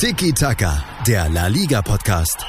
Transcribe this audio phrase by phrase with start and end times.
[0.00, 2.46] Tiki Taka, der La Liga Podcast.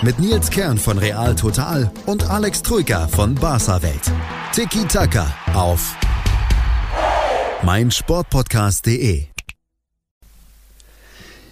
[0.00, 4.10] Mit Nils Kern von Real Total und Alex Troika von Barca Welt.
[4.54, 5.94] Tiki Taka auf
[7.62, 9.26] meinsportpodcast.de.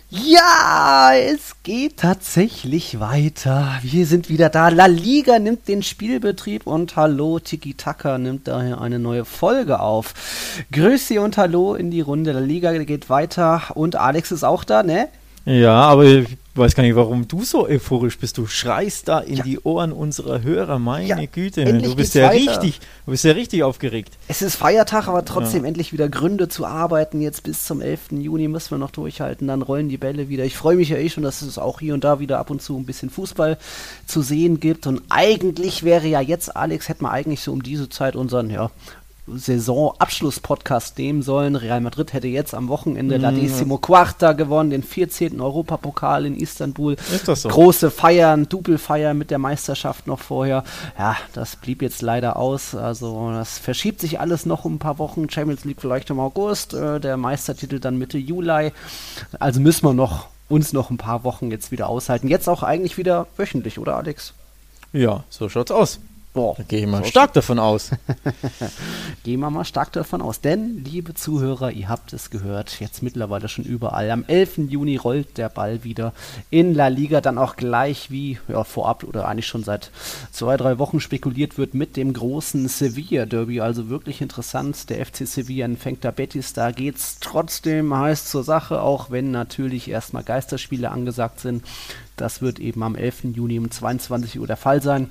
[0.09, 3.79] Ja, es geht tatsächlich weiter.
[3.83, 4.71] Wir sind wieder da.
[4.71, 10.15] La Liga nimmt den Spielbetrieb und Hallo Tiki Taka nimmt daher eine neue Folge auf.
[10.73, 12.33] Grüße und Hallo in die Runde.
[12.33, 15.11] La Liga geht weiter und Alex ist auch da, ne?
[15.47, 18.37] Ja, aber ich weiß gar nicht, warum du so euphorisch bist.
[18.37, 19.45] Du schreist da in ja.
[19.45, 20.81] die Ohren unserer Hörer.
[20.81, 22.35] Meine ja, Güte, du bist ja weiter.
[22.35, 24.19] richtig, du bist ja richtig aufgeregt.
[24.27, 25.69] Es ist Feiertag, aber trotzdem ja.
[25.69, 27.21] endlich wieder Gründe zu arbeiten.
[27.21, 28.11] Jetzt bis zum 11.
[28.11, 29.47] Juni müssen wir noch durchhalten.
[29.47, 30.45] Dann rollen die Bälle wieder.
[30.45, 32.61] Ich freue mich ja eh schon, dass es auch hier und da wieder ab und
[32.61, 33.57] zu ein bisschen Fußball
[34.07, 34.89] zu sehen gibt.
[34.89, 38.73] Und eigentlich wäre ja jetzt, Alex, hätten wir eigentlich so um diese Zeit unseren, ja,
[39.27, 41.57] Saisonabschluss-Podcast nehmen sollen.
[41.57, 43.23] Real Madrid hätte jetzt am Wochenende mhm.
[43.23, 45.41] La Decimo Quarta gewonnen, den 14.
[45.41, 46.95] Europapokal in Istanbul.
[47.13, 47.49] Ist das so?
[47.49, 50.65] Große Feiern, Double-Feier mit der Meisterschaft noch vorher.
[50.99, 52.75] Ja, das blieb jetzt leider aus.
[52.75, 55.29] Also das verschiebt sich alles noch um ein paar Wochen.
[55.29, 58.73] Champions League vielleicht im August, äh, der Meistertitel dann Mitte Juli.
[59.39, 62.29] Also müssen wir noch uns noch ein paar Wochen jetzt wieder aushalten.
[62.29, 64.33] Jetzt auch eigentlich wieder wöchentlich, oder Alex?
[64.93, 65.99] Ja, so schaut's aus.
[66.37, 67.93] Boah, da gehe ich mal so stark davon aus.
[69.25, 70.43] Gehen wir mal stark davon aus.
[70.43, 74.11] Denn, liebe Zuhörer, ihr habt es gehört, jetzt mittlerweile schon überall.
[74.11, 74.69] Am 11.
[74.69, 76.13] Juni rollt der Ball wieder
[76.51, 77.23] in La Liga.
[77.23, 79.91] Dann auch gleich, wie ja, vorab oder eigentlich schon seit
[80.31, 83.63] zwei, drei Wochen spekuliert wird, mit dem großen Sevilla-Derby.
[83.63, 84.91] Also wirklich interessant.
[84.91, 86.53] Der FC Sevilla empfängt da Betis.
[86.53, 91.65] Da geht es trotzdem heiß zur Sache, auch wenn natürlich erstmal Geisterspiele angesagt sind.
[92.19, 93.25] Das wird eben am 11.
[93.35, 95.11] Juni um 22 Uhr der Fall sein.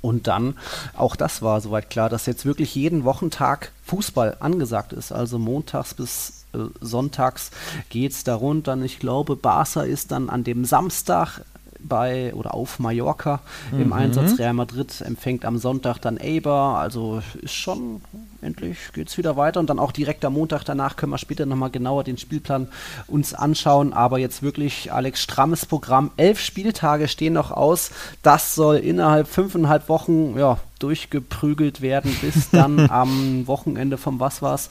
[0.00, 0.56] Und dann,
[0.96, 5.12] auch das war soweit klar, dass jetzt wirklich jeden Wochentag Fußball angesagt ist.
[5.12, 7.50] Also montags bis äh, sonntags
[7.88, 8.40] geht es da.
[8.62, 11.42] Dann, ich glaube, Barca ist dann an dem Samstag
[11.78, 13.82] bei oder auf Mallorca mhm.
[13.82, 14.38] im Einsatz.
[14.38, 16.78] Real Madrid empfängt am Sonntag dann Eibar.
[16.78, 18.00] Also ist schon
[18.42, 21.46] endlich geht es wieder weiter und dann auch direkt am Montag danach können wir später
[21.46, 22.68] nochmal genauer den Spielplan
[23.06, 23.92] uns anschauen.
[23.92, 26.10] Aber jetzt wirklich Alex strammes Programm.
[26.16, 27.90] Elf Spieltage stehen noch aus.
[28.22, 34.68] Das soll innerhalb fünfeinhalb Wochen ja, durchgeprügelt werden, bis dann am Wochenende vom was war's,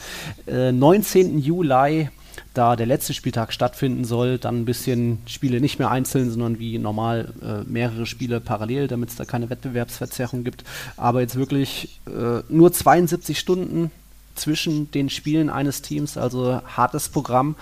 [0.48, 1.40] äh, 19.
[1.40, 2.10] Juli
[2.54, 6.78] da der letzte Spieltag stattfinden soll, dann ein bisschen Spiele nicht mehr einzeln, sondern wie
[6.78, 10.64] normal äh, mehrere Spiele parallel, damit es da keine Wettbewerbsverzerrung gibt.
[10.98, 13.92] Aber jetzt wirklich äh, nur 72 Stunden
[14.36, 17.56] zwischen den Spielen eines Teams, also hartes Programm.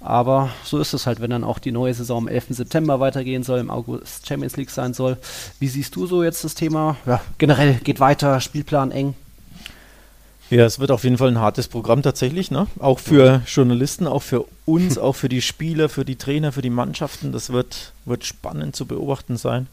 [0.00, 2.46] Aber so ist es halt, wenn dann auch die neue Saison am 11.
[2.50, 5.16] September weitergehen soll, im August Champions League sein soll.
[5.58, 6.96] Wie siehst du so jetzt das Thema?
[7.06, 9.14] Ja, generell geht weiter, Spielplan eng.
[10.50, 12.66] Ja, es wird auf jeden Fall ein hartes Programm tatsächlich, ne?
[12.78, 16.70] Auch für Journalisten, auch für uns, auch für die Spieler, für die Trainer, für die
[16.70, 17.32] Mannschaften.
[17.32, 19.68] Das wird, wird spannend zu beobachten sein.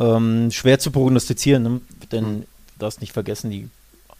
[0.00, 1.80] Ähm, schwer zu prognostizieren, ne?
[2.10, 2.40] denn mhm.
[2.40, 2.46] du
[2.78, 3.68] darfst nicht vergessen, die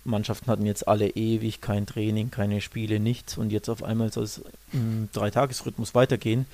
[0.05, 4.25] Mannschaften hatten jetzt alle ewig kein Training, keine Spiele, nichts und jetzt auf einmal soll
[4.25, 6.47] es im Dreitagesrhythmus weitergehen.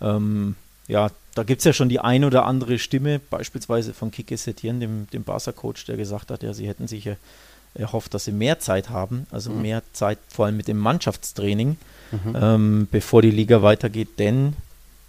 [0.00, 0.54] Ähm,
[0.86, 4.80] ja, da gibt es ja schon die ein oder andere Stimme, beispielsweise von Kike Setien,
[4.80, 7.16] dem, dem Barca-Coach, der gesagt hat, ja, sie hätten sich ja
[7.78, 9.62] hofft, dass sie mehr Zeit haben, also mhm.
[9.62, 11.76] mehr Zeit vor allem mit dem Mannschaftstraining,
[12.10, 12.36] mhm.
[12.40, 14.54] ähm, bevor die Liga weitergeht, denn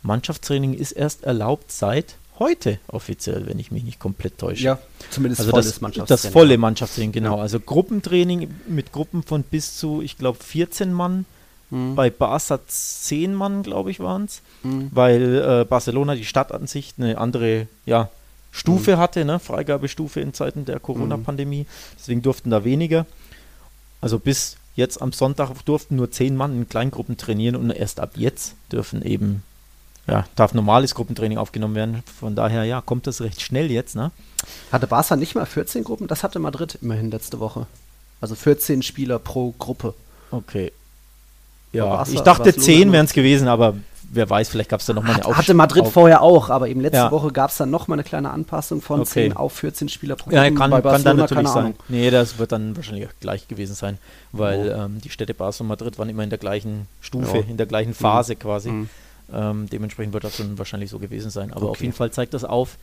[0.04, 4.64] Mannschaftstraining ist erst erlaubt seit heute offiziell, wenn ich mich nicht komplett täusche.
[4.64, 4.80] Ja,
[5.12, 6.24] zumindest also volles das, Mannschaftstraining.
[6.24, 7.38] Das volle Mannschaftstraining, genau.
[7.38, 7.42] Ja.
[7.44, 11.26] Also Gruppentraining mit Gruppen von bis zu, ich glaube, 14 Mann.
[11.70, 11.96] Mhm.
[11.96, 14.90] Bei Barca 10 Mann, glaube ich, waren es, mhm.
[14.92, 18.10] weil äh, Barcelona, die Stadt an sich, eine andere ja,
[18.51, 19.00] Stufe mhm.
[19.00, 19.39] hatte, ne?
[19.39, 21.66] Freigabestufe in Zeiten der Corona-Pandemie.
[21.97, 23.06] Deswegen durften da weniger.
[24.01, 28.12] Also bis jetzt am Sonntag durften nur zehn Mann in Kleingruppen trainieren und erst ab
[28.16, 29.44] jetzt dürfen eben,
[30.07, 32.03] ja, darf normales Gruppentraining aufgenommen werden.
[32.19, 34.12] Von daher, ja, kommt das recht schnell jetzt, ne?
[34.72, 36.07] Hatte Barca nicht mal 14 Gruppen?
[36.07, 37.68] Das hatte Madrid immerhin letzte Woche.
[38.19, 39.94] Also 14 Spieler pro Gruppe.
[40.31, 40.72] Okay.
[41.73, 43.75] Ja, Barca, ich dachte 10 wären es gewesen, aber
[44.13, 45.38] wer weiß, vielleicht gab es da nochmal eine Aufstellung.
[45.38, 47.12] Hatte Madrid auf vorher auch, aber eben letzte ja.
[47.12, 49.30] Woche gab es dann nochmal eine kleine Anpassung von okay.
[49.30, 51.66] 10 auf 14 Spieler pro Ja, kann, Bei kann dann natürlich sein.
[51.66, 51.75] Ahnung.
[51.88, 53.98] Nee, das wird dann wahrscheinlich gleich gewesen sein,
[54.31, 54.84] weil oh.
[54.84, 57.44] ähm, die Städte Basel und Madrid waren immer in der gleichen Stufe, ja.
[57.48, 58.40] in der gleichen Phase mhm.
[58.40, 58.69] quasi.
[58.69, 58.90] Mhm.
[59.34, 61.54] Ähm, dementsprechend wird das dann wahrscheinlich so gewesen sein.
[61.54, 61.72] Aber okay.
[61.72, 62.78] auf jeden Fall zeigt das auf,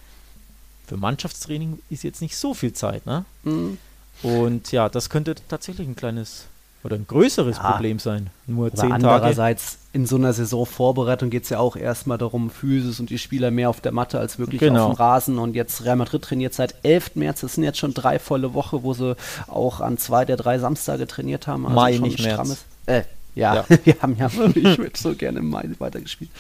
[0.87, 3.27] für Mannschaftstraining ist jetzt nicht so viel Zeit, ne?
[3.43, 3.77] Mhm.
[4.23, 6.47] Und ja, das könnte tatsächlich ein kleines
[6.83, 7.73] oder ein größeres ja.
[7.73, 8.31] Problem sein.
[8.47, 8.95] Nur zehn Tage.
[8.95, 13.51] Andererseits, in so einer Saisonvorbereitung geht es ja auch erstmal darum, Physis und die Spieler
[13.51, 14.87] mehr auf der Matte als wirklich genau.
[14.87, 15.39] auf dem Rasen.
[15.41, 17.17] Und jetzt Real Madrid trainiert seit 11.
[17.17, 17.41] März.
[17.41, 19.17] Das sind jetzt schon drei volle Wochen, wo sie
[19.49, 21.67] auch an zwei der drei Samstage trainiert haben.
[21.67, 22.65] Also Mai, nicht März.
[22.87, 23.03] Äh,
[23.35, 23.65] Ja, ja.
[23.85, 26.31] wir haben ja ich würde so gerne im Mai weitergespielt.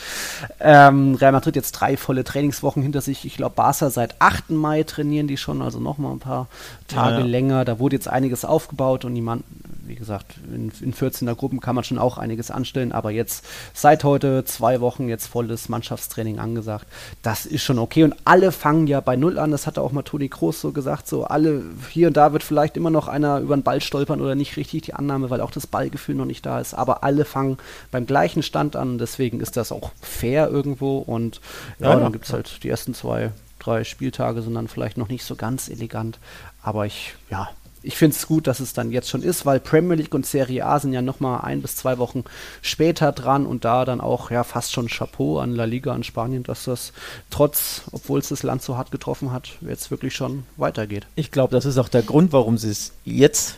[0.60, 3.25] Ähm, Real Madrid jetzt drei volle Trainingswochen hinter sich.
[3.25, 4.50] Ich glaube, Barca seit 8.
[4.50, 6.46] Mai trainieren die schon, also nochmal ein paar
[6.87, 7.26] Tage ja, ja.
[7.26, 7.64] länger.
[7.64, 9.43] Da wurde jetzt einiges aufgebaut und die Mann,
[9.88, 13.44] wie gesagt, in, in 14er Gruppen kann man schon auch einiges anstellen, aber jetzt
[13.75, 16.87] seit heute zwei Wochen jetzt volles Mannschaftstraining angesagt.
[17.23, 19.50] Das ist schon okay und alle fangen ja bei Null an.
[19.50, 21.08] Das hatte auch mal Toni Kroos so gesagt.
[21.08, 24.35] So alle hier und da wird vielleicht immer noch einer über den Ball stolpern oder
[24.35, 26.75] nicht richtig die Annahme, weil auch das Ballgefühl noch nicht da ist.
[26.75, 27.58] Aber alle fangen
[27.91, 28.99] beim gleichen Stand an.
[28.99, 31.41] Deswegen ist das auch fair irgendwo und
[31.79, 35.08] ja, ja dann gibt es halt die ersten zwei drei Spieltage sind dann vielleicht noch
[35.08, 36.19] nicht so ganz elegant.
[36.62, 37.49] Aber ich, ja,
[37.88, 40.67] ich finde es gut, dass es dann jetzt schon ist, weil Premier League und Serie
[40.67, 42.23] A sind ja nochmal ein bis zwei Wochen
[42.61, 46.43] später dran und da dann auch ja fast schon Chapeau an La Liga in Spanien,
[46.43, 46.93] dass das
[47.31, 51.06] trotz, obwohl es das Land so hart getroffen hat, jetzt wirklich schon weitergeht.
[51.17, 53.56] Ich glaube, das ist auch der Grund, warum sie es jetzt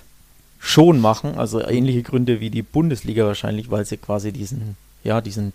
[0.61, 5.53] schon machen, also ähnliche Gründe wie die Bundesliga wahrscheinlich, weil sie quasi diesen, ja, diesen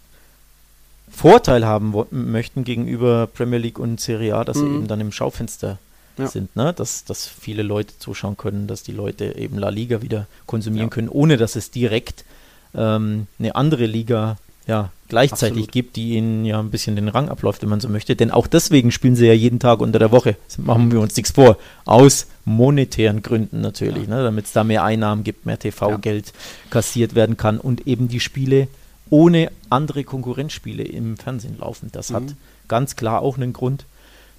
[1.09, 4.61] Vorteil haben möchten gegenüber Premier League und Serie A, dass mhm.
[4.61, 5.79] sie eben dann im Schaufenster
[6.17, 6.27] ja.
[6.27, 6.73] sind, ne?
[6.73, 10.93] dass, dass viele Leute zuschauen können, dass die Leute eben La Liga wieder konsumieren ja.
[10.93, 12.25] können, ohne dass es direkt
[12.73, 15.71] ähm, eine andere Liga ja, gleichzeitig Absolut.
[15.71, 18.15] gibt, die ihnen ja ein bisschen den Rang abläuft, wenn man so möchte.
[18.15, 20.37] Denn auch deswegen spielen sie ja jeden Tag unter der Woche.
[20.47, 21.57] Das machen wir uns nichts vor.
[21.85, 24.15] Aus monetären Gründen natürlich, ja.
[24.15, 24.23] ne?
[24.23, 26.33] damit es da mehr Einnahmen gibt, mehr TV-Geld
[26.71, 28.67] kassiert werden kann und eben die Spiele
[29.11, 31.89] ohne andere Konkurrenzspiele im Fernsehen laufen.
[31.91, 32.15] Das mhm.
[32.15, 32.23] hat
[32.67, 33.85] ganz klar auch einen Grund.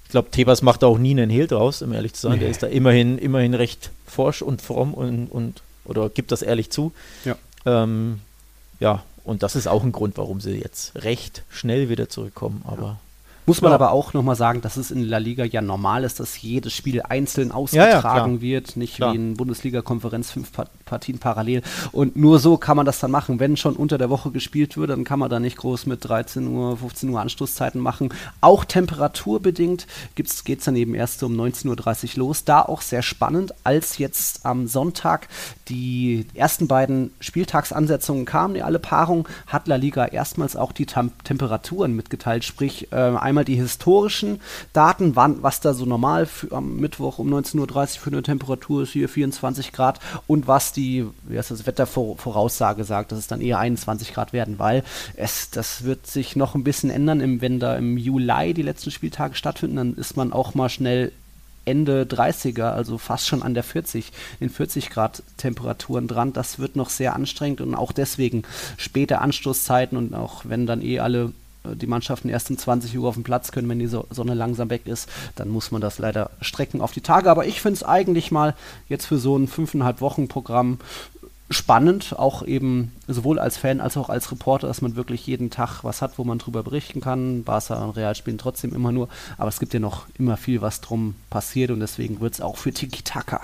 [0.07, 2.33] Ich glaube, Tebas macht da auch nie einen Hehl draus, um ehrlich zu sein.
[2.35, 2.39] Nee.
[2.39, 6.69] Der ist da immerhin, immerhin recht forsch und fromm und, und oder gibt das ehrlich
[6.69, 6.93] zu.
[7.25, 7.35] Ja.
[7.65, 8.21] Ähm,
[8.79, 12.61] ja, und das ist auch ein Grund, warum sie jetzt recht schnell wieder zurückkommen.
[12.65, 13.01] Aber
[13.47, 13.75] muss man ja.
[13.75, 17.01] aber auch nochmal sagen, dass es in La Liga ja normal ist, dass jedes Spiel
[17.01, 19.13] einzeln ausgetragen ja, ja, wird, nicht klar.
[19.13, 20.51] wie in Bundesliga-Konferenz fünf
[20.83, 21.61] Partien parallel.
[21.93, 23.39] Und nur so kann man das dann machen.
[23.39, 26.45] Wenn schon unter der Woche gespielt wird, dann kann man da nicht groß mit 13
[26.45, 28.09] Uhr, 15 Uhr Anstoßzeiten machen.
[28.41, 32.43] Auch temperaturbedingt geht es dann eben erst um 19.30 Uhr los.
[32.43, 35.29] Da auch sehr spannend, als jetzt am Sonntag
[35.69, 41.95] die ersten beiden Spieltagsansetzungen kamen, alle Paarungen, hat La Liga erstmals auch die Tem Temperaturen
[41.95, 42.43] mitgeteilt.
[42.43, 44.41] Sprich, äh, einmal einmal die historischen
[44.73, 48.83] Daten, wann, was da so normal für, am Mittwoch um 19.30 Uhr für eine Temperatur
[48.83, 53.41] ist, hier 24 Grad und was die, wie heißt das, Wettervoraussage sagt, dass es dann
[53.41, 54.83] eher 21 Grad werden, weil
[55.15, 58.89] es, das wird sich noch ein bisschen ändern, im, wenn da im Juli die letzten
[58.89, 61.11] Spieltage stattfinden, dann ist man auch mal schnell
[61.65, 66.31] Ende 30er, also fast schon an der 40, in 40 Grad Temperaturen dran.
[66.31, 68.43] Das wird noch sehr anstrengend und auch deswegen
[68.77, 71.33] späte Anstoßzeiten und auch wenn dann eh alle
[71.75, 74.87] die Mannschaften erst um 20 Uhr auf dem Platz können, wenn die Sonne langsam weg
[74.87, 77.29] ist, dann muss man das leider strecken auf die Tage.
[77.29, 78.55] Aber ich finde es eigentlich mal
[78.89, 80.79] jetzt für so ein fünfeinhalb Wochen Programm
[81.49, 85.83] spannend, auch eben sowohl als Fan als auch als Reporter, dass man wirklich jeden Tag
[85.83, 87.43] was hat, wo man drüber berichten kann.
[87.43, 90.81] Barca und Real spielen trotzdem immer nur, aber es gibt ja noch immer viel, was
[90.81, 93.41] drum passiert und deswegen wird es auch für Tiki Taka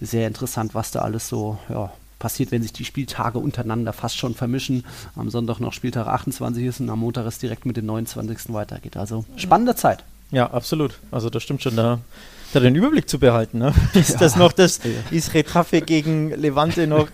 [0.00, 4.34] sehr interessant, was da alles so ja, passiert, wenn sich die Spieltage untereinander fast schon
[4.34, 4.84] vermischen.
[5.16, 8.52] Am Sonntag noch Spieltag 28 ist und am Montag ist direkt mit dem 29.
[8.52, 8.96] weitergeht.
[8.96, 10.04] Also spannende Zeit.
[10.30, 10.98] Ja, absolut.
[11.10, 12.00] Also das stimmt schon da.
[12.52, 13.58] Da den Überblick zu behalten.
[13.58, 13.74] Ne?
[13.94, 14.18] Ist ja.
[14.18, 14.80] das noch das,
[15.10, 17.08] ist Retafe gegen Levante noch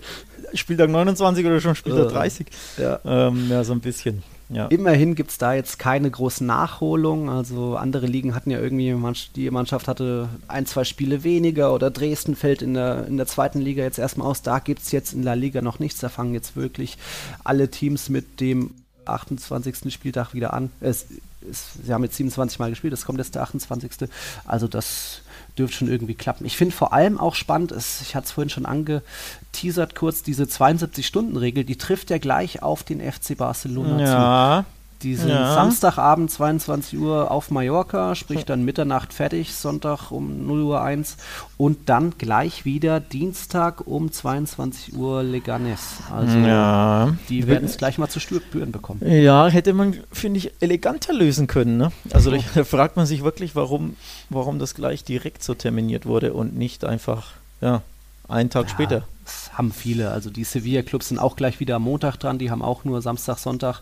[0.54, 2.46] Spieltag 29 oder schon Spieltag 30?
[2.78, 4.22] Ja, ähm, ja so ein bisschen.
[4.54, 4.66] Ja.
[4.66, 7.28] Immerhin gibt es da jetzt keine großen Nachholungen.
[7.28, 8.96] Also andere Ligen hatten ja irgendwie,
[9.34, 13.60] die Mannschaft hatte ein, zwei Spiele weniger oder Dresden fällt in der, in der zweiten
[13.60, 14.42] Liga jetzt erstmal aus.
[14.42, 16.00] Da gibt es jetzt in La Liga noch nichts.
[16.00, 16.98] Da fangen jetzt wirklich
[17.42, 18.70] alle Teams mit dem
[19.06, 19.92] 28.
[19.92, 20.70] Spieltag wieder an.
[20.80, 21.06] Es,
[21.50, 24.08] es, sie haben jetzt 27 Mal gespielt, es kommt jetzt der 28.
[24.44, 25.22] Also das
[25.58, 26.44] dürfte schon irgendwie klappen.
[26.44, 30.44] Ich finde vor allem auch spannend, ist, ich hatte es vorhin schon angeteasert kurz, diese
[30.44, 34.64] 72-Stunden-Regel, die trifft ja gleich auf den FC Barcelona ja.
[34.64, 34.74] zu.
[35.02, 35.54] Die sind ja.
[35.54, 41.16] Samstagabend 22 Uhr auf Mallorca, sprich dann Mitternacht fertig, Sonntag um 0 Uhr 1
[41.56, 45.98] und dann gleich wieder Dienstag um 22 Uhr Leganes.
[46.10, 47.14] Also ja.
[47.28, 49.00] die werden es gleich mal zu spüren bekommen.
[49.04, 51.76] Ja, hätte man, finde ich, eleganter lösen können.
[51.76, 51.92] Ne?
[52.12, 52.42] Also ja.
[52.54, 53.96] da fragt man sich wirklich, warum,
[54.30, 57.82] warum das gleich direkt so terminiert wurde und nicht einfach, ja,
[58.28, 59.04] einen Tag später.
[59.24, 60.10] Das haben viele.
[60.10, 62.38] Also die Sevilla-Clubs sind auch gleich wieder am Montag dran.
[62.38, 63.80] Die haben auch nur Samstag, Sonntag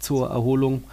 [0.00, 0.84] zur Erholung.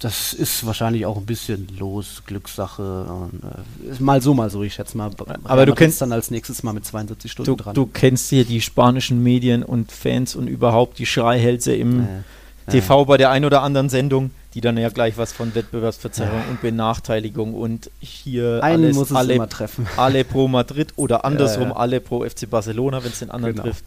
[0.00, 3.04] Das ist wahrscheinlich auch ein bisschen los, Glückssache.
[3.04, 5.10] Und, äh, mal so, mal so, ich schätze mal.
[5.44, 7.74] Aber du kennst dann als nächstes mal mit 72 Stunden du, dran.
[7.74, 12.06] Du kennst hier die spanischen Medien und Fans und überhaupt die Schreihälse im äh,
[12.70, 13.04] TV äh.
[13.06, 17.54] bei der ein oder anderen Sendung, die dann ja gleich was von Wettbewerbsverzerrung und Benachteiligung
[17.54, 19.86] und hier Einen alles, muss es alle, immer treffen.
[19.96, 23.68] alle pro Madrid oder andersrum alle pro FC Barcelona, wenn es den anderen genau.
[23.68, 23.84] trifft.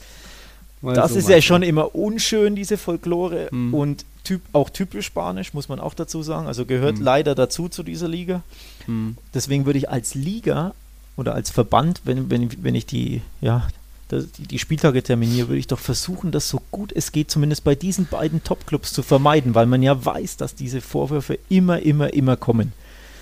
[0.82, 3.74] das so ist ja schon immer unschön, diese Folklore mhm.
[3.74, 6.48] und typ, auch typisch Spanisch, muss man auch dazu sagen.
[6.48, 7.04] Also gehört mhm.
[7.04, 8.44] leider dazu zu dieser Liga.
[8.86, 9.18] Mhm.
[9.34, 10.74] Deswegen würde ich als Liga
[11.16, 13.68] oder als Verband, wenn, wenn, wenn ich die, ja,
[14.12, 18.06] die, Spieltage terminiere, würde ich doch versuchen, das so gut es geht, zumindest bei diesen
[18.06, 22.74] beiden Topclubs zu vermeiden, weil man ja weiß, dass diese Vorwürfe immer, immer, immer kommen.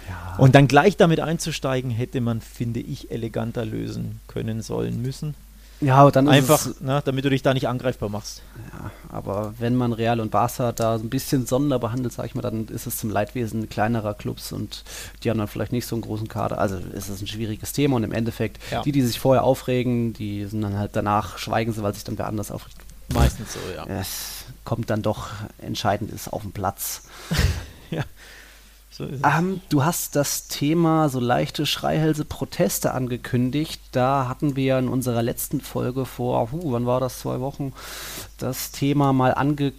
[0.10, 0.36] Ja.
[0.38, 5.36] Und dann gleich damit einzusteigen, hätte man, finde ich, eleganter lösen können, sollen, müssen.
[5.82, 8.42] Ja, dann einfach, es, ne, damit du dich da nicht angreifbar machst.
[8.74, 12.42] Ja, aber wenn man Real und Barca da ein bisschen sonder behandelt, sag ich mal,
[12.42, 14.84] dann ist es zum Leidwesen kleinerer Clubs und
[15.24, 16.60] die haben dann vielleicht nicht so einen großen Kader.
[16.60, 18.84] Also ist es ein schwieriges Thema und im Endeffekt, ja.
[18.84, 22.18] die, die sich vorher aufregen, die sind dann halt danach, schweigen sie, weil sich dann
[22.18, 22.78] wer anders aufregt.
[23.14, 23.86] Meistens so, ja.
[23.86, 25.30] Es kommt dann doch
[25.60, 27.04] entscheidend ist auf den Platz.
[27.92, 28.04] ja.
[28.96, 33.82] So ähm, du hast das Thema so leichte Schreihälse Proteste angekündigt.
[33.92, 37.74] Da hatten wir in unserer letzten Folge vor, uh, wann war das, zwei Wochen,
[38.38, 39.74] das Thema mal ange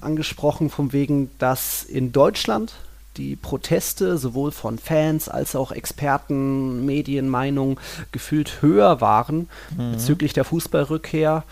[0.00, 2.74] angesprochen, von wegen, dass in Deutschland
[3.16, 7.80] die Proteste sowohl von Fans als auch Experten, Medienmeinung
[8.12, 9.92] gefühlt höher waren mhm.
[9.92, 11.44] bezüglich der Fußballrückkehr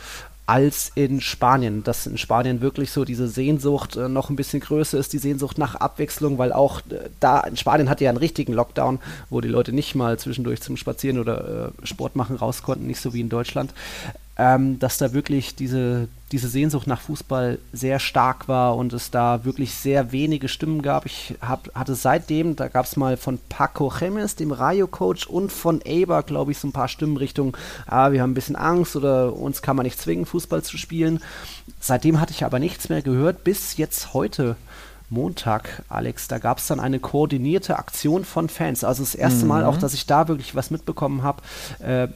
[0.47, 1.83] als in Spanien.
[1.85, 5.59] Dass in Spanien wirklich so diese Sehnsucht äh, noch ein bisschen größer ist, die Sehnsucht
[5.59, 9.01] nach Abwechslung, weil auch äh, da in Spanien hatte ja einen richtigen Lockdown,
[9.31, 13.01] wo die Leute nicht mal zwischendurch zum Spazieren oder äh, Sport machen raus konnten, nicht
[13.01, 13.73] so wie in Deutschland
[14.39, 19.45] ähm, dass da wirklich diese, diese Sehnsucht nach Fußball sehr stark war und es da
[19.45, 21.07] wirklich sehr wenige Stimmen gab.
[21.07, 25.81] Ich hab, hatte seitdem, da gab es mal von Paco Gemes, dem Rayo-Coach, und von
[25.81, 29.35] Eber, glaube ich, so ein paar Stimmen Richtung, ah, wir haben ein bisschen Angst oder
[29.35, 31.21] uns kann man nicht zwingen, Fußball zu spielen.
[31.81, 34.57] Seitdem hatte ich aber nichts mehr gehört, bis jetzt heute.
[35.09, 38.83] Montag, Alex, da gab es dann eine koordinierte Aktion von Fans.
[38.83, 39.49] Also das erste mhm.
[39.49, 41.43] Mal auch, dass ich da wirklich was mitbekommen habe.
[41.79, 42.09] Äh,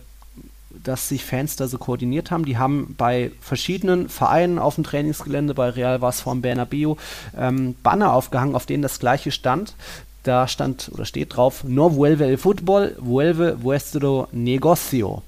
[0.82, 2.44] dass sich Fans da so koordiniert haben.
[2.44, 6.94] Die haben bei verschiedenen Vereinen auf dem Trainingsgelände, bei Real war es vom Bernabeu,
[7.36, 9.74] ähm, Banner aufgehangen, auf denen das gleiche stand.
[10.22, 15.22] Da stand oder steht drauf, no vuelve el fútbol, vuelve vuestro negocio.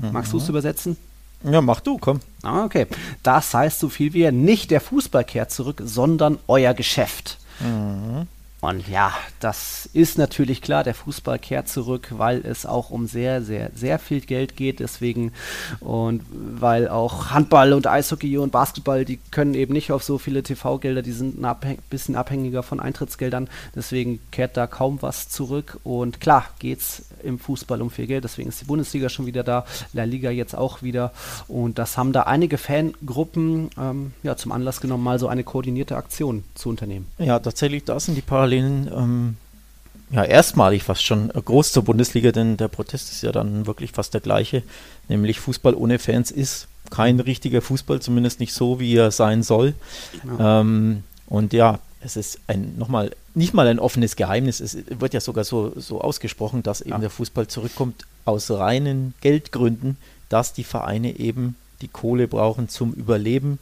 [0.00, 0.12] Mhm.
[0.12, 0.96] Magst du es übersetzen?
[1.44, 2.20] Ja, mach du, komm.
[2.42, 2.86] Ah, okay.
[3.22, 7.38] Das heißt so viel wie nicht der Fußball kehrt zurück, sondern euer Geschäft.
[7.60, 8.26] Mhm.
[8.62, 13.42] Und ja, das ist natürlich klar, der Fußball kehrt zurück, weil es auch um sehr,
[13.42, 14.78] sehr, sehr viel Geld geht.
[14.78, 15.32] Deswegen
[15.80, 20.44] und weil auch Handball und Eishockey und Basketball, die können eben nicht auf so viele
[20.44, 23.50] TV-Gelder, die sind ein bisschen abhängiger von Eintrittsgeldern.
[23.74, 25.80] Deswegen kehrt da kaum was zurück.
[25.82, 28.24] Und klar geht es im Fußball um viel Geld.
[28.24, 31.12] Deswegen ist die Bundesliga schon wieder da, La Liga jetzt auch wieder.
[31.48, 35.96] Und das haben da einige Fangruppen ähm, ja, zum Anlass genommen, mal so eine koordinierte
[35.96, 37.06] Aktion zu unternehmen.
[37.18, 39.36] Ja, tatsächlich, da sind die Parallelen ähm,
[40.10, 44.14] ja erstmalig fast schon groß zur Bundesliga, denn der Protest ist ja dann wirklich fast
[44.14, 44.62] der gleiche,
[45.08, 49.74] nämlich Fußball ohne Fans ist kein richtiger Fußball, zumindest nicht so, wie er sein soll.
[50.38, 50.60] Ja.
[50.60, 54.60] Ähm, und ja, es ist ein nochmal nicht mal ein offenes Geheimnis.
[54.60, 56.98] Es wird ja sogar so, so ausgesprochen, dass eben ja.
[56.98, 59.96] der Fußball zurückkommt aus reinen Geldgründen,
[60.28, 63.58] dass die Vereine eben die Kohle brauchen zum Überleben.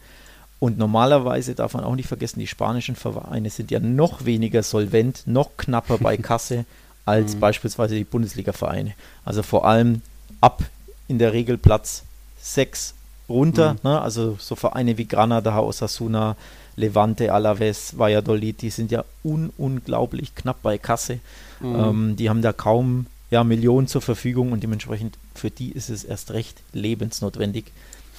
[0.59, 5.23] Und normalerweise darf man auch nicht vergessen, die spanischen Vereine sind ja noch weniger solvent,
[5.27, 6.65] noch knapper bei Kasse
[7.07, 7.41] als mhm.
[7.41, 8.93] beispielsweise die Bundesliga-Vereine.
[9.25, 10.03] Also vor allem
[10.41, 10.63] ab
[11.09, 12.03] in der Regel Platz
[12.41, 12.95] 6
[13.29, 13.75] runter.
[13.75, 13.79] Mhm.
[13.85, 14.01] Ne?
[14.01, 16.37] Also so Vereine wie Granada, Osasuna,
[16.77, 21.21] Levante, Alaves, Valladolid, die sind ja un unglaublich knapp bei Kasse.
[21.61, 21.75] Mhm.
[21.75, 26.05] Ähm, die haben da kaum ja, Millionen zur Verfügung und dementsprechend für die ist es
[26.05, 27.67] erst recht lebensnotwendig,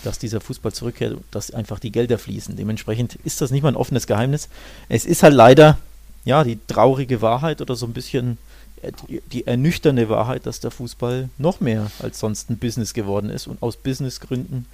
[0.03, 2.55] dass dieser Fußball zurückkehrt, dass einfach die Gelder fließen.
[2.55, 4.49] Dementsprechend ist das nicht mal ein offenes Geheimnis.
[4.89, 5.77] Es ist halt leider
[6.23, 8.37] ja die traurige Wahrheit oder so ein bisschen
[8.81, 13.29] äh, die, die ernüchternde Wahrheit, dass der Fußball noch mehr als sonst ein Business geworden
[13.29, 14.65] ist und aus Businessgründen,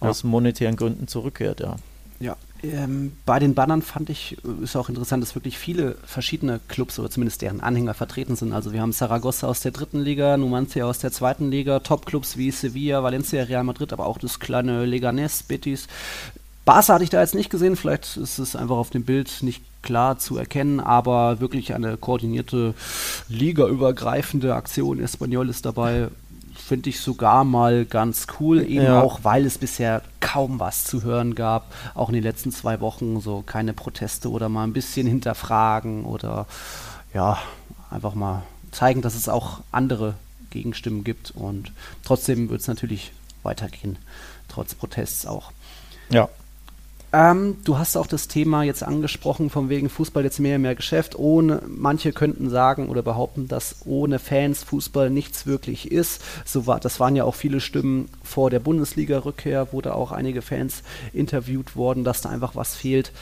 [0.00, 0.08] ja.
[0.08, 1.76] aus monetären Gründen zurückkehrt, ja.
[2.20, 6.60] Ja, ähm, bei den Bannern fand ich, äh, ist auch interessant, dass wirklich viele verschiedene
[6.68, 8.52] Clubs oder zumindest deren Anhänger vertreten sind.
[8.52, 12.50] Also wir haben Saragossa aus der dritten Liga, Numancia aus der zweiten Liga, Top-Clubs wie
[12.50, 15.86] Sevilla, Valencia, Real Madrid, aber auch das kleine Leganés, Betis.
[16.66, 19.62] Barca hatte ich da jetzt nicht gesehen, vielleicht ist es einfach auf dem Bild nicht
[19.82, 22.74] klar zu erkennen, aber wirklich eine koordinierte
[23.28, 25.00] ligaübergreifende Aktion.
[25.00, 26.08] Espanyol ist dabei,
[26.70, 29.02] finde ich sogar mal ganz cool, eben ja.
[29.02, 33.20] auch, weil es bisher kaum was zu hören gab, auch in den letzten zwei Wochen
[33.20, 36.46] so keine Proteste oder mal ein bisschen hinterfragen oder
[37.12, 37.38] ja,
[37.90, 40.14] einfach mal zeigen, dass es auch andere
[40.50, 41.72] Gegenstimmen gibt und
[42.04, 43.10] trotzdem wird es natürlich
[43.42, 43.98] weitergehen,
[44.46, 45.50] trotz Protests auch.
[46.08, 46.28] Ja.
[47.12, 50.76] Ähm, du hast auch das Thema jetzt angesprochen, von wegen Fußball jetzt mehr und mehr
[50.76, 51.18] Geschäft.
[51.18, 56.22] Ohne, manche könnten sagen oder behaupten, dass ohne Fans Fußball nichts wirklich ist.
[56.44, 60.40] So war, das waren ja auch viele Stimmen vor der Bundesliga-Rückkehr, wo da auch einige
[60.40, 63.12] Fans interviewt wurden, dass da einfach was fehlt.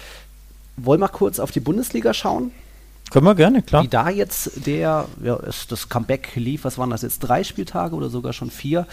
[0.77, 2.53] Wollen wir kurz auf die Bundesliga schauen?
[3.11, 3.83] Können wir gerne, klar.
[3.83, 5.39] Wie da jetzt der, ja,
[5.69, 8.87] das Comeback lief, was waren das jetzt, drei Spieltage oder sogar schon vier?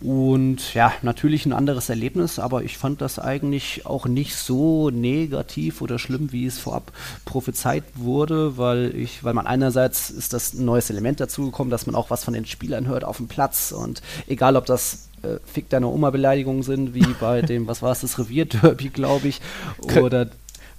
[0.00, 5.82] Und ja, natürlich ein anderes Erlebnis, aber ich fand das eigentlich auch nicht so negativ
[5.82, 6.92] oder schlimm, wie es vorab
[7.24, 11.94] prophezeit wurde, weil ich, weil man einerseits ist das ein neues Element dazugekommen, dass man
[11.94, 15.68] auch was von den Spielern hört auf dem Platz und egal ob das äh, Fick
[15.68, 19.40] deine Oma-Beleidigungen sind, wie bei dem, was war es, das Revierderby, glaube ich,
[20.00, 20.28] oder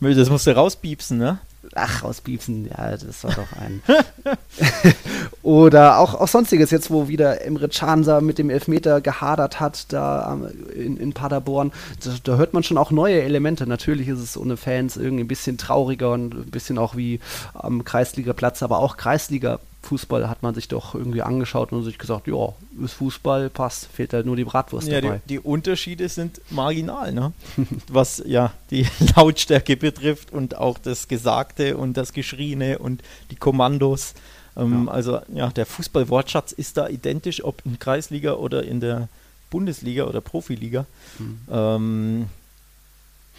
[0.01, 1.39] das musst du rauspiepsen, ne?
[1.73, 3.81] Ach, auspiepsen, ja, das war doch ein.
[5.41, 10.39] Oder auch, auch sonstiges, jetzt wo wieder Emre Cansa mit dem Elfmeter gehadert hat, da
[10.73, 11.71] in, in Paderborn,
[12.03, 13.67] da, da, hört man schon auch neue Elemente.
[13.67, 17.19] Natürlich ist es ohne Fans irgendwie ein bisschen trauriger und ein bisschen auch wie
[17.53, 22.27] am Kreisligaplatz, aber auch Kreisliga Fußball hat man sich doch irgendwie angeschaut und sich gesagt,
[22.27, 25.21] ja, ist Fußball, passt, fehlt halt nur die Bratwurst ja, dabei.
[25.25, 27.33] Die, die Unterschiede sind marginal, ne?
[27.87, 33.01] was ja die Lautstärke betrifft und auch das Gesagte und das Geschriene und
[33.31, 34.15] die Kommandos.
[34.57, 34.91] Ähm, ja.
[34.91, 39.07] Also ja, der Fußballwortschatz ist da identisch, ob in Kreisliga oder in der
[39.49, 40.85] Bundesliga oder Profiliga.
[41.19, 41.39] Mhm.
[41.51, 42.25] Ähm,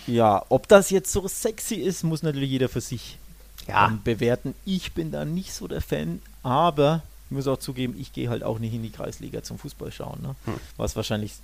[0.06, 3.18] ja, ob das jetzt so sexy ist, muss natürlich jeder für sich
[3.66, 3.88] ja.
[3.88, 4.54] ähm, bewerten.
[4.64, 8.42] Ich bin da nicht so der Fan, aber ich muss auch zugeben, ich gehe halt
[8.42, 10.20] auch nicht in die Kreisliga zum Fußball schauen.
[10.22, 10.36] Ne?
[10.44, 10.54] Hm.
[10.76, 11.34] Was wahrscheinlich,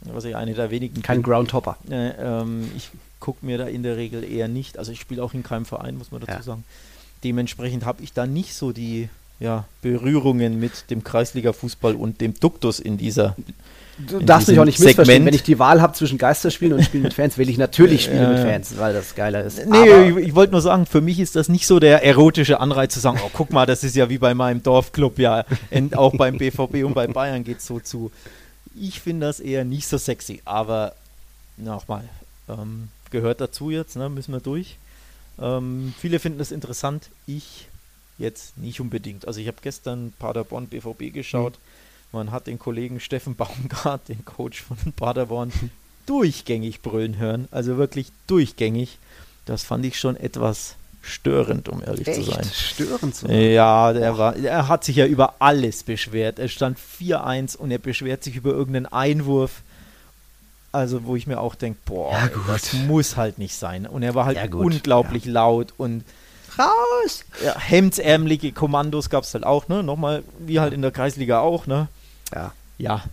[0.00, 1.02] was ich eine der wenigen.
[1.02, 1.76] Kein Groundhopper.
[1.90, 4.78] Äh, ähm, ich gucke mir da in der Regel eher nicht.
[4.78, 6.42] Also ich spiele auch in keinem Verein, muss man dazu ja.
[6.42, 6.64] sagen.
[7.24, 9.08] Dementsprechend habe ich da nicht so die
[9.40, 13.36] ja, Berührungen mit dem Kreisliga-Fußball und dem Duktus in dieser
[14.06, 15.06] Du darfst mich auch nicht missverstehen.
[15.06, 15.26] Segment.
[15.26, 18.28] Wenn ich die Wahl habe zwischen Geisterspielen und Spielen mit Fans, will ich natürlich Spiele
[18.28, 19.66] mit Fans, weil das geiler ist.
[19.66, 22.60] Nee, Aber ich, ich wollte nur sagen, für mich ist das nicht so der erotische
[22.60, 25.44] Anreiz zu sagen, oh, guck mal, das ist ja wie bei meinem Dorfclub, ja,
[25.94, 28.12] auch beim BVB und bei Bayern geht es so zu.
[28.80, 30.92] Ich finde das eher nicht so sexy, aber
[31.56, 32.04] nochmal,
[32.48, 34.76] ähm, gehört dazu jetzt, ne, müssen wir durch.
[35.40, 37.66] Ähm, viele finden das interessant, ich
[38.18, 39.26] jetzt nicht unbedingt.
[39.26, 41.54] Also ich habe gestern Paderborn BVB geschaut.
[41.54, 41.77] Mhm
[42.12, 45.52] man hat den Kollegen Steffen Baumgart, den Coach von Paderborn,
[46.06, 47.48] durchgängig brüllen hören.
[47.50, 48.98] Also wirklich durchgängig.
[49.44, 52.24] Das fand ich schon etwas störend, um ehrlich Echt?
[52.24, 52.44] zu sein.
[52.44, 53.52] Störend zu sein?
[53.52, 56.38] Ja, der, war, er hat sich ja über alles beschwert.
[56.38, 59.62] Es stand 4-1 und er beschwert sich über irgendeinen Einwurf.
[60.70, 63.86] Also, wo ich mir auch denke, boah, ja, das muss halt nicht sein.
[63.86, 65.32] Und er war halt ja, unglaublich ja.
[65.32, 66.04] laut und
[66.58, 67.24] raus!
[67.42, 69.82] Ja, hemdsärmelige Kommandos gab es halt auch, ne?
[69.82, 71.88] Nochmal, wie halt in der Kreisliga auch, ne?
[72.34, 72.52] Ja.
[72.78, 73.04] Ja.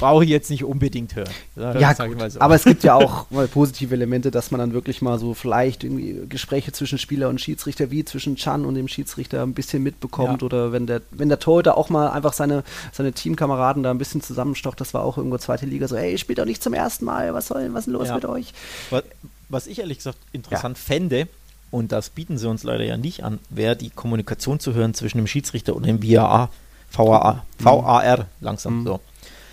[0.00, 1.30] Brauche ich jetzt nicht unbedingt hören.
[1.54, 2.40] Ja, so.
[2.40, 5.84] aber es gibt ja auch mal positive Elemente, dass man dann wirklich mal so vielleicht
[5.84, 10.42] irgendwie Gespräche zwischen Spieler und Schiedsrichter, wie zwischen Chan und dem Schiedsrichter, ein bisschen mitbekommt.
[10.42, 10.46] Ja.
[10.46, 14.20] Oder wenn der, wenn der Torhüter auch mal einfach seine, seine Teamkameraden da ein bisschen
[14.20, 17.32] zusammenstocht, das war auch irgendwo zweite Liga, so, ey, spielt doch nicht zum ersten Mal,
[17.32, 18.16] was soll, was ist los ja.
[18.16, 18.52] mit euch?
[18.90, 19.04] Was,
[19.48, 20.82] was, ich ehrlich gesagt interessant ja.
[20.82, 21.28] fände,
[21.70, 25.18] und das bieten sie uns leider ja nicht an, wäre die Kommunikation zu hören zwischen
[25.18, 26.50] dem Schiedsrichter und dem VAR.
[26.96, 28.84] VAR, VAR langsam mhm.
[28.86, 29.00] so.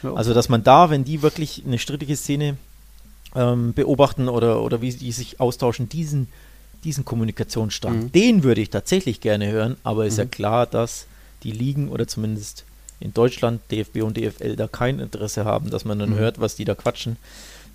[0.04, 0.14] Ja.
[0.14, 2.58] Also, dass man da, wenn die wirklich eine strittige Szene
[3.36, 6.28] ähm, beobachten oder, oder wie die sich austauschen, diesen,
[6.84, 8.12] diesen Kommunikationsstrang, mhm.
[8.12, 10.24] den würde ich tatsächlich gerne hören, aber ist mhm.
[10.24, 11.08] ja klar, dass
[11.44, 12.66] die Ligen oder zumindest
[13.00, 16.16] in Deutschland, DFB und DFL, da kein Interesse haben, dass man dann mhm.
[16.18, 17.18] hört, was die da quatschen.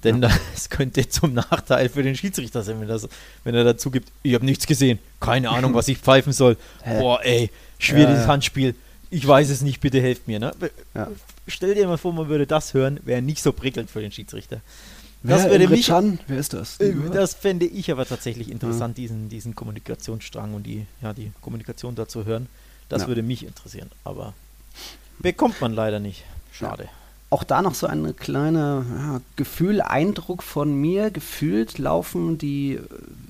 [0.04, 0.31] Denn ja.
[0.54, 3.09] das könnte zum Nachteil für den Schiedsrichter sein, wenn, das,
[3.44, 6.57] wenn er dazu gibt, ich habe nichts gesehen, keine Ahnung, was ich pfeifen soll.
[6.85, 8.26] Boah, ey, schwieriges ja.
[8.26, 8.74] Handspiel
[9.11, 10.38] ich weiß es nicht, bitte helft mir.
[10.38, 10.53] Ne?
[10.94, 11.09] Ja.
[11.47, 14.61] Stell dir mal vor, man würde das hören, wäre nicht so prickelnd für den Schiedsrichter.
[15.23, 16.21] Das Wer, würde mich, Chan?
[16.29, 16.79] Wer ist das?
[16.79, 19.03] Äh, das fände ich aber tatsächlich interessant, ja.
[19.03, 22.47] diesen, diesen Kommunikationsstrang und die, ja, die Kommunikation dazu hören.
[22.88, 23.09] Das ja.
[23.09, 24.35] würde mich interessieren, aber
[25.18, 26.25] bekommt man leider nicht.
[26.53, 26.88] Schade
[27.30, 31.10] auch da noch so ein kleiner ja, Gefühl, Eindruck von mir.
[31.10, 32.80] Gefühlt laufen die äh,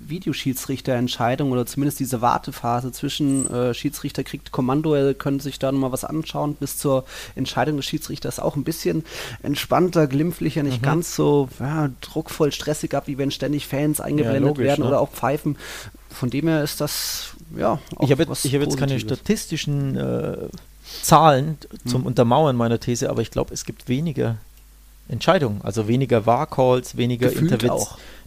[0.06, 5.90] Videoschiedsrichterentscheidungen oder zumindest diese Wartephase zwischen äh, Schiedsrichter kriegt Kommando, er könnte sich da nochmal
[5.90, 9.04] was anschauen, bis zur Entscheidung des Schiedsrichters auch ein bisschen
[9.42, 10.87] entspannter, glimpflicher, nicht mhm.
[10.87, 14.88] ganz so ja, druckvoll, stressig ab, wie wenn ständig Fans eingeblendet ja, logisch, werden ne?
[14.88, 15.56] oder auch Pfeifen.
[16.08, 17.80] Von dem her ist das, ja.
[18.00, 20.48] ich habe jetzt, hab jetzt keine statistischen äh,
[21.03, 22.09] Zahlen zum mhm.
[22.09, 24.37] Untermauern meiner These, aber ich glaube, es gibt weniger
[25.09, 27.70] Entscheidungen, also weniger War-Calls, weniger Interven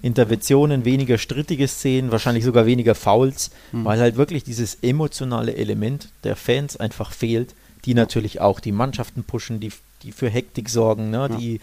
[0.02, 3.86] Interventionen, weniger strittige Szenen, wahrscheinlich sogar weniger Fouls, mhm.
[3.86, 7.54] weil halt wirklich dieses emotionale Element der Fans einfach fehlt,
[7.86, 9.72] die natürlich auch die Mannschaften pushen, die
[10.04, 11.30] die für Hektik sorgen, ne?
[11.40, 11.60] Die,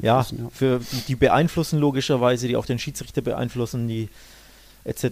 [0.00, 0.26] ja, ja.
[0.50, 4.08] Für, die beeinflussen logischerweise, die auch den Schiedsrichter beeinflussen, die
[4.84, 5.04] etc.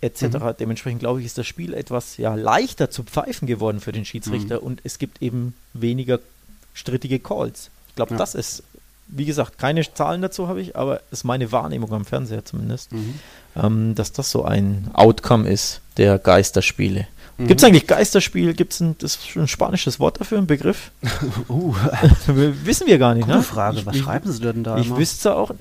[0.00, 0.22] etc.
[0.22, 0.52] Mhm.
[0.60, 4.60] Dementsprechend glaube ich, ist das Spiel etwas ja, leichter zu pfeifen geworden für den Schiedsrichter
[4.60, 4.66] Mhm.
[4.66, 6.18] und es gibt eben weniger
[6.74, 7.70] strittige Calls.
[7.88, 8.18] Ich glaube, Ja.
[8.18, 8.62] das ist,
[9.08, 13.14] wie gesagt, keine Zahlen dazu habe ich, aber ist meine Wahrnehmung am Fernseher zumindest, Mhm.
[13.56, 17.08] ähm, dass das so ein Outcome ist der Geisterspiele.
[17.38, 17.46] Mhm.
[17.46, 18.52] Gibt es eigentlich Geisterspiel?
[18.54, 18.96] Gibt es ein,
[19.36, 20.90] ein spanisches Wort dafür, ein Begriff?
[21.48, 21.74] Uh,
[22.26, 23.42] Wissen wir gar nicht, gute ne?
[23.42, 23.78] Frage.
[23.78, 24.98] Ich, Was ich, schreiben Sie denn da Ich immer?
[24.98, 25.52] wüsste auch,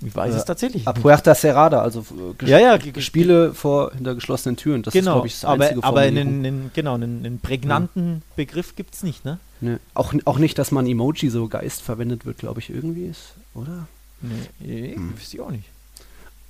[0.00, 0.86] ich, ich weiß Äh, es tatsächlich.
[0.88, 0.92] A.
[0.92, 2.04] Puerta Cerrada, also
[2.42, 4.82] äh, Ja, ja, Spiele vor hinter geschlossenen Türen.
[4.82, 8.22] Das ist, genau, glaube ich, das aber, einzige aber einen, einen, genau, einen, einen prägnanten
[8.36, 9.38] Begriff gibt es nicht, ne?
[9.60, 9.78] Ne.
[9.94, 13.86] Auch, auch nicht, dass man Emoji so Geist verwendet wird, glaube ich, irgendwie ist, oder?
[14.22, 15.14] Nee, Hm.
[15.18, 15.64] wüsste ich auch nicht.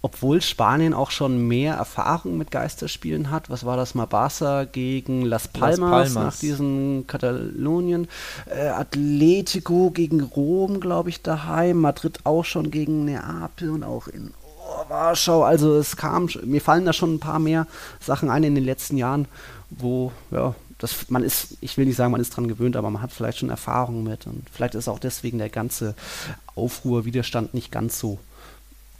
[0.02, 3.50] Obwohl Spanien auch schon mehr Erfahrung mit Geisterspielen hat.
[3.50, 4.06] Was war das mal?
[4.06, 6.14] Barca gegen Las Palmas, Palmas.
[6.14, 8.08] nach diesen Katalonien.
[8.46, 11.80] Äh, Atletico gegen Rom, glaube ich, daheim.
[11.80, 14.32] Madrid auch schon gegen Neapel und auch in
[14.88, 15.44] Warschau.
[15.44, 17.66] Also es kam, mir fallen da schon ein paar mehr
[18.00, 19.26] Sachen ein in den letzten Jahren,
[19.68, 23.02] wo, ja, das, man ist, ich will nicht sagen, man ist dran gewöhnt, aber man
[23.02, 24.26] hat vielleicht schon Erfahrung mit.
[24.26, 25.94] Und vielleicht ist auch deswegen der ganze
[26.54, 28.18] Aufruhr, Widerstand nicht ganz so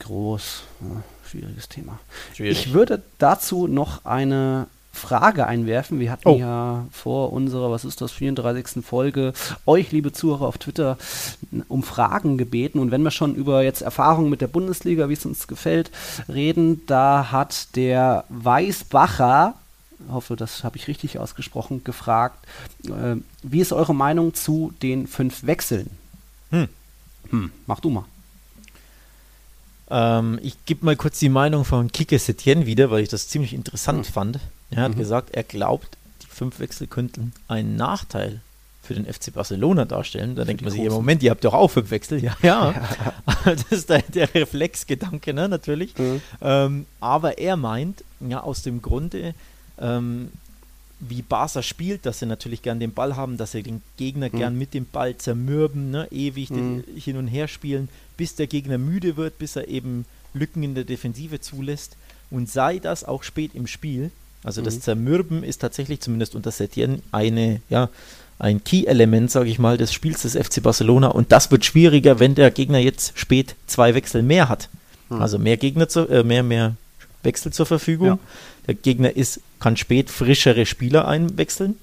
[0.01, 0.63] groß.
[0.81, 1.99] Ja, schwieriges Thema.
[2.39, 6.01] Ich würde dazu noch eine Frage einwerfen.
[6.01, 6.37] Wir hatten Oh.
[6.37, 8.85] ja vor unserer, was ist das, 34.
[8.85, 9.33] Folge,
[9.65, 10.99] euch, liebe Zuhörer auf Twitter,
[11.69, 12.81] um Fragen gebeten.
[12.81, 15.91] Und wenn wir schon über jetzt Erfahrungen mit der Bundesliga, wie es uns gefällt,
[16.29, 19.55] reden, da hat der Weißbacher,
[20.11, 22.45] hoffe, das habe ich richtig ausgesprochen, gefragt,
[22.87, 25.89] äh, wie ist eure Meinung zu den fünf Wechseln?
[26.51, 26.69] Hm.
[27.31, 28.05] Hm, mach du mal.
[29.91, 33.53] Ähm, ich gebe mal kurz die Meinung von Kike Setien wieder, weil ich das ziemlich
[33.55, 34.13] interessant Mhm.
[34.13, 34.39] fand.
[34.71, 34.99] Er hat Mhm.
[34.99, 38.41] gesagt, er glaubt, die fünf Wechsel könnten einen Nachteil
[38.83, 40.35] für den FC Barcelona darstellen.
[40.37, 40.93] Da denkt die man sich, im.
[40.93, 42.23] Moment, ihr habt doch auch fünf Wechsel.
[42.23, 42.75] Ja, ja.
[43.45, 45.97] das ist der, der Reflexgedanke, ne, natürlich.
[45.99, 46.21] Mhm.
[46.41, 49.35] Ähm, aber er meint, ja, aus dem Grunde,
[49.81, 50.29] ähm,
[51.03, 54.37] wie Barca spielt, dass sie natürlich gern den Ball haben, dass sie den Gegner Mhm.
[54.37, 56.85] gern mit dem Ball zermürben, ne, ewig Mhm.
[56.95, 57.89] hin und her spielen,
[58.21, 60.05] bis der Gegner müde wird, bis er eben
[60.35, 61.97] Lücken in der Defensive zulässt.
[62.31, 64.11] Und sei das auch spät im Spiel,
[64.45, 64.81] also das Mhm.
[64.83, 67.89] Zermürben ist tatsächlich zumindest unter Setien eine, ja,
[68.39, 71.09] ein Key-Element, sage ich mal, des Spiels des FC Barcelona.
[71.09, 74.69] Und das wird schwieriger, wenn der Gegner jetzt spät zwei Wechsel mehr hat.
[75.09, 75.23] Mhm.
[75.23, 76.77] Also mehr Gegner, zu, äh, mehr, mehr
[77.23, 78.07] Wechsel zur Verfügung.
[78.07, 78.19] Ja.
[78.67, 81.77] Der Gegner ist, kann spät frischere Spieler einwechseln.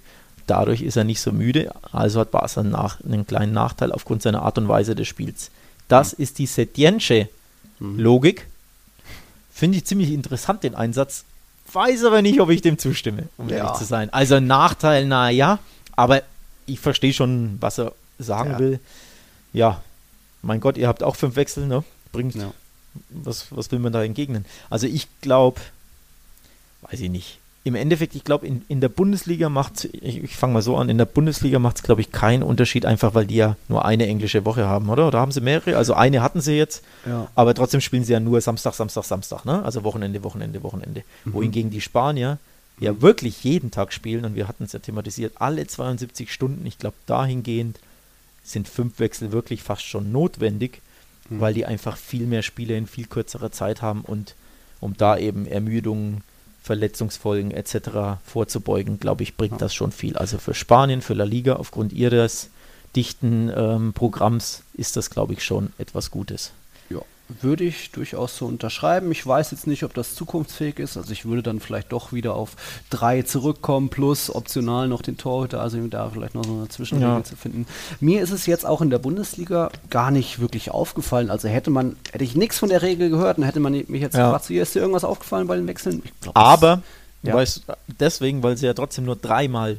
[0.46, 1.72] Dadurch ist er nicht so müde.
[1.92, 5.50] Also hat Barca nach, einen kleinen Nachteil aufgrund seiner Art und Weise des Spiels.
[5.88, 7.30] Das ist die Setiensche
[7.80, 8.00] Mhm.
[8.00, 8.48] Logik.
[9.54, 11.24] Finde ich ziemlich interessant, den Einsatz.
[11.72, 13.58] Weiß aber nicht, ob ich dem zustimme, um Ja.
[13.58, 14.12] ehrlich zu sein.
[14.12, 15.60] Also ein Nachteil, na ja,
[15.96, 16.24] aber
[16.66, 18.60] ich verstehe schon, was er sagen Ja.
[18.60, 18.80] will.
[19.54, 19.82] Ja,
[20.42, 21.84] mein Gott, ihr habt auch fünf Wechsel, ne?
[22.12, 22.52] Bringt, Ja.
[23.10, 24.46] was, was will man da entgegnen?
[24.72, 25.62] Also ich glaube,
[26.82, 27.38] weiß ich nicht.
[27.68, 30.88] Im Endeffekt, ich glaube, in, in der Bundesliga macht ich, ich fange mal so an,
[30.90, 34.08] in der Bundesliga macht es, glaube ich, keinen Unterschied, einfach weil die ja nur eine
[34.08, 35.08] englische Woche haben, oder?
[35.08, 35.76] Oder haben sie mehrere?
[35.78, 37.28] Also eine hatten sie jetzt, Ja.
[37.36, 39.64] aber trotzdem spielen sie ja nur Samstag, Samstag, Samstag, ne?
[39.64, 41.04] Also Wochenende, Wochenende, Wochenende.
[41.26, 41.34] Mhm.
[41.34, 42.38] Wohingegen die Spanier
[42.80, 46.66] ja wirklich jeden Tag spielen und wir hatten es ja thematisiert, alle 72 Stunden.
[46.66, 47.80] Ich glaube, dahingehend
[48.44, 50.82] sind fünf Wechsel wirklich fast schon notwendig,
[51.30, 51.42] Mhm.
[51.42, 54.36] weil die einfach viel mehr Spiele in viel kürzerer Zeit haben und
[54.80, 56.22] um da eben Ermüdungen,
[56.68, 58.20] Verletzungsfolgen etc.
[58.26, 60.18] vorzubeugen, glaube ich, bringt das schon viel.
[60.18, 62.50] Also für Spanien, für La Liga, aufgrund ihres
[62.96, 66.52] dichten ähm, Programms ist das, glaube ich, schon etwas Gutes.
[67.42, 69.12] Würde ich durchaus so unterschreiben.
[69.12, 70.96] Ich weiß jetzt nicht, ob das zukunftsfähig ist.
[70.96, 72.52] Also ich würde dann vielleicht doch wieder auf
[72.90, 77.24] drei zurückkommen, plus optional noch den Torhüter, also da vielleicht noch so eine Zwischenregel Ja.
[77.26, 77.68] zu finden.
[78.00, 81.30] Mir ist es jetzt auch in der Bundesliga gar nicht wirklich aufgefallen.
[81.30, 84.16] Also hätte man, hätte ich nichts von der Regel gehört, dann hätte man mich jetzt
[84.16, 84.28] Ja.
[84.28, 86.02] gefragt, so, hier ist dir irgendwas aufgefallen bei den Wechseln?
[86.22, 86.82] Glaub, Aber,
[87.24, 87.34] Ja.
[87.34, 87.64] weißt,
[88.00, 89.78] deswegen, weil sie ja trotzdem nur dreimal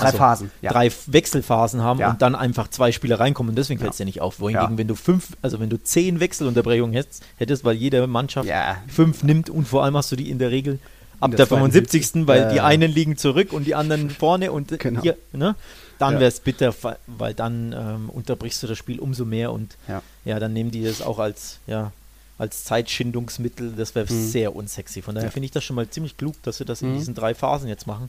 [0.00, 0.72] Drei also Phasen, ja.
[0.72, 2.10] drei Wechselphasen haben Ja.
[2.10, 4.40] und dann einfach zwei Spieler reinkommen und deswegen fällt es dir nicht auf.
[4.40, 4.78] Wohingegen, Ja.
[4.78, 8.76] wenn du fünf, also wenn du zehn Wechselunterbrechungen hättest, hättest, weil jede Mannschaft Ja.
[8.88, 10.78] fünf nimmt und vor allem hast du die in der Regel
[11.20, 12.26] ab der der 72., 75.
[12.26, 12.64] weil ja, die ja.
[12.64, 15.02] einen liegen zurück und die anderen vorne und Genau.
[15.02, 15.54] hier, ne?
[15.98, 16.20] dann Ja.
[16.20, 16.74] wäre es bitter,
[17.06, 20.00] weil dann ähm, unterbrichst du das Spiel umso mehr und Ja.
[20.24, 21.92] ja, dann nehmen die das auch als, ja,
[22.38, 24.28] als Zeitschindungsmittel, das wäre Mhm.
[24.30, 25.02] sehr unsexy.
[25.02, 25.30] Von daher Ja.
[25.32, 26.98] finde ich das schon mal ziemlich klug, dass sie das in Mhm.
[26.98, 28.08] diesen drei Phasen jetzt machen.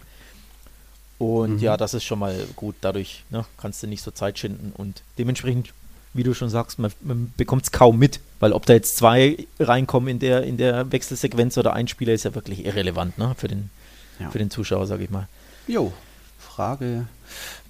[1.22, 1.60] Und Mhm.
[1.60, 2.74] ja, das ist schon mal gut.
[2.82, 5.72] Dadurch ne, kannst du nicht so Zeit schinden und dementsprechend,
[6.16, 9.38] wie du schon sagst, man, man bekommt es kaum mit, weil ob da jetzt zwei
[9.60, 13.48] reinkommen in der, in der Wechselsequenz oder ein Spieler ist ja wirklich irrelevant ne, für,
[13.48, 13.70] den,
[14.20, 14.32] Ja.
[14.32, 15.28] für den Zuschauer, sage ich mal.
[15.68, 15.94] Jo.
[16.40, 17.06] Frage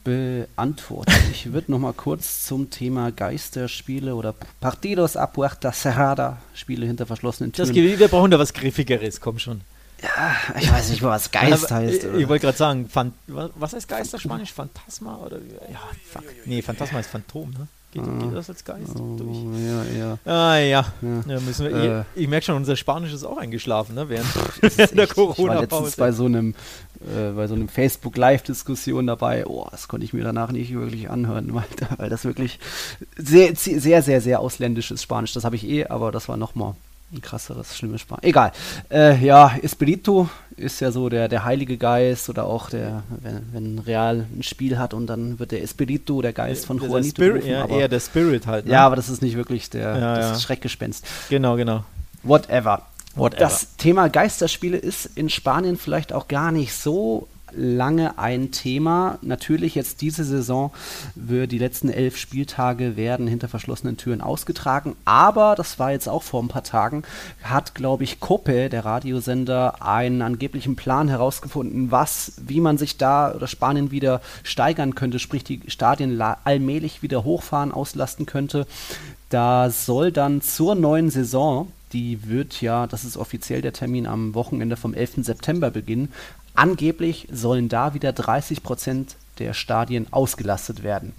[0.06, 1.14] beantwortet.
[1.32, 7.06] Ich würde noch mal kurz zum Thema Geisterspiele oder Partidos a Puerta Cerrada, Spiele hinter
[7.06, 7.68] verschlossenen Türen.
[7.68, 9.62] Das, wir brauchen da was Griffigeres, komm schon.
[10.02, 12.04] Ja, ich weiß nicht, was Geist heißt.
[12.06, 14.52] Ich, ich wollte gerade sagen, Fan, was heißt Geister Spanisch?
[14.52, 15.18] Phantasma?
[15.18, 15.80] Oder, ja,
[16.12, 16.24] fuck.
[16.46, 17.68] Nee, Phantasma ist Phantom, ne?
[17.94, 18.20] Geht, Ah.
[18.24, 19.38] geht das als Geist Oh, durch?
[19.62, 20.18] ja, ja.
[20.26, 21.24] Ah ja, Ja.
[21.28, 22.00] ja müssen wir, Äh.
[22.16, 24.08] ich, ich merke schon, unser Spanisch ist auch eingeschlafen, ne?
[24.08, 24.28] Während
[24.62, 25.96] ist der echt- Ich war letztens Corona-Pause.
[25.98, 26.56] bei so einem,
[27.02, 29.46] äh, bei so einem Facebook-Live-Diskussion dabei.
[29.46, 31.66] Oh, das konnte ich mir danach nicht wirklich anhören, weil,
[31.98, 32.60] weil das wirklich
[33.18, 35.34] sehr, sehr, sehr, sehr ausländisches Spanisch.
[35.34, 36.76] Das habe ich eh, aber das war nochmal
[37.14, 38.24] ein krasseres, schlimmes Spanisch.
[38.24, 38.52] Egal.
[38.90, 43.80] Äh, ja, Espiritu ist ja so der, der Heilige Geist oder auch der, wenn, wenn
[43.80, 47.34] Real ein Spiel hat und dann wird der Espiritu, der Geist von der Juanito Spirit,
[47.44, 48.66] gerufen, ja, aber, eher der Spirit halt.
[48.66, 48.72] Ne?
[48.72, 50.40] ja, aber das ist nicht wirklich der, Ja, das ja.
[50.40, 51.06] Schreckgespenst.
[51.30, 51.84] genau, genau.
[52.24, 52.84] Whatever.
[53.16, 53.40] Whatever.
[53.40, 59.18] Das Thema Geisterspiele ist in Spanien vielleicht auch gar nicht so lange ein Thema.
[59.22, 60.72] Natürlich jetzt diese Saison
[61.16, 64.96] die letzten elf Spieltage werden hinter verschlossenen Türen ausgetragen.
[65.06, 67.04] Aber das war jetzt auch vor ein paar Tagen,
[67.44, 73.34] hat glaube ich Cope, der Radiosender, einen angeblichen Plan herausgefunden, was, wie man sich da
[73.34, 78.68] oder Spanien wieder steigern könnte, sprich die Stadien allmählich wieder hochfahren, auslasten könnte.
[79.30, 84.34] Da soll dann zur neuen Saison, die wird ja, das ist offiziell der Termin am
[84.34, 85.24] Wochenende vom 11.
[85.26, 86.10] September beginnen,
[86.62, 91.14] angeblich sollen da wieder 30 Prozent der Stadien ausgelastet werden.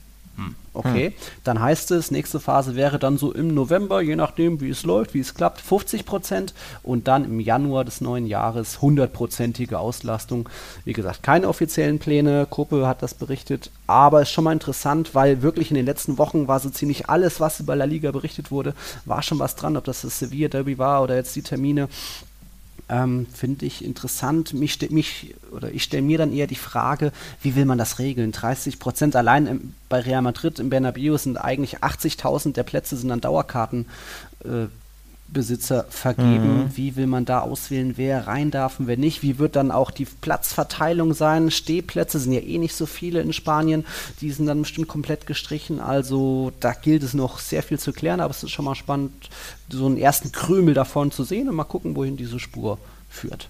[0.73, 1.13] Okay,
[1.45, 5.13] dann heißt es, nächste Phase wäre dann so im November, je nachdem wie es läuft,
[5.13, 10.49] wie es klappt, 50 Prozent und dann im Januar des neuen Jahres 100-prozentige Auslastung.
[10.87, 15.43] Wie gesagt, keine offiziellen Pläne, Kuppe hat das berichtet, aber ist schon mal interessant, weil
[15.43, 18.75] wirklich in den letzten Wochen war so ziemlich alles, was über La Liga berichtet wurde,
[19.05, 21.89] war schon was dran, ob das das Sevilla Derby war oder jetzt die Termine.
[22.93, 24.53] Ähm, Finde ich interessant.
[24.53, 28.33] Mich, mich oder ich stelle mir dann eher die Frage, wie will man das regeln?
[28.33, 33.11] 30 Prozent allein im, bei Real Madrid im Bernabeu sind eigentlich 80.000 der Plätze sind
[33.11, 33.87] an Dauerkarten.
[34.45, 34.67] Äh,
[35.33, 36.71] Besitzer vergeben.
[36.75, 39.23] Wie will man da auswählen, wer rein darf und wer nicht?
[39.23, 41.51] Wie wird dann auch die Platzverteilung sein?
[41.51, 43.85] Stehplätze sind ja eh nicht so viele in Spanien.
[44.21, 45.81] Die sind dann bestimmt komplett gestrichen.
[45.81, 49.13] Also da gilt es noch sehr viel zu klären, aber es ist schon mal spannend,
[49.71, 53.49] so einen ersten Krümel davon zu sehen und mal gucken, wohin diese Spur führt.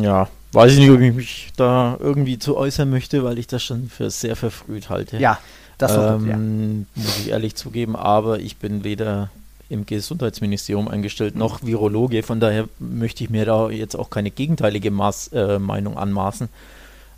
[0.00, 3.62] Ja, weiß ich nicht, ob ich mich da irgendwie zu äußern möchte, weil ich das
[3.62, 5.18] schon für sehr verfrüht halte.
[5.18, 5.38] Ja,
[5.78, 6.34] das war gut, ja.
[6.34, 9.30] ähm, muss ich ehrlich zugeben, aber ich bin weder
[9.68, 14.90] im Gesundheitsministerium eingestellt noch Virologe, von daher möchte ich mir da jetzt auch keine gegenteilige
[14.90, 16.48] Maß, äh, Meinung anmaßen.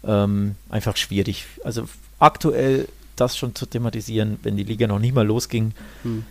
[0.07, 1.45] Ähm, einfach schwierig.
[1.65, 1.85] Also
[2.19, 5.73] aktuell das schon zu thematisieren, wenn die Liga noch nicht mal losging,
[6.05, 6.25] Hm.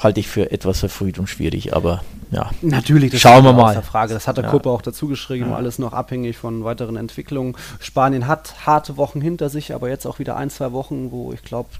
[0.00, 2.50] halte ich für etwas verfrüht und schwierig, aber ja.
[2.60, 3.82] Natürlich, das Schauen wir mal.
[3.82, 4.12] Frage.
[4.14, 4.50] Das hat der Ja.
[4.50, 5.56] Kuppe auch dazu geschrieben, Ja.
[5.56, 7.56] alles noch abhängig von weiteren Entwicklungen.
[7.80, 11.42] Spanien hat harte Wochen hinter sich, aber jetzt auch wieder ein, zwei Wochen, wo ich
[11.42, 11.70] glaube,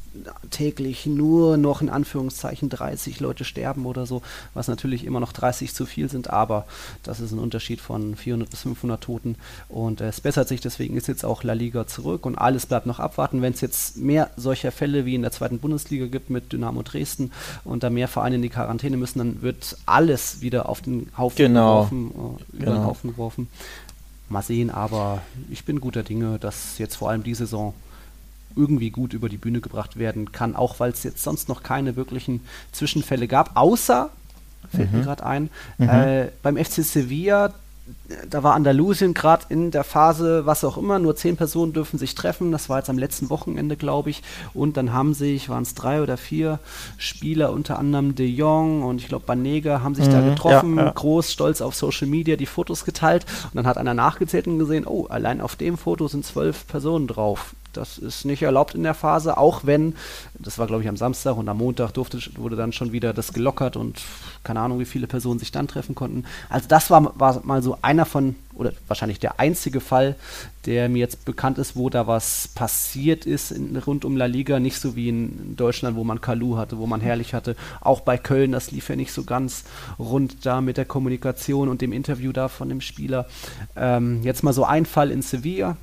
[0.50, 4.22] täglich nur noch in Anführungszeichen 30 Leute sterben oder so,
[4.54, 6.66] was natürlich immer noch 30 zu viel sind, aber
[7.02, 9.36] das ist ein Unterschied von 400 bis 500 Toten
[9.68, 12.98] und es bessert sich, deswegen ist jetzt auch La Liga zurück und alles bleibt noch
[13.00, 13.42] abwarten.
[13.42, 17.30] Wenn es jetzt mehr solcher Fälle wie in der zweiten Bundesliga gibt mit Dynamo Dresden
[17.64, 21.36] und da mehr Vereine in die Quarantäne müssen, dann wird alles wieder auf den Haufen
[21.36, 21.84] Genau.
[21.84, 22.84] geworfen, äh, über den Genau.
[22.86, 23.48] Haufen geworfen.
[24.30, 27.72] Mal sehen, aber ich bin guter Dinge, dass jetzt vor allem die Saison
[28.58, 31.96] irgendwie gut über die Bühne gebracht werden kann, auch weil es jetzt sonst noch keine
[31.96, 32.40] wirklichen
[32.72, 34.10] Zwischenfälle gab, außer,
[34.74, 37.54] fällt mir gerade ein, äh, beim FC Sevilla,
[38.28, 42.14] da war Andalusien gerade in der Phase, was auch immer, nur zehn Personen dürfen sich
[42.14, 42.52] treffen.
[42.52, 44.22] Das war jetzt am letzten Wochenende, glaube ich.
[44.54, 46.58] Und dann haben sich, waren es drei oder vier
[46.98, 50.84] Spieler, unter anderem De Jong und ich glaube Banega, haben sich da Mhm, getroffen, ja,
[50.86, 50.90] ja.
[50.90, 53.24] groß, stolz auf Social Media die Fotos geteilt.
[53.44, 57.06] Und dann hat einer nachgezählt und gesehen, oh, allein auf dem Foto sind zwölf Personen
[57.06, 57.54] drauf.
[57.72, 59.94] Das ist nicht erlaubt in der Phase, auch wenn,
[60.38, 63.32] das war glaube ich am Samstag und am Montag durfte, wurde dann schon wieder das
[63.32, 64.00] gelockert und
[64.42, 66.24] keine Ahnung, wie viele Personen sich dann treffen konnten.
[66.48, 70.16] Also das war, war mal so einer von, oder wahrscheinlich der einzige Fall,
[70.66, 74.60] der mir jetzt bekannt ist, wo da was passiert ist in, rund um La Liga,
[74.60, 77.56] nicht so wie in Deutschland, wo man Kalu hatte, wo man Herrlich hatte.
[77.80, 79.64] Auch bei Köln, das lief ja nicht so ganz
[79.98, 83.26] rund da mit der Kommunikation und dem Interview da von dem Spieler.
[83.76, 85.76] Ähm, jetzt mal so ein Fall in Sevilla.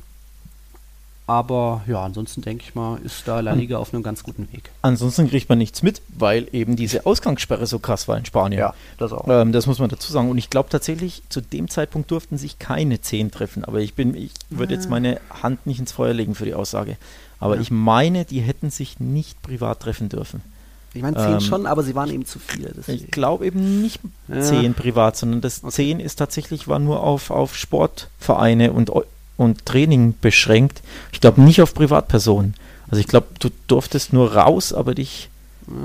[1.28, 4.70] Aber ja, ansonsten denke ich mal, ist da La Liga auf einem ganz guten Weg.
[4.84, 8.70] Ansonsten kriegt man nichts mit, weil eben diese Ausgangssperre so krass war in Spanien.
[9.00, 9.28] das auch.
[9.28, 10.30] Ähm, das muss man dazu sagen.
[10.30, 13.66] Und ich glaube tatsächlich, zu dem Zeitpunkt durften sich keine zehn treffen.
[13.66, 16.96] Aber ich bin, ich würde jetzt meine Hand nicht ins Feuer legen für die Aussage.
[17.40, 17.62] Aber Ja.
[17.62, 20.42] ich meine, die hätten sich nicht privat treffen dürfen.
[20.94, 22.70] Ich meine, zehn ähm, schon, aber sie waren eben zu viele.
[22.70, 23.12] Ich deswegen.
[23.12, 24.42] glaube eben nicht Ja.
[24.42, 25.74] zehn privat, sondern das Okay.
[25.74, 28.92] zehn ist tatsächlich war nur auf, auf Sportvereine und
[29.38, 30.82] und Training beschränkt.
[31.12, 32.54] Ich glaube nicht auf Privatpersonen.
[32.90, 35.30] Also ich glaube, du durftest nur raus, aber dich.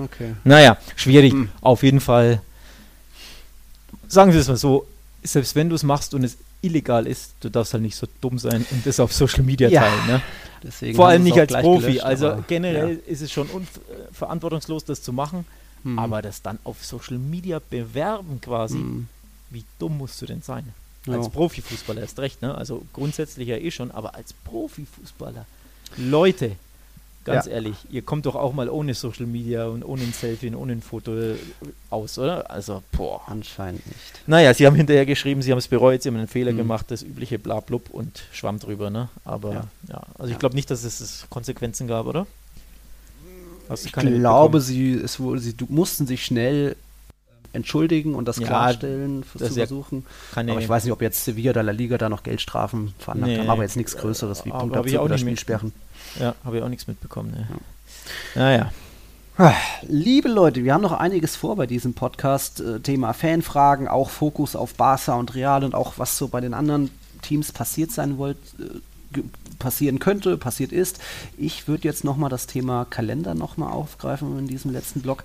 [0.04, 0.34] Okay.
[0.44, 1.32] Naja, schwierig.
[1.32, 1.48] Hm.
[1.62, 2.42] Auf jeden Fall.
[4.08, 4.86] Sagen wir es mal so,
[5.22, 8.38] selbst wenn du es machst und es illegal ist, du darfst halt nicht so dumm
[8.38, 9.82] sein und das auf Social Media Ja.
[9.82, 10.06] teilen.
[10.06, 10.22] Ne?
[10.62, 11.86] Deswegen Vor allem sie nicht als Profi.
[11.86, 13.12] gelöscht, also generell ja.
[13.12, 13.50] ist es schon äh,
[14.12, 15.46] verantwortungslos, das zu machen.
[15.84, 15.98] Hm.
[15.98, 19.08] Aber das dann auf Social Media bewerben quasi, Hm.
[19.48, 20.64] wie dumm musst du denn sein?
[21.06, 21.14] Ja.
[21.14, 22.54] Als Profifußballer erst recht, ne?
[22.54, 25.46] Also grundsätzlich ja eh schon, aber als Profifußballer.
[25.96, 26.52] Leute,
[27.24, 27.52] ganz Ja.
[27.52, 30.72] ehrlich, ihr kommt doch auch mal ohne Social Media und ohne ein Selfie und ohne
[30.72, 31.36] ein Foto äh,
[31.88, 32.50] aus, oder?
[32.50, 33.22] Also, boah.
[33.26, 34.20] Anscheinend nicht.
[34.26, 36.58] Naja, sie haben hinterher geschrieben, sie haben es bereut, sie haben einen Fehler Mhm.
[36.58, 39.08] gemacht, das übliche Blablub und schwamm drüber, ne?
[39.24, 39.64] Aber Ja.
[39.88, 42.26] ja, also ich glaube nicht, dass es, Konsequenzen gab, oder?
[43.84, 46.76] Ich glaube, sie, es sie mussten sich schnell
[47.52, 50.06] entschuldigen und das Ja, klarstellen, das ja versuchen.
[50.32, 53.32] keine, Aber ich weiß nicht, ob jetzt Sevilla oder La Liga da noch Geldstrafen veranlagt
[53.32, 53.38] Nee.
[53.38, 53.50] haben.
[53.50, 55.72] Aber jetzt nichts Größeres wie Punktabzug oder Spielsperren.
[56.18, 57.46] Ja, habe ich auch nichts mitbekommen, ne?
[58.34, 58.72] Naja.
[59.88, 62.60] Liebe Leute, wir haben noch einiges vor bei diesem Podcast.
[62.60, 66.52] Äh, Thema Fanfragen, auch Fokus auf Barca und Real und auch was so bei den
[66.52, 66.90] anderen
[67.22, 69.20] Teams passiert sein wollt, äh,
[69.58, 71.00] passieren könnte, passiert ist.
[71.38, 75.24] Ich würde jetzt nochmal das Thema Kalender nochmal aufgreifen in diesem letzten Block.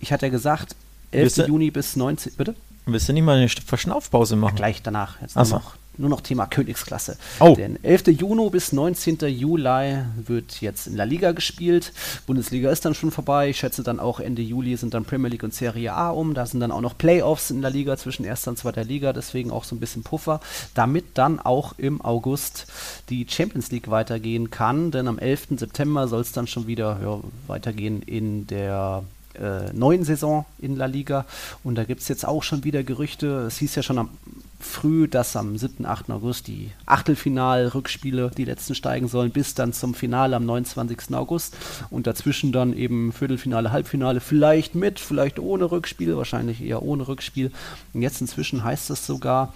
[0.00, 0.74] Ich hatte ja gesagt,
[1.12, 1.36] 11.
[1.36, 2.32] Willst Juni bis 19.
[2.36, 2.54] Bitte?
[2.88, 4.54] Willst du nicht mal eine Verschnaufpause machen?
[4.54, 5.20] Gleich danach.
[5.20, 5.54] Jetzt Ach nur so.
[5.56, 7.16] noch, nur noch Thema Königsklasse.
[7.40, 7.56] Oh.
[7.56, 8.06] Denn 11.
[8.20, 9.18] Juni bis 19.
[9.26, 11.92] Juli wird jetzt in La Liga gespielt.
[12.26, 13.48] Bundesliga ist dann schon vorbei.
[13.48, 16.34] Ich schätze dann auch Ende Juli sind dann Premier League und Serie A um.
[16.34, 19.12] Da sind dann auch noch Playoffs in La Liga zwischen erster und zweiter Liga.
[19.12, 20.38] Deswegen auch so ein bisschen Puffer.
[20.74, 22.66] Damit dann auch im August
[23.08, 24.92] die Champions League weitergehen kann.
[24.92, 25.48] Denn am 11.
[25.56, 29.02] September soll es dann schon wieder ja, weitergehen in der
[29.38, 31.24] äh, neuen Saison in La Liga.
[31.64, 33.44] Und da gibt es jetzt auch schon wieder Gerüchte.
[33.46, 34.10] Es hieß ja schon am
[34.58, 36.10] früh, dass am 7., 8.
[36.10, 41.14] August die Achtelfinal-Rückspiele, die letzten steigen sollen, bis dann zum Finale am 29.
[41.14, 41.56] August.
[41.90, 47.52] Und dazwischen dann eben Viertelfinale, Halbfinale, vielleicht mit, vielleicht ohne Rückspiel, wahrscheinlich eher ohne Rückspiel.
[47.92, 49.52] Und jetzt inzwischen heißt es sogar,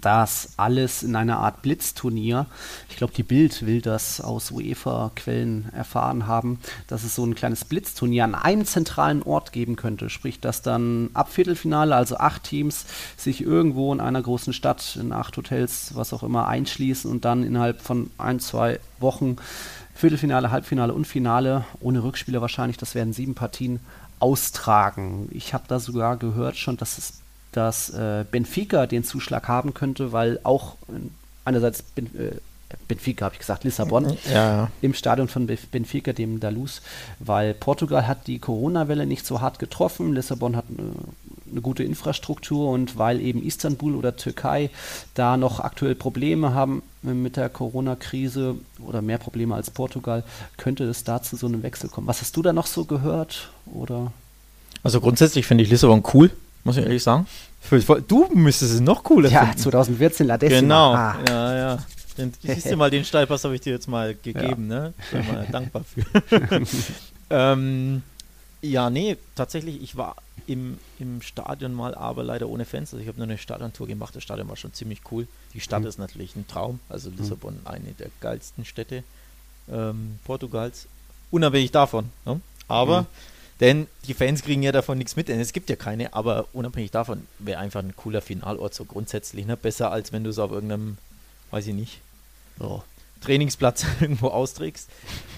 [0.00, 2.46] das alles in einer Art Blitzturnier.
[2.88, 7.64] Ich glaube, die Bild will das aus UEFA-Quellen erfahren haben, dass es so ein kleines
[7.64, 10.10] Blitzturnier an einem zentralen Ort geben könnte.
[10.10, 15.12] Sprich, dass dann ab Viertelfinale, also acht Teams, sich irgendwo in einer großen Stadt, in
[15.12, 19.36] acht Hotels, was auch immer, einschließen und dann innerhalb von ein, zwei Wochen
[19.94, 23.80] Viertelfinale, Halbfinale und Finale, ohne Rückspieler wahrscheinlich, das werden sieben Partien,
[24.18, 25.28] austragen.
[25.32, 27.23] Ich habe da sogar gehört schon, dass es
[27.56, 31.00] dass äh, Benfica den Zuschlag haben könnte, weil auch äh,
[31.44, 32.36] einerseits ben, äh,
[32.88, 36.82] Benfica, habe ich gesagt, Lissabon, Ja, im Stadion von Benfica, dem Dalus,
[37.20, 40.90] weil Portugal hat die Corona-Welle nicht so hart getroffen, Lissabon hat eine,
[41.50, 44.70] eine gute Infrastruktur und weil eben Istanbul oder Türkei
[45.14, 50.24] da noch aktuell Probleme haben mit der Corona-Krise oder mehr Probleme als Portugal,
[50.56, 52.06] könnte es da zu so einem Wechsel kommen.
[52.08, 53.50] Was hast du da noch so gehört?
[53.66, 54.12] Oder?
[54.82, 56.30] Also grundsätzlich finde ich Lissabon cool,
[56.64, 57.26] muss ich ehrlich sagen.
[58.08, 59.58] Du müsstest es noch cooler Ja, finden.
[59.58, 60.60] 2014 La Decima.
[60.60, 61.16] Genau, Ah.
[61.28, 61.78] ja, ja.
[62.18, 64.92] Den, siehst du mal, den Steilpass habe ich dir jetzt mal gegeben, ne?
[65.10, 66.04] Bin mal dankbar für.
[67.30, 68.02] ähm,
[68.62, 72.92] ja, nee, tatsächlich, ich war im, im Stadion mal, aber leider ohne Fans.
[72.92, 74.14] Also ich habe nur eine Stadiontour gemacht.
[74.14, 75.26] Das Stadion war schon ziemlich cool.
[75.54, 75.88] Die Stadt Mhm.
[75.88, 76.80] ist natürlich ein Traum.
[76.88, 79.02] Also Lissabon, eine der geilsten Städte
[79.72, 80.86] ähm, Portugals.
[81.30, 82.10] Unabhängig davon.
[82.26, 82.40] Ne?
[82.68, 83.06] Aber, Mhm.
[83.60, 86.90] Denn die Fans kriegen ja davon nichts mit, denn es gibt ja keine, aber unabhängig
[86.90, 89.46] davon wäre einfach ein cooler Finalort so grundsätzlich.
[89.46, 89.56] Ne?
[89.56, 90.98] Besser als wenn du es auf irgendeinem,
[91.50, 92.00] weiß ich nicht,
[92.58, 92.82] So.
[93.20, 94.88] Trainingsplatz irgendwo austrägst.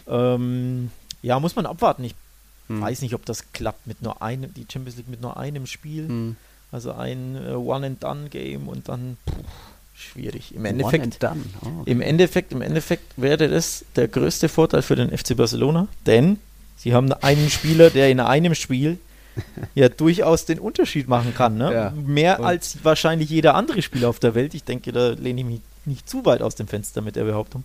[0.08, 0.90] Ähm,
[1.22, 2.04] ja, muss man abwarten.
[2.04, 2.14] Ich
[2.68, 2.80] Hm.
[2.80, 6.08] weiß nicht, ob das klappt mit nur einem, die Champions League mit nur einem Spiel.
[6.08, 6.36] Hm.
[6.72, 9.32] Also ein äh, One-and-Done-Game und dann puh,
[9.94, 10.52] schwierig.
[10.52, 11.44] Im One Endeffekt, and done.
[11.62, 11.90] Oh, okay.
[11.92, 16.40] im Endeffekt, im Endeffekt wäre das der größte Vorteil für den FC Barcelona, denn
[16.76, 18.98] sie haben einen Spieler, der in einem Spiel
[19.74, 21.56] ja durchaus den Unterschied machen kann.
[21.58, 21.72] Ne?
[21.72, 21.92] Ja.
[21.94, 24.54] Mehr Und- als wahrscheinlich jeder andere Spieler auf der Welt.
[24.54, 27.64] Ich denke, da lehne ich mich nicht zu weit aus dem Fenster mit der Behauptung.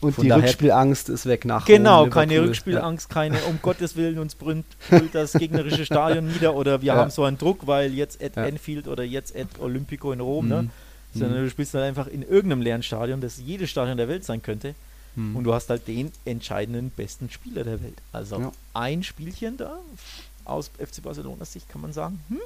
[0.00, 2.48] Und von die daher- Rückspielangst ist weg nach Genau, keine Liverpool.
[2.50, 4.64] Rückspielangst, keine, um Gottes Willen, uns brüllt,
[5.12, 6.96] das gegnerische Stadion nieder oder wir Ja.
[6.96, 8.44] haben so einen Druck, weil jetzt at Ja.
[8.44, 10.50] Anfield oder jetzt at Olympico in Rom, Mhm.
[10.50, 10.68] ne?
[11.14, 11.44] Sondern Mhm.
[11.46, 14.74] du spielst dann einfach in irgendeinem leeren Stadion, das jedes Stadion der Welt sein könnte.
[15.18, 15.36] Hm.
[15.36, 17.98] Und du hast halt den entscheidenden besten Spieler der Welt.
[18.12, 18.52] Also Ja.
[18.74, 19.78] ein Spielchen da
[20.44, 22.38] aus FC Barcelonas Sicht kann man sagen, hm,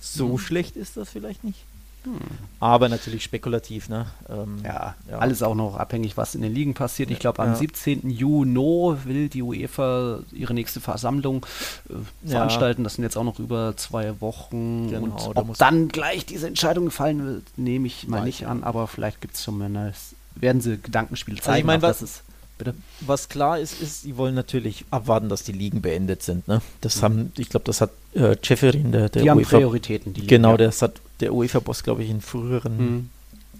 [0.00, 0.38] so Mhm.
[0.38, 1.58] schlecht ist das vielleicht nicht.
[2.04, 2.12] Hm.
[2.60, 4.06] Aber natürlich spekulativ, ne?
[4.30, 5.18] Ähm, Ja, Ja.
[5.18, 7.10] alles auch noch abhängig, was in den Ligen passiert.
[7.10, 7.56] Ich glaube, am Ja.
[7.56, 8.08] 17.
[8.08, 11.44] Juni will die UEFA ihre nächste Versammlung
[11.90, 12.84] äh, veranstalten.
[12.84, 14.88] Das sind jetzt auch noch über zwei Wochen.
[14.88, 18.40] Genau, und da ob muss- dann gleich diese Entscheidung gefallen wird, nehme ich mal nicht
[18.42, 18.64] ich an.
[18.64, 21.50] Aber vielleicht gibt es zumindest, werden sie Gedankenspiele zeigen.
[21.50, 22.22] Also ich mein, was, ist,
[22.58, 22.74] bitte?
[23.00, 26.48] was klar ist, ist, sie wollen natürlich abwarten, dass die Ligen beendet sind.
[26.48, 26.62] Ne?
[26.80, 27.02] Das mhm.
[27.02, 30.14] haben, ich glaube, das hat äh, Jefferin, der, der die UEFA, haben Prioritäten.
[30.14, 33.10] Die genau, Ligen, das hat der UEFA-Boss, glaube ich, in früheren mhm.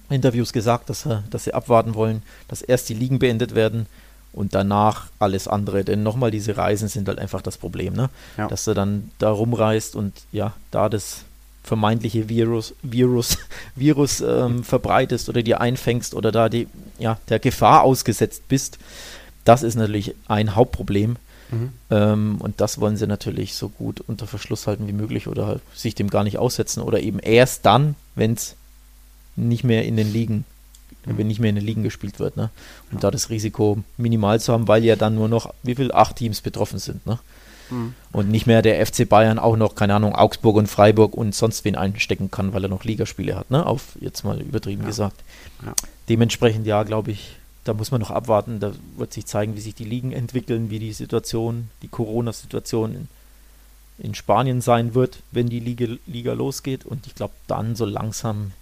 [0.08, 3.86] Interviews gesagt, dass, er, dass sie abwarten wollen, dass erst die Ligen beendet werden
[4.32, 5.84] und danach alles andere.
[5.84, 8.10] Denn nochmal, diese Reisen sind halt einfach das Problem, ne?
[8.36, 8.48] Ja.
[8.48, 11.24] Dass du dann da rumreist und ja, da das
[11.62, 13.38] vermeintliche Virus, Virus,
[13.76, 18.78] Virus ähm, verbreitest oder dir einfängst oder da die, ja, der Gefahr ausgesetzt bist.
[19.44, 21.16] Das ist natürlich ein Hauptproblem.
[21.50, 21.72] Mhm.
[21.90, 25.62] Ähm, und das wollen sie natürlich so gut unter Verschluss halten wie möglich oder halt
[25.74, 28.54] sich dem gar nicht aussetzen oder eben erst dann, wenn es
[29.36, 30.44] nicht mehr in den Ligen,
[31.06, 31.18] mhm.
[31.18, 32.50] wenn nicht mehr in den Ligen gespielt wird, ne?
[32.90, 33.00] Und ja.
[33.00, 36.40] da das Risiko minimal zu haben, weil ja dann nur noch, wie viel, acht Teams
[36.40, 37.18] betroffen sind, ne?
[37.70, 37.94] Mhm.
[38.12, 41.64] Und nicht mehr der FC Bayern auch noch, keine Ahnung, Augsburg und Freiburg und sonst
[41.64, 43.64] wen einstecken kann, weil er noch Ligaspiele hat, ne?
[43.64, 44.88] Auf jetzt mal übertrieben ja.
[44.88, 45.22] gesagt.
[45.64, 45.74] Ja.
[46.08, 48.60] Dementsprechend, ja, glaube ich, da muss man noch abwarten.
[48.60, 53.08] Da wird sich zeigen, wie sich die Ligen entwickeln, wie die Situation, die Corona-Situation in,
[53.98, 56.84] in, Spanien sein wird, wenn die Liga, Liga losgeht.
[56.84, 58.52] Und ich glaube, dann so langsam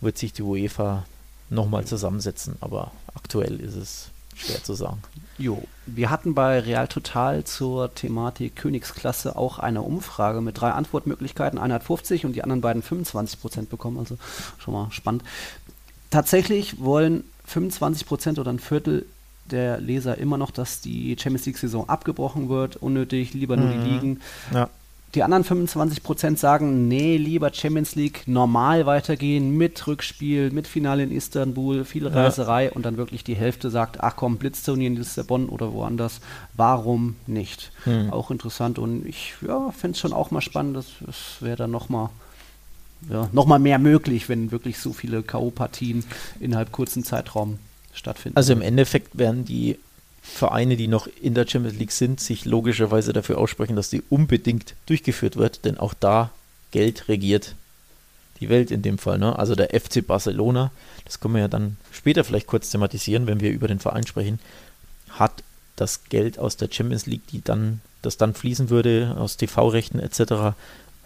[0.00, 1.04] wird sich die UEFA
[1.48, 2.56] nochmal zusammensetzen.
[2.60, 5.02] Aber aktuell ist es schwer zu sagen.
[5.40, 11.58] Jo, wir hatten bei Real Total zur Thematik Königsklasse auch eine Umfrage mit drei Antwortmöglichkeiten.
[11.58, 14.18] Einer hat 50 und die anderen beiden 25 Prozent bekommen, also
[14.58, 15.22] schon mal spannend.
[16.10, 19.06] Tatsächlich wollen 25 Prozent oder ein Viertel
[19.46, 23.72] der Leser immer noch, dass die Champions League-Saison abgebrochen wird, unnötig, lieber nur mhm.
[23.72, 24.20] die Ligen.
[24.52, 24.68] Ja.
[25.14, 31.02] Die anderen 25 Prozent sagen, nee, lieber Champions League normal weitergehen, mit Rückspiel, mit Finale
[31.02, 32.72] in Istanbul, viel Reiserei ja.
[32.72, 36.20] und dann wirklich die Hälfte sagt, ach komm, Blitzturnier in Lissabon oder woanders,
[36.54, 37.72] warum nicht?
[37.86, 38.10] Mhm.
[38.10, 41.72] Auch interessant und ich ja, finde es schon auch mal spannend, das, das wäre dann
[41.72, 42.10] nochmal
[43.08, 46.04] ja, noch mehr möglich, wenn wirklich so viele K.O.-Partien
[46.38, 47.58] innerhalb kurzen Zeitraum
[47.92, 48.36] stattfinden.
[48.36, 49.78] Also im Endeffekt werden die
[50.32, 54.74] Vereine, die noch in der Champions League sind, sich logischerweise dafür aussprechen, dass die unbedingt
[54.86, 56.30] durchgeführt wird, denn auch da
[56.70, 57.54] Geld regiert
[58.40, 59.18] die Welt in dem Fall.
[59.18, 59.38] Ne?
[59.38, 60.70] Also der FC Barcelona,
[61.04, 64.38] das können wir ja dann später vielleicht kurz thematisieren, wenn wir über den Verein sprechen,
[65.10, 65.42] hat
[65.76, 70.56] das Geld aus der Champions League, die dann, das dann fließen würde, aus TV-Rechten etc.,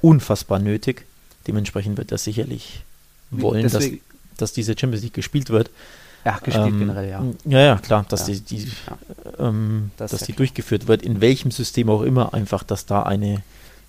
[0.01, 1.07] unfassbar nötig.
[1.47, 2.83] Dementsprechend wird er sicherlich
[3.31, 3.89] wollen, dass,
[4.37, 5.71] dass diese Champions League gespielt wird.
[6.25, 7.23] Ja, gespielt ähm, generell, ja.
[7.45, 8.35] Ja, ja, klar, dass ja.
[8.35, 9.49] die, die ja.
[9.49, 10.39] ähm, das dass die klar.
[10.39, 13.43] durchgeführt wird, in welchem System auch immer, einfach, dass da eine,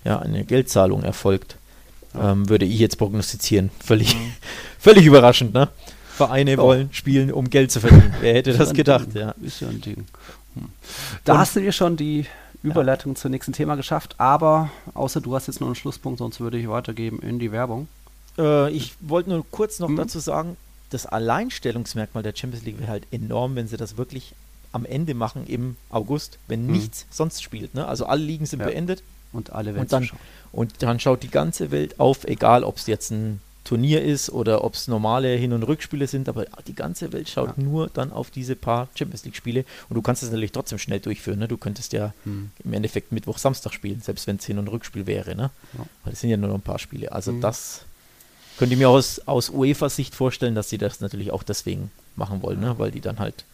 [0.04, 1.56] ja, eine Geldzahlung erfolgt,
[2.12, 2.32] ja.
[2.32, 3.70] ähm, würde ich jetzt prognostizieren.
[3.82, 4.16] Völlig,
[4.78, 5.68] völlig überraschend, ne?
[6.16, 8.14] Vereine wollen spielen, um Geld zu verdienen.
[8.20, 9.34] Wer hätte das gedacht, ja.
[9.42, 10.06] Ist ja ein Ding.
[10.54, 10.68] Hm.
[11.24, 12.26] Da Und, hast du dir schon die
[12.62, 16.58] Überleitung zum nächsten Thema geschafft, aber außer du hast jetzt noch einen Schlusspunkt, sonst würde
[16.58, 17.88] ich weitergeben in die Werbung.
[18.38, 19.96] Äh, ich wollte nur kurz noch mhm.
[19.96, 20.56] dazu sagen,
[20.90, 24.34] das Alleinstellungsmerkmal der Champions League wäre halt enorm, wenn sie das wirklich
[24.72, 26.72] am Ende machen im August, wenn mhm.
[26.72, 27.74] nichts sonst spielt.
[27.74, 27.86] Ne?
[27.86, 28.66] Also alle Ligen sind ja.
[28.66, 29.02] beendet.
[29.32, 30.10] Und alle werden und dann,
[30.52, 34.62] und dann schaut die ganze Welt auf, egal ob es jetzt ein Turnier ist oder
[34.62, 37.62] ob es normale Hin- und Rückspiele sind, aber die ganze Welt schaut ja.
[37.62, 41.40] nur dann auf diese paar Champions League-Spiele und du kannst es natürlich trotzdem schnell durchführen.
[41.40, 41.48] Ne?
[41.48, 42.50] Du könntest ja mhm.
[42.64, 45.34] im Endeffekt Mittwoch, Samstag spielen, selbst wenn es Hin- und Rückspiel wäre.
[45.34, 45.50] Ne?
[45.76, 45.84] Ja.
[46.04, 47.10] Weil es sind ja nur noch ein paar Spiele.
[47.10, 47.40] Also mhm.
[47.40, 47.85] das
[48.58, 52.60] könnte ich mir aus, aus UEFA-Sicht vorstellen, dass sie das natürlich auch deswegen machen wollen,
[52.60, 52.78] ne?
[52.78, 53.44] weil die dann halt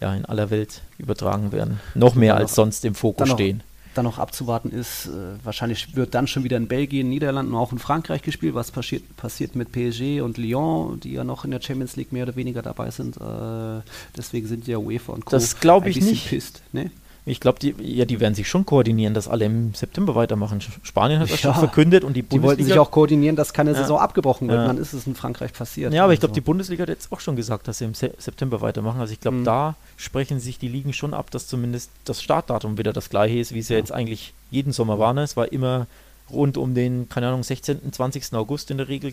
[0.00, 1.80] ja in aller Welt übertragen werden.
[1.94, 3.62] Noch mehr als sonst im Fokus stehen
[3.94, 7.72] dann noch abzuwarten ist, äh, wahrscheinlich wird dann schon wieder in Belgien, Niederlanden und auch
[7.72, 8.54] in Frankreich gespielt.
[8.54, 12.24] Was passiert, passiert mit PSG und Lyon, die ja noch in der Champions League mehr
[12.24, 13.16] oder weniger dabei sind.
[13.16, 13.82] Äh,
[14.16, 15.30] deswegen sind ja UEFA und Co.
[15.30, 16.28] Das glaube ich nicht.
[16.28, 16.90] Pisst, ne?
[17.24, 20.60] Ich glaube, die, ja, die werden sich schon koordinieren, dass alle im September weitermachen.
[20.82, 22.40] Spanien hat das ja, schon verkündet und die Bundesliga.
[22.40, 23.76] Die wollten sich auch koordinieren, dass keine ja.
[23.76, 24.58] Saison abgebrochen wird.
[24.58, 24.66] Ja.
[24.66, 25.92] Dann ist es in Frankreich passiert.
[25.92, 26.40] Ja, aber ich glaube, also.
[26.40, 29.00] die Bundesliga hat jetzt auch schon gesagt, dass sie im Se September weitermachen.
[29.00, 29.44] Also ich glaube, mhm.
[29.44, 33.54] da sprechen sich die Ligen schon ab, dass zumindest das Startdatum wieder das gleiche ist,
[33.54, 35.14] wie es ja, jetzt eigentlich jeden Sommer war.
[35.14, 35.22] Ne?
[35.22, 35.86] Es war immer
[36.28, 38.32] rund um den, keine Ahnung, 16., 20.
[38.34, 39.12] August in der Regel,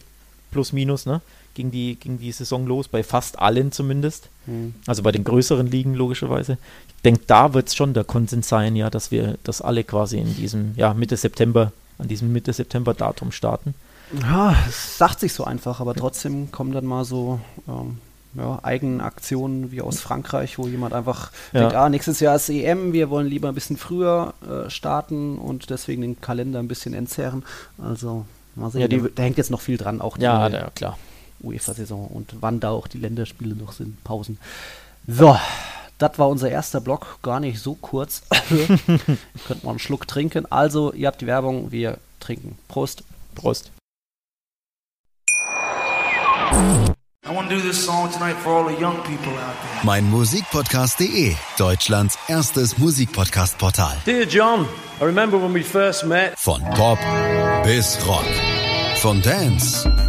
[0.49, 1.21] plus minus, ne?
[1.53, 4.29] ging die, ging die Saison los, bei fast allen zumindest.
[4.45, 4.73] Mhm.
[4.87, 6.57] Also bei den größeren Ligen logischerweise.
[6.99, 10.17] Ich denke, da wird es schon der Konsens sein, ja, dass wir das alle quasi
[10.17, 13.73] in diesem, ja, Mitte September, an diesem Mitte September-Datum starten.
[14.21, 17.39] Ja, es sagt sich so einfach, aber trotzdem kommen dann mal so
[17.69, 17.99] ähm,
[18.33, 21.61] ja, Eigenaktionen wie aus Frankreich, wo jemand einfach ja.
[21.61, 25.69] denkt, ah, nächstes Jahr ist EM, wir wollen lieber ein bisschen früher äh, starten und
[25.69, 27.45] deswegen den Kalender ein bisschen entzerren.
[27.81, 28.25] Also,
[28.55, 30.97] mal sehen, ja, die, da hängt jetzt noch viel dran, auch die, ja, ja klar.
[31.41, 34.37] UEFA-Saison und wann da auch die Länderspiele noch sind, Pausen.
[35.07, 35.37] So,
[35.99, 38.23] das war unser erster Block, gar nicht so kurz.
[39.47, 40.51] Könnt mal einen Schluck trinken.
[40.51, 42.57] Also, ihr habt die Werbung, wir trinken.
[42.67, 43.03] Prost.
[43.35, 43.71] Prost.
[49.83, 53.97] Mein Musikpodcast.de, Deutschlands erstes Musikpodcast-Portal.
[54.05, 54.67] Dear John,
[54.99, 56.39] I remember when we first met.
[56.39, 56.97] Von Pop
[57.63, 58.25] bis Rock.
[59.01, 60.08] Von Dance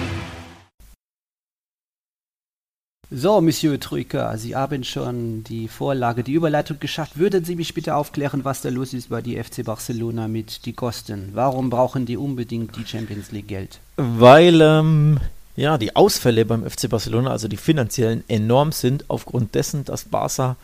[3.13, 7.19] So, Monsieur Troika, Sie haben schon die Vorlage, die Überleitung geschafft.
[7.19, 10.71] Würden Sie mich bitte aufklären, was da los ist bei die FC Barcelona mit die
[10.71, 11.31] Kosten?
[11.33, 13.81] Warum brauchen die unbedingt die Champions League Geld?
[13.97, 15.19] Weil ähm,
[15.57, 20.55] ja, die Ausfälle beim FC Barcelona, also die finanziellen, enorm sind, aufgrund dessen, dass Barca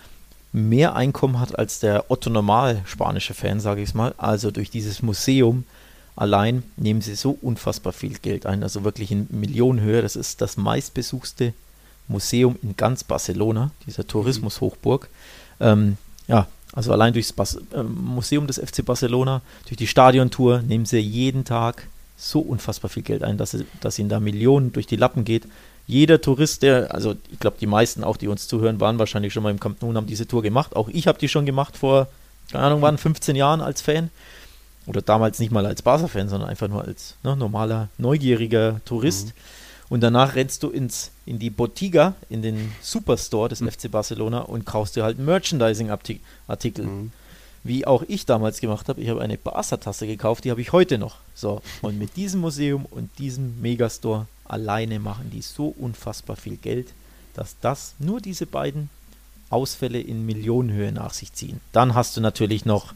[0.53, 4.15] mehr Einkommen hat als der Otto Normal spanische Fan, sage ich es mal.
[4.17, 5.65] Also durch dieses Museum
[6.15, 10.01] allein nehmen sie so unfassbar viel Geld ein, also wirklich in Millionenhöhe.
[10.01, 11.51] Das ist das meistbesuchste
[12.07, 15.09] Museum in ganz Barcelona, dieser Tourismushochburg.
[15.59, 15.97] Ähm,
[16.27, 20.99] ja, also allein durchs Bas äh, Museum des FC Barcelona, durch die Stadiontour nehmen sie
[20.99, 21.87] jeden Tag
[22.17, 25.47] so unfassbar viel Geld ein, dass, sie, dass ihnen da Millionen durch die Lappen geht.
[25.85, 29.43] Jeder Tourist, der, also ich glaube, die meisten auch, die uns zuhören, waren wahrscheinlich schon
[29.43, 30.75] mal im Camp Nou und haben diese Tour gemacht.
[30.75, 32.07] Auch ich habe die schon gemacht vor,
[32.51, 34.09] keine Ahnung, wann, 15 Jahren als Fan.
[34.85, 39.27] Oder damals nicht mal als Barca-Fan, sondern einfach nur als ne, normaler, neugieriger Tourist.
[39.27, 39.31] Mhm.
[39.89, 43.71] Und danach rennst du ins, in die Botiga, in den Superstore des mhm.
[43.71, 46.85] FC Barcelona und kaufst dir halt Merchandising-Artikel.
[46.85, 47.11] Mhm.
[47.63, 49.01] Wie auch ich damals gemacht habe.
[49.01, 51.17] Ich habe eine Barca-Tasse gekauft, die habe ich heute noch.
[51.35, 56.87] So, und mit diesem Museum und diesem Megastore alleine machen die so unfassbar viel Geld,
[57.33, 58.89] dass das nur diese beiden
[59.49, 61.59] Ausfälle in Millionenhöhe nach sich ziehen.
[61.71, 62.93] Dann hast du natürlich noch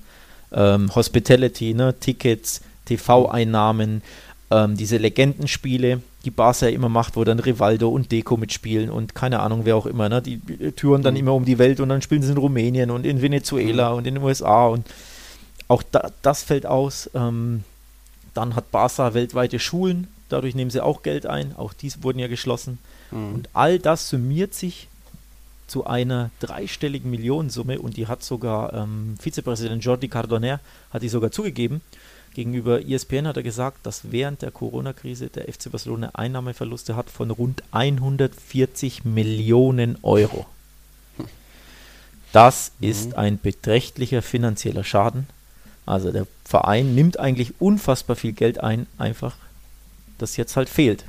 [0.52, 1.96] ähm, Hospitality, ne?
[2.00, 4.02] Tickets, TV-Einnahmen,
[4.50, 9.16] ähm, diese Legendenspiele, die Barca ja immer macht, wo dann Rivaldo und Deco mitspielen und
[9.16, 10.22] keine Ahnung, wer auch immer, ne?
[10.22, 10.40] Die
[10.76, 11.20] touren dann mhm.
[11.20, 13.98] immer um die Welt und dann spielen sie in Rumänien und in Venezuela mhm.
[13.98, 14.86] und in den USA und
[15.68, 17.10] auch da, das fällt aus.
[17.14, 17.64] Ähm,
[18.34, 22.28] dann hat Barca weltweite Schulen, dadurch nehmen sie auch Geld ein, auch dies wurden ja
[22.28, 22.78] geschlossen.
[23.10, 23.34] Mhm.
[23.34, 24.88] Und all das summiert sich
[25.68, 30.60] zu einer dreistelligen Millionensumme und die hat sogar ähm, Vizepräsident Jordi Cardoner
[30.92, 31.82] hat die sogar zugegeben.
[32.34, 37.30] Gegenüber ESPN hat er gesagt, dass während der Corona-Krise der FC Barcelona Einnahmeverluste hat von
[37.32, 40.46] rund 140 Millionen Euro.
[42.32, 42.90] Das mhm.
[42.90, 45.28] ist ein beträchtlicher finanzieller Schaden.
[45.86, 49.36] Also der Verein nimmt eigentlich unfassbar viel Geld ein, einfach
[50.18, 51.04] das jetzt halt fehlt.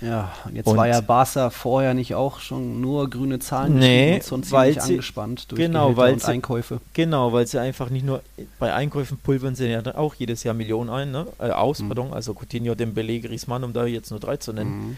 [0.00, 4.20] Ja, und jetzt und war ja Barca vorher nicht auch schon nur grüne Zahlen nee,
[4.30, 6.80] und weil sie, angespannt durch genau, weil und sie, Einkäufe.
[6.92, 8.22] Genau, weil sie einfach nicht nur
[8.58, 11.26] bei Einkäufen pulvern sie ja auch jedes Jahr Millionen ein, ne?
[11.38, 11.88] Äh, aus, mhm.
[11.88, 14.88] pardon, also Coutinho, Dembele, Griezmann, um da jetzt nur drei zu nennen.
[14.88, 14.96] Mhm.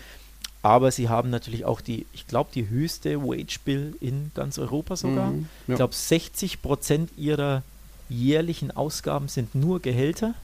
[0.63, 4.97] Aber sie haben natürlich auch die, ich glaube, die höchste Wage Bill in ganz Europa
[4.97, 5.31] sogar.
[5.31, 5.73] Mhm, ja.
[5.73, 7.63] Ich glaube, 60 Prozent ihrer
[8.11, 10.35] jährlichen Ausgaben sind nur Gehälter.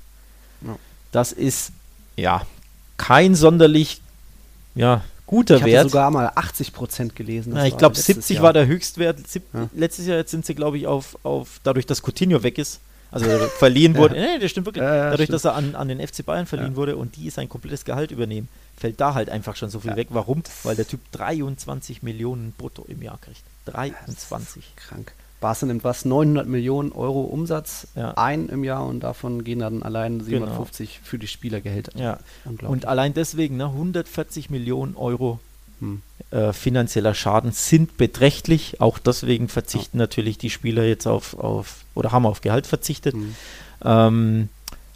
[0.62, 0.76] Ja.
[1.12, 1.72] Das ist
[2.16, 2.46] ja
[2.96, 4.00] kein sonderlich
[4.76, 5.68] ja, guter ich Wert.
[5.68, 7.56] Ich habe sogar mal 80 Prozent gelesen.
[7.56, 8.44] Ja, ich glaube, 70 Jahr.
[8.44, 9.26] war der Höchstwert.
[9.26, 9.68] Sieb ja.
[9.74, 13.26] Letztes Jahr sind sie, glaube ich, auf, auf, dadurch, dass Coutinho weg ist, also
[13.58, 14.14] verliehen wurde.
[14.14, 14.84] Nee, das stimmt wirklich.
[14.84, 15.34] dadurch, stimmt.
[15.34, 18.48] dass er an, an den FC Bayern verliehen wurde und die sein komplettes Gehalt übernehmen,
[18.76, 20.08] fällt da halt einfach schon so viel weg.
[20.10, 20.42] Warum?
[20.62, 23.42] Weil der Typ 23 Millionen brutto im Jahr kriegt.
[23.64, 24.62] 23.
[24.76, 25.12] krank.
[25.46, 28.14] Barca nimmt was, 900 Millionen Euro Umsatz ja.
[28.16, 31.06] ein im Jahr und davon gehen dann allein 750 genau.
[31.06, 31.96] für die Spielergehälter.
[31.96, 32.18] Ja.
[32.62, 35.38] Und allein deswegen, ne, 140 Millionen Euro
[35.78, 36.02] hm.
[36.32, 38.80] äh, finanzieller Schaden sind beträchtlich.
[38.80, 40.02] Auch deswegen verzichten ja.
[40.02, 43.14] natürlich die Spieler jetzt auf, auf oder haben auf Gehalt verzichtet.
[43.14, 43.36] Hm.
[43.84, 44.48] Ähm,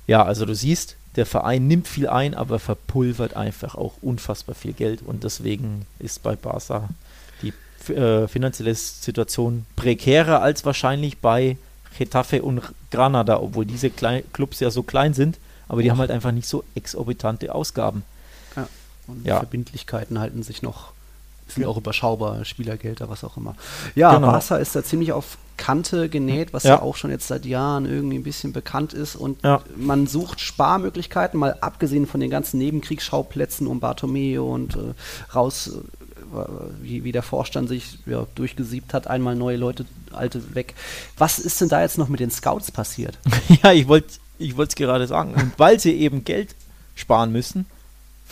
[0.08, 4.72] ja, also du siehst, der Verein nimmt viel ein, aber verpulvert einfach auch unfassbar viel
[4.72, 6.88] Geld und deswegen ist bei Barca
[7.88, 11.56] äh, finanzielle Situation prekärer als wahrscheinlich bei
[11.98, 15.92] Getafe und Granada, obwohl diese Klein Clubs ja so klein sind, aber die Och.
[15.92, 18.04] haben halt einfach nicht so exorbitante Ausgaben.
[18.56, 18.68] Ja,
[19.06, 19.38] und ja.
[19.38, 20.92] Verbindlichkeiten halten sich noch,
[21.48, 23.54] sind auch überschaubar, Spielergelder, was auch immer.
[23.94, 24.28] Ja, genau.
[24.28, 26.76] Barca ist da ziemlich auf Kante genäht, was ja.
[26.76, 26.82] ja.
[26.82, 29.14] auch schon jetzt seit Jahren irgendwie ein bisschen bekannt ist.
[29.14, 29.60] Und ja.
[29.76, 34.94] man sucht Sparmöglichkeiten, mal abgesehen von den ganzen Nebenkriegsschauplätzen um Bartomeo und äh,
[35.34, 35.70] raus
[36.80, 40.74] wie, wie der Vorstand sich ja, durchgesiebt hat, einmal neue Leute, alte weg.
[41.18, 43.18] Was ist denn da jetzt noch mit den Scouts passiert?
[43.62, 45.34] ja, ich wollte ich es gerade sagen.
[45.34, 46.54] Und weil sie eben Geld
[46.94, 47.66] sparen müssen,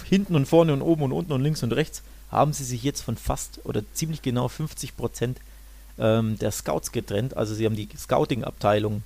[0.05, 3.03] hinten und vorne und oben und unten und links und rechts, haben sie sich jetzt
[3.03, 5.39] von fast oder ziemlich genau 50 Prozent
[5.99, 7.37] ähm, der Scouts getrennt.
[7.37, 9.03] Also sie haben die Scouting-Abteilung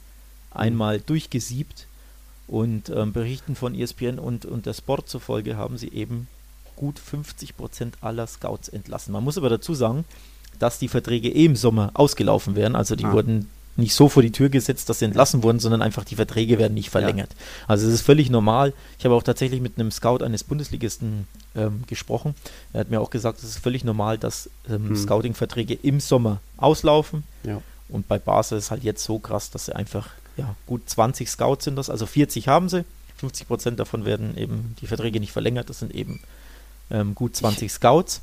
[0.51, 1.87] einmal durchgesiebt
[2.47, 6.29] und ähm, Berichten von ESPN und, und der Sport zufolge haben sie eben
[6.77, 9.13] gut 50 Prozent aller Scouts entlassen.
[9.13, 10.05] Man muss aber dazu sagen,
[10.59, 12.77] dass die Verträge eh im Sommer ausgelaufen wären.
[12.77, 13.13] Also die Ah.
[13.13, 16.59] wurden nicht so vor die Tür gesetzt, dass sie entlassen wurden, sondern einfach die Verträge
[16.59, 17.31] werden nicht verlängert.
[17.67, 18.75] Also es ist völlig normal.
[18.99, 22.35] Ich habe auch tatsächlich mit einem Scout eines Bundesligisten ähm, gesprochen.
[22.75, 24.97] Er hat mir auch gesagt, es ist völlig normal, dass ähm, Hm.
[24.97, 27.23] Scouting-Verträge im Sommer auslaufen.
[27.45, 27.63] Ja.
[27.89, 31.65] Und bei Barca ist halt jetzt so krass, dass sie einfach, ja, gut 20 Scouts
[31.65, 32.85] sind das, also 40 haben sie.
[33.17, 35.71] 50 Prozent davon werden eben die Verträge nicht verlängert.
[35.71, 36.21] Das sind eben
[36.91, 38.21] ähm, gut 20 Scouts.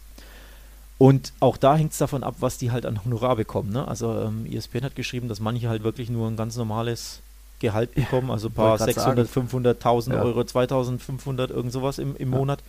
[0.97, 3.71] Und auch da hängt es davon ab, was die halt an Honorar bekommen.
[3.71, 3.87] Ne?
[3.87, 7.19] Also ähm, ESPN hat geschrieben, dass manche halt wirklich nur ein ganz normales
[7.59, 10.21] Gehalt bekommen, also ein paar wollte grad 600, 500, 1000 Ja.
[10.23, 12.37] Euro, 2500, irgend sowas im, im Ja.
[12.37, 12.59] Monat.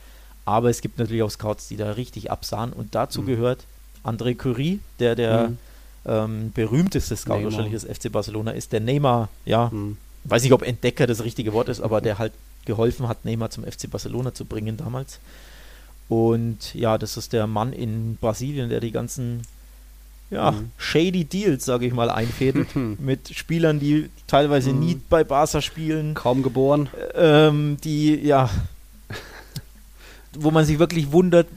[0.44, 2.72] Aber es gibt natürlich auch Scouts, die da richtig absahen.
[2.72, 3.26] Und dazu Mhm.
[3.26, 3.64] gehört
[4.04, 5.58] André Curie, der der Mhm.
[6.06, 7.52] ähm, berühmteste Scout Neymar.
[7.52, 8.72] wahrscheinlich des FC Barcelona ist.
[8.72, 9.96] Der Neymar, ja, Hm.
[10.24, 12.32] weiß nicht, ob Entdecker das richtige Wort ist, aber der halt
[12.64, 15.18] geholfen hat, Neymar zum FC Barcelona zu bringen damals.
[16.10, 19.42] Und ja, das ist der Mann in Brasilien, der die ganzen
[20.30, 20.70] ja, Mhm.
[20.76, 22.68] shady Deals, sage ich mal, einfädelt.
[23.00, 24.78] Mit Spielern, die teilweise Mhm.
[24.80, 26.88] nie bei Barca spielen, Kaum geboren.
[27.14, 28.50] ähm, die, ja,
[30.34, 31.48] wo man sich wirklich wundert,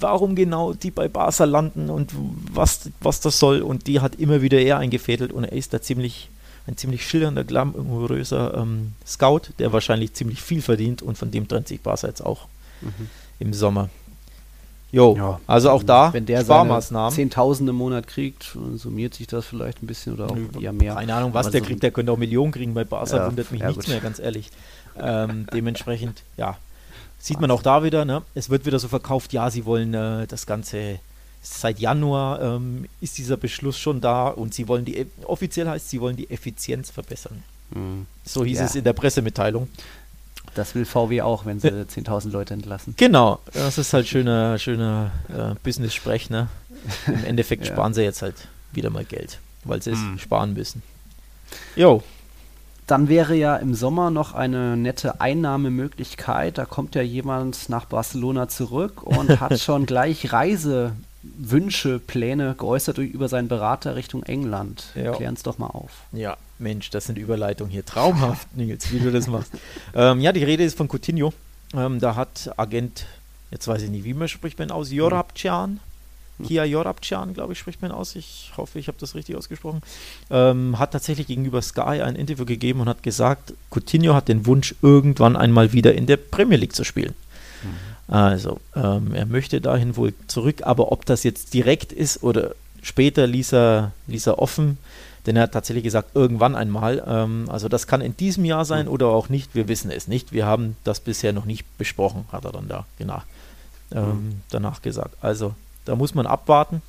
[0.00, 2.10] warum genau die bei Barca landen und
[2.52, 3.62] was, was das soll.
[3.62, 6.28] Und die hat immer wieder er eingefädelt und er ist da ziemlich,
[6.66, 11.68] ein ziemlich schillernder, glamouröser ähm, Scout, der wahrscheinlich ziemlich viel verdient und von dem trennt
[11.68, 12.48] sich Barca jetzt auch
[12.82, 13.08] Mhm.
[13.38, 13.88] Im Sommer.
[14.92, 15.40] Jo, Ja.
[15.46, 17.12] also auch da Wenn der Sparmaßnahmen.
[17.14, 20.94] Zehntausende im Monat kriegt, summiert sich das vielleicht ein bisschen oder auch eher mehr.
[20.94, 21.82] Keine Ahnung, was Aber der so- kriegt.
[21.82, 23.92] Der könnte auch Millionen kriegen bei Barca, Ja, wundert mich ja, nichts gut.
[23.92, 24.50] mehr, ganz ehrlich.
[24.98, 26.56] Ähm, dementsprechend, ja,
[27.18, 28.22] sieht man auch da wieder, ne?
[28.34, 31.00] es wird wieder so verkauft, ja, sie wollen äh, das Ganze,
[31.42, 36.00] seit Januar ähm, ist dieser Beschluss schon da und sie wollen die, offiziell heißt, sie
[36.00, 37.42] wollen die Effizienz verbessern.
[37.70, 38.06] Mhm.
[38.24, 38.64] So hieß Ja.
[38.64, 39.68] es in der Pressemitteilung.
[40.54, 42.94] Das will VW auch, wenn sie 10.000 Leute entlassen.
[42.96, 46.48] Genau, das ist halt schöner, schöner äh, Business-Sprech, ne?
[47.06, 47.72] Im Endeffekt Ja.
[47.72, 50.18] sparen sie jetzt halt wieder mal Geld, weil sie es Mhm.
[50.18, 50.82] sparen müssen.
[51.76, 52.02] Jo,
[52.86, 56.56] Dann wäre ja im Sommer noch eine nette Einnahmemöglichkeit.
[56.56, 63.28] Da kommt ja jemand nach Barcelona zurück und hat schon gleich Reisewünsche, Pläne geäußert über
[63.28, 64.84] seinen Berater Richtung England.
[64.94, 65.12] Ja.
[65.12, 65.90] Klären es doch mal auf.
[66.12, 67.84] Ja, Mensch, das sind Überleitungen hier.
[67.84, 69.52] Traumhaft, Nils, wie du das machst.
[69.94, 71.32] ähm, ja, die Rede ist von Coutinho.
[71.74, 73.06] Ähm, da hat Agent,
[73.50, 75.80] jetzt weiß ich nicht, wie man spricht man aus, Jorabcan,
[76.44, 78.14] Kia Jorabcan, glaube ich, spricht man aus.
[78.14, 79.80] Ich hoffe, ich habe das richtig ausgesprochen.
[80.30, 84.74] Ähm, hat tatsächlich gegenüber Sky ein Interview gegeben und hat gesagt, Coutinho hat den Wunsch,
[84.82, 87.14] irgendwann einmal wieder in der Premier League zu spielen.
[88.08, 93.26] Also, ähm, er möchte dahin wohl zurück, aber ob das jetzt direkt ist oder später
[93.26, 94.78] ließ er, ließ er offen,
[95.26, 97.02] denn er hat tatsächlich gesagt, irgendwann einmal.
[97.06, 100.32] Ähm, also das kann in diesem Jahr sein oder auch nicht, wir wissen es nicht.
[100.32, 103.22] Wir haben das bisher noch nicht besprochen, hat er dann da genau,
[103.92, 105.16] ähm, danach gesagt.
[105.20, 105.54] Also
[105.84, 106.82] da muss man abwarten.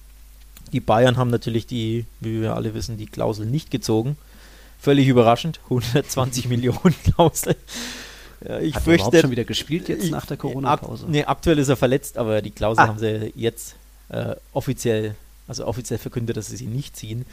[0.73, 4.17] Die Bayern haben natürlich die, wie wir alle wissen, die Klausel nicht gezogen.
[4.79, 7.55] Völlig überraschend, 120 Millionen Klausel.
[8.47, 11.05] Ja, ich Hat er überhaupt fürchte, schon wieder gespielt jetzt nach der Corona-Pause?
[11.05, 12.87] Ak nee, aktuell ist er verletzt, aber die Klausel Ah.
[12.87, 13.75] haben sie jetzt
[14.09, 15.15] äh, offiziell,
[15.47, 17.25] also offiziell verkündet, dass sie sie nicht ziehen.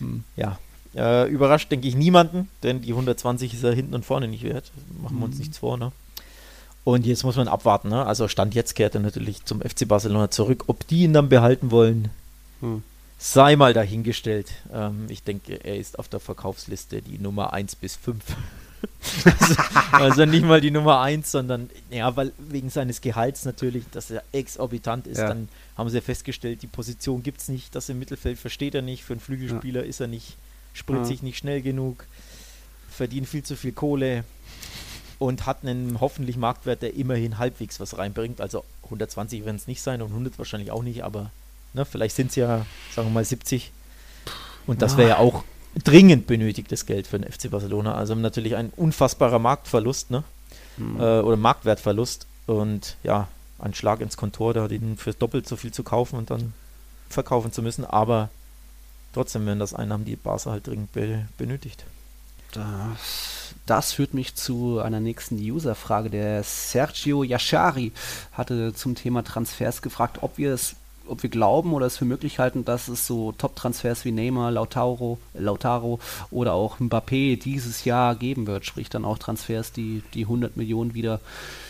[0.00, 0.24] Hm.
[0.36, 0.58] Ja,
[0.94, 4.70] äh, überrascht denke ich niemanden, denn die 120 ist er hinten und vorne nicht wert.
[5.02, 5.40] Machen wir uns Mhm.
[5.40, 5.92] nichts vor, ne?
[6.84, 8.04] Und jetzt muss man abwarten, ne?
[8.04, 10.64] Also Stand jetzt kehrt er natürlich zum FC Barcelona zurück.
[10.66, 12.10] Ob die ihn dann behalten wollen,
[12.60, 12.82] Hm.
[13.18, 14.52] sei mal dahingestellt.
[14.72, 18.22] Ähm, ich denke, er ist auf der Verkaufsliste die Nummer 1 bis 5.
[19.24, 19.54] also,
[19.92, 24.22] also nicht mal die Nummer 1, sondern ja, weil wegen seines Gehalts natürlich, dass er
[24.32, 25.28] exorbitant ist, Ja.
[25.28, 29.04] dann haben sie festgestellt, die Position gibt es nicht, das im Mittelfeld versteht er nicht,
[29.04, 30.36] für einen Flügelspieler ist er nicht
[30.72, 32.04] spritzig, nicht schnell genug,
[32.90, 34.24] verdient viel zu viel Kohle
[35.18, 38.40] und hat einen hoffentlich Marktwert, der immerhin halbwegs was reinbringt.
[38.40, 41.30] Also 120 werden es nicht sein und 100 wahrscheinlich auch nicht, aber
[41.72, 43.72] ne, vielleicht sind es ja, sagen wir mal, 70.
[44.66, 45.44] Und das wäre ja auch
[45.82, 47.94] dringend benötigtes Geld für den FC Barcelona.
[47.94, 50.22] Also natürlich ein unfassbarer Marktverlust, ne?
[50.76, 51.00] Hm.
[51.00, 52.26] Äh, oder Marktwertverlust.
[52.46, 56.30] Und ja, ein Schlag ins Kontor, da den für doppelt so viel zu kaufen und
[56.30, 56.52] dann
[57.08, 57.84] verkaufen zu müssen.
[57.84, 58.28] Aber
[59.12, 61.84] trotzdem wären das Einnahmen, die Barca halt dringend be benötigt.
[62.52, 66.08] Das, das führt mich zu einer nächsten User-Frage.
[66.08, 67.92] Der Sergio Yashari
[68.32, 72.38] hatte zum Thema Transfers gefragt, ob wir es ob wir glauben oder es für möglich
[72.38, 76.00] halten, dass es so Top-Transfers wie Neymar, Lautaro, Lautaro
[76.30, 78.64] oder auch Mbappé dieses Jahr geben wird.
[78.64, 81.20] Sprich dann auch Transfers, die die 100 Millionen wieder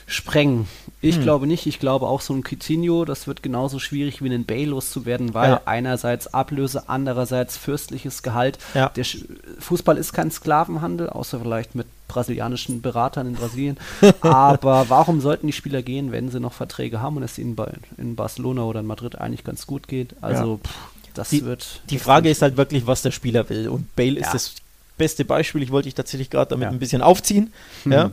[0.06, 0.68] sprengen.
[1.00, 1.22] Ich Hm.
[1.22, 1.66] glaube nicht.
[1.66, 5.50] Ich glaube auch so ein Coutinho, das wird genauso schwierig wie einen Bale loszuwerden, weil
[5.50, 5.60] Ja.
[5.64, 8.58] einerseits Ablöse, andererseits fürstliches Gehalt.
[8.74, 8.88] Ja.
[8.90, 9.24] Der Sch-
[9.60, 13.76] Fußball ist kein Sklavenhandel, außer vielleicht mit brasilianischen Beratern in Brasilien.
[14.20, 17.72] Aber warum sollten die Spieler gehen, wenn sie noch Verträge haben und es ihnen bei,
[17.98, 20.14] in Barcelona oder in Madrid eigentlich ganz gut geht?
[20.20, 20.68] Also, ja.
[20.68, 20.76] pff,
[21.14, 21.80] das die, wird.
[21.90, 23.68] Die Frage ist halt wirklich, was der Spieler will.
[23.68, 24.54] Und Bale ist das
[24.98, 25.62] beste Beispiel.
[25.62, 27.52] Ich wollte dich tatsächlich gerade damit ein bisschen aufziehen.
[27.84, 27.92] Mhm.
[27.92, 28.10] Ja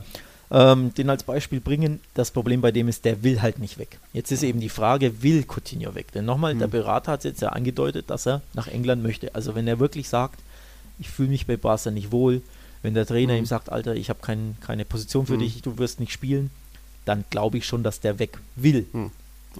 [0.52, 2.00] ähm, den als Beispiel bringen.
[2.14, 3.98] Das Problem bei dem ist, der will halt nicht weg.
[4.12, 6.12] Jetzt ist eben die Frage, will Coutinho weg?
[6.12, 6.58] Denn nochmal, mhm.
[6.60, 9.34] der Berater hat es jetzt ja angedeutet, dass er nach England möchte.
[9.34, 10.40] Also wenn er wirklich sagt,
[11.00, 12.42] ich fühle mich bei Barca nicht wohl,
[12.82, 13.40] wenn der Trainer mhm.
[13.40, 15.40] ihm sagt, Alter, ich habe kein, keine Position für mhm.
[15.40, 16.50] dich, du wirst nicht spielen,
[17.06, 18.86] dann glaube ich schon, dass der weg will.
[18.92, 19.10] Okay.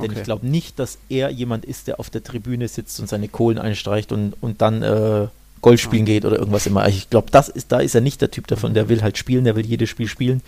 [0.08, 3.28] Denn ich glaube nicht, dass er jemand ist, der auf der Tribüne sitzt und seine
[3.28, 5.28] Kohlen einstreicht und, und dann äh,
[5.62, 6.86] Golf spielen geht oder irgendwas immer.
[6.88, 9.44] Ich glaube, das ist, da ist er nicht der Typ davon, der will halt spielen,
[9.44, 10.42] der will jedes Spiel spielen.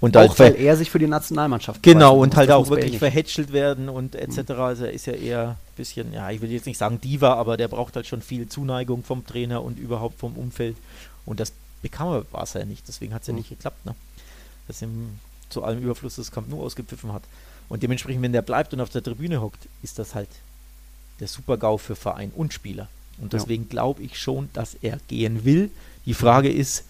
[0.00, 3.52] Und auch halt weil er sich für die Nationalmannschaft Genau, und halt auch wirklich verhätschelt
[3.52, 4.38] werden und etc.
[4.48, 4.60] Mhm.
[4.60, 7.56] Also er ist ja eher ein bisschen, ja, ich will jetzt nicht sagen Diva, aber
[7.56, 10.76] der braucht halt schon viel Zuneigung vom Trainer und überhaupt vom Umfeld.
[11.26, 13.40] Und das bekam er Barca ja nicht, deswegen hat es ja mhm.
[13.40, 13.94] nicht geklappt, ne?
[14.68, 15.18] Dass ihm
[15.50, 17.22] zu allem Überfluss das Kampf nur ausgepfiffen hat.
[17.68, 20.28] Und dementsprechend, wenn der bleibt und auf der Tribüne hockt, ist das halt
[21.20, 22.88] der Super-GAU für Verein und Spieler.
[23.20, 23.68] Und deswegen ja.
[23.68, 25.70] glaube ich schon, dass er gehen will.
[26.06, 26.84] Die Frage ist,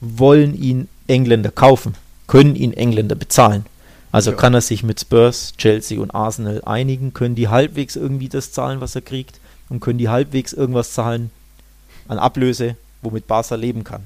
[0.00, 1.94] wollen ihn Engländer kaufen?
[2.26, 3.66] Können ihn Engländer bezahlen.
[4.10, 4.36] Also ja.
[4.36, 8.80] kann er sich mit Spurs, Chelsea und Arsenal einigen, können die halbwegs irgendwie das zahlen,
[8.80, 11.30] was er kriegt und können die halbwegs irgendwas zahlen
[12.08, 14.02] an Ablöse, womit Barca leben kann.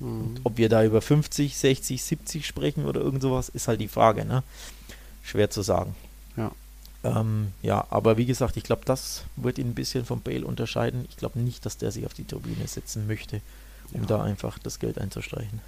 [0.00, 0.36] Mhm.
[0.44, 4.24] ob wir da über 50, 60, 70 sprechen oder irgend sowas, ist halt die Frage.
[4.24, 4.44] Ne?
[5.24, 5.96] Schwer zu sagen.
[6.36, 6.52] Ja.
[7.02, 11.04] Ähm, ja, aber wie gesagt, ich glaube, das wird ihn ein bisschen vom Bale unterscheiden.
[11.08, 13.40] Ich glaube nicht, dass der sich auf die Tribüne setzen möchte,
[13.92, 14.06] um ja.
[14.06, 15.60] da einfach das Geld einzustreichen.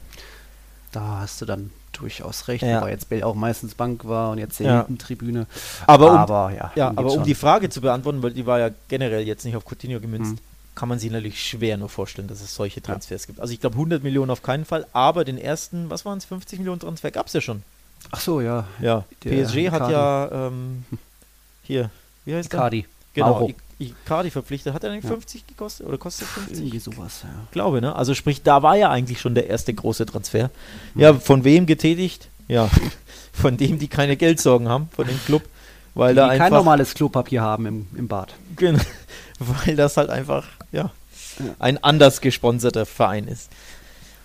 [0.93, 2.81] Da hast du dann durchaus recht, ja.
[2.81, 4.87] wobei jetzt Bell auch meistens Bank war und jetzt ja.
[4.99, 5.47] Tribüne.
[5.87, 8.71] Aber, um, aber, ja, ja aber um die Frage zu beantworten, weil die war ja
[8.89, 10.39] generell jetzt nicht auf Coutinho gemünzt, mhm.
[10.75, 13.27] kann man sich natürlich schwer nur vorstellen, dass es solche Transfers ja.
[13.27, 13.41] gibt.
[13.41, 16.59] Also ich glaube 100 Millionen auf keinen Fall, aber den ersten, was waren es, 50
[16.59, 17.63] Millionen Transfer gab es ja schon.
[18.11, 18.67] Ach so, ja.
[18.81, 20.85] Ja, PSG hat ja ähm,
[21.63, 21.91] hier,
[22.25, 22.83] wie heißt Cardi.
[23.15, 23.25] der?
[23.25, 23.51] Genau,
[23.81, 24.75] Icardi verpflichtet.
[24.75, 25.11] Hat er nicht ja.
[25.11, 26.59] 50 gekostet oder kostet 50?
[26.59, 27.31] Irgendwie sowas, ja.
[27.51, 27.97] Glaube, ne?
[27.97, 30.51] Also sprich, da war ja eigentlich schon der erste große Transfer.
[30.95, 32.29] Ja, von wem getätigt?
[32.47, 32.69] Ja,
[33.33, 35.43] von dem, die keine Geldsorgen haben, von dem Club.
[35.95, 38.35] Weil die, da einfach, kein normales Klopapier haben im, im Bad.
[38.57, 38.81] Genau,
[39.39, 40.91] weil das halt einfach, ja,
[41.39, 41.55] ja.
[41.59, 43.51] ein anders gesponserter Verein ist.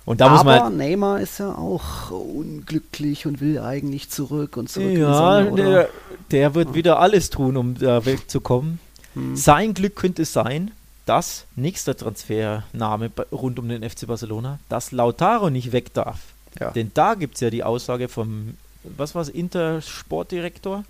[0.06, 4.56] Und da Aber muss man halt Neymar ist ja auch unglücklich und will eigentlich zurück
[4.56, 4.96] und zurück.
[4.96, 5.90] Ja, Sonne, der,
[6.30, 6.76] der, wird ja.
[6.76, 8.80] wieder alles tun, um da wegzukommen.
[9.16, 9.36] Hm.
[9.36, 10.72] Sein Glück könnte es sein,
[11.06, 16.20] dass nächster Transfername rund um den FC Barcelona, dass Lautaro nicht weg darf.
[16.60, 16.72] Ja.
[16.72, 20.84] Denn da gibt es ja die Aussage vom, was war es, Inter-Sportdirektor,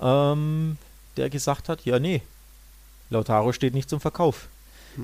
[0.00, 0.76] ähm,
[1.16, 2.22] der gesagt hat, ja nee,
[3.10, 4.48] Lautaro steht nicht zum Verkauf.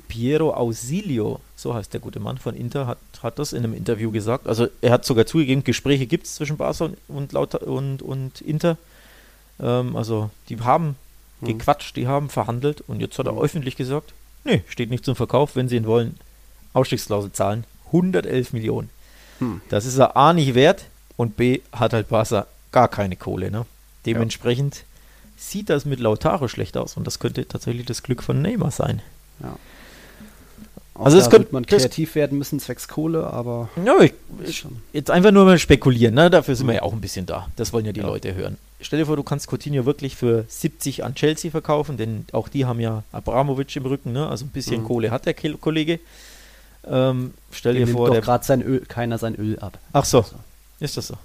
[0.07, 4.11] Piero Ausilio, so heißt der gute Mann von Inter, hat, hat das in einem Interview
[4.11, 4.47] gesagt.
[4.47, 8.77] Also er hat sogar zugegeben, Gespräche gibt es zwischen Barca und, und, und, und Inter.
[9.59, 10.95] Ähm, also die haben
[11.41, 11.47] mhm.
[11.47, 13.39] gequatscht, die haben verhandelt und jetzt hat er mhm.
[13.39, 14.13] öffentlich gesagt,
[14.43, 16.17] nee, steht nicht zum Verkauf, wenn sie ihn wollen,
[16.73, 18.89] Ausstiegsklausel zahlen, 111 Millionen.
[19.39, 19.61] Mhm.
[19.69, 20.85] Das ist er A nicht wert
[21.17, 23.51] und B hat halt Barca gar keine Kohle.
[23.51, 23.65] Ne?
[24.05, 24.81] Dementsprechend ja.
[25.37, 29.01] sieht das mit Lautaro schlecht aus und das könnte tatsächlich das Glück von Neymar sein.
[29.41, 29.55] Ja.
[30.95, 34.13] Also es könnte man kreativ werden müssen zwecks Kohle, aber ja, ich,
[34.45, 36.29] ich, jetzt einfach nur mal spekulieren, ne?
[36.29, 37.47] Dafür sind wir ja auch ein bisschen da.
[37.55, 38.05] Das wollen ja die ja.
[38.05, 38.57] Leute hören.
[38.81, 42.65] Stell dir vor, du kannst Coutinho wirklich für 70 an Chelsea verkaufen, denn auch die
[42.65, 44.27] haben ja Abramovic im Rücken, ne?
[44.27, 44.87] Also ein bisschen mhm.
[44.87, 45.99] Kohle hat der Kollege.
[46.87, 49.77] Ähm, stell dir vor, doch gerade sein Öl, keiner sein Öl ab.
[49.91, 50.35] Ach so, also.
[50.79, 51.15] ist das so?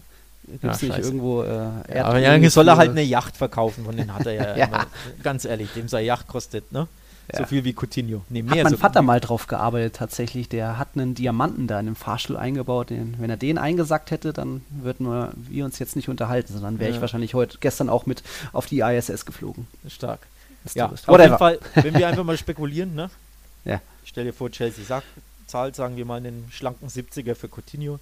[0.47, 3.97] Gibt es ja, nicht irgendwo äh, Aber ja, soll er halt eine Yacht verkaufen, von
[3.97, 4.67] den hat er ja, ja.
[4.67, 4.87] Immer,
[5.23, 6.89] ganz ehrlich, dem sei Yacht kostet, ne?
[7.33, 7.39] Ja.
[7.39, 8.23] So viel wie Coutinho.
[8.29, 10.49] Nee, mehr hat mein so Vater mal drauf gearbeitet tatsächlich.
[10.49, 12.91] Der hat einen Diamanten da in dem Fahrstuhl eingebaut.
[12.91, 16.79] Den, wenn er den eingesackt hätte, dann würden wir, wir uns jetzt nicht unterhalten, sondern
[16.79, 16.97] wäre ja.
[16.97, 18.23] ich wahrscheinlich heute gestern auch mit
[18.53, 19.67] auf die ISS geflogen.
[19.89, 20.21] Stark.
[20.75, 23.11] Ja, auf jeden Fall, wenn wir einfach mal spekulieren, ne?
[23.65, 23.81] Ja.
[24.05, 25.07] stell dir vor, Chelsea sagt,
[25.47, 27.99] zahlt, sagen wir mal, einen schlanken 70er für Coutinho.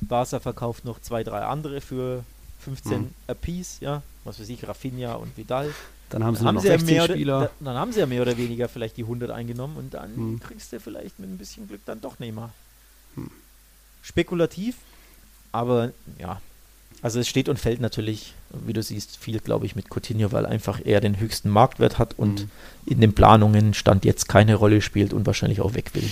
[0.00, 2.24] Barca verkauft noch zwei, drei andere für
[2.60, 3.10] 15 mhm.
[3.26, 4.02] apiece, ja.
[4.24, 5.70] Was weiß ich, Rafinha und Vidal.
[6.10, 7.38] Dann haben sie, dann haben sie ja mehr Spieler.
[7.38, 10.40] Oder, dann haben sie ja mehr oder weniger vielleicht die 100 eingenommen und dann hm.
[10.40, 12.52] kriegst du vielleicht mit ein bisschen Glück dann doch Neymar.
[13.14, 13.30] Hm.
[14.02, 14.76] Spekulativ,
[15.52, 16.40] aber ja.
[17.02, 20.46] Also es steht und fällt natürlich, wie du siehst, viel, glaube ich, mit Coutinho, weil
[20.46, 22.50] einfach er den höchsten Marktwert hat und hm.
[22.86, 26.08] in den Planungen Stand jetzt keine Rolle spielt und wahrscheinlich auch weg will.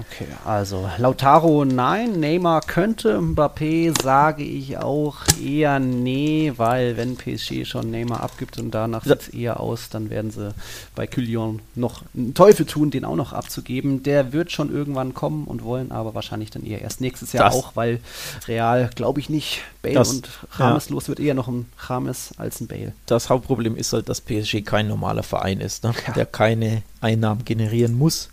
[0.00, 7.64] Okay, also Lautaro nein, Neymar könnte, Mbappé sage ich auch eher nee, weil wenn PSG
[7.66, 10.54] schon Neymar abgibt und danach sieht es eher aus, dann werden sie
[10.94, 14.04] bei Kylian noch einen Teufel tun, den auch noch abzugeben.
[14.04, 17.56] Der wird schon irgendwann kommen und wollen, aber wahrscheinlich dann eher erst nächstes Jahr Das-
[17.56, 17.98] auch, weil
[18.46, 22.60] Real, glaube ich nicht, Bale Das- und Rames los wird eher noch ein Rames als
[22.60, 22.92] ein Bale.
[23.06, 25.92] Das Hauptproblem ist halt, dass PSG kein normaler Verein ist, ne?
[26.06, 26.12] Ja.
[26.12, 28.28] der keine Einnahmen generieren muss.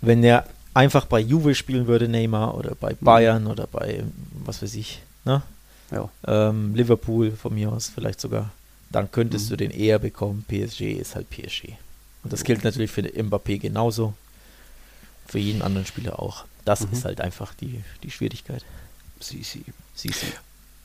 [0.00, 4.04] Wenn er einfach bei Juve spielen würde, Neymar, oder bei Bayern oder bei,
[4.44, 5.42] was weiß ich, ne?
[5.90, 6.08] Ja.
[6.26, 8.50] ähm, Liverpool von mir aus vielleicht sogar,
[8.90, 9.50] dann könntest Mhm.
[9.50, 10.44] du den eher bekommen.
[10.46, 11.70] PSG ist halt PSG.
[12.22, 14.14] Und das gilt natürlich für Mbappé genauso,
[15.26, 16.44] für jeden anderen Spieler auch.
[16.64, 16.92] Das Mhm.
[16.92, 18.64] ist halt einfach die, die Schwierigkeit.
[19.18, 19.64] Sie, sie.
[19.94, 20.26] Sie, sie.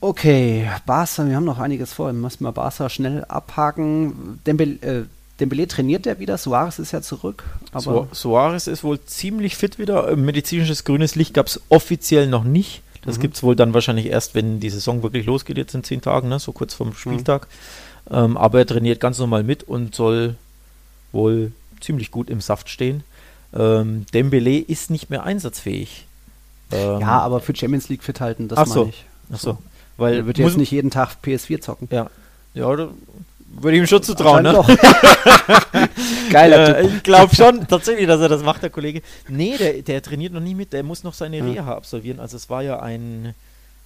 [0.00, 2.08] Okay, Barca, wir haben noch einiges vor.
[2.08, 4.40] Wir müssen mal Barca schnell abhaken.
[4.46, 5.04] Dembele, äh,
[5.40, 7.44] Dembele trainiert der wieder, Suarez ist ja zurück.
[7.72, 10.08] Aber Su Suarez ist wohl ziemlich fit wieder.
[10.08, 12.82] Äh, Medizinisches grünes Licht gab es offiziell noch nicht.
[13.04, 13.22] Das Mhm.
[13.22, 16.28] gibt es wohl dann wahrscheinlich erst, wenn die Saison wirklich losgeht, jetzt in zehn Tagen,
[16.28, 16.38] ne?
[16.38, 16.76] so kurz Mhm.
[16.76, 17.48] vorm Spieltag.
[18.10, 20.36] Ähm, aber er trainiert ganz normal mit und soll
[21.12, 23.04] wohl ziemlich gut im Saft stehen.
[23.54, 26.06] Ähm, Dembele ist nicht mehr einsatzfähig.
[26.72, 28.80] Ähm, ja, aber für Champions League fit halten, das Ach so.
[28.80, 29.04] meine ich.
[29.32, 29.58] Ach so.
[29.98, 31.88] Weil Er wird jetzt nicht jeden Tag PS4 zocken.
[31.90, 32.10] Ja,
[32.54, 32.88] ja
[33.62, 34.42] würde ich ihm schon zutrauen.
[34.42, 34.52] Ne?
[36.30, 36.90] Geiler Typ.
[36.96, 39.02] ich glaube schon tatsächlich, dass er das macht, der Kollege.
[39.28, 41.44] Nee, der, der trainiert noch nicht mit, der muss noch seine Ja.
[41.44, 42.20] Reha absolvieren.
[42.20, 43.34] Also es war ja ein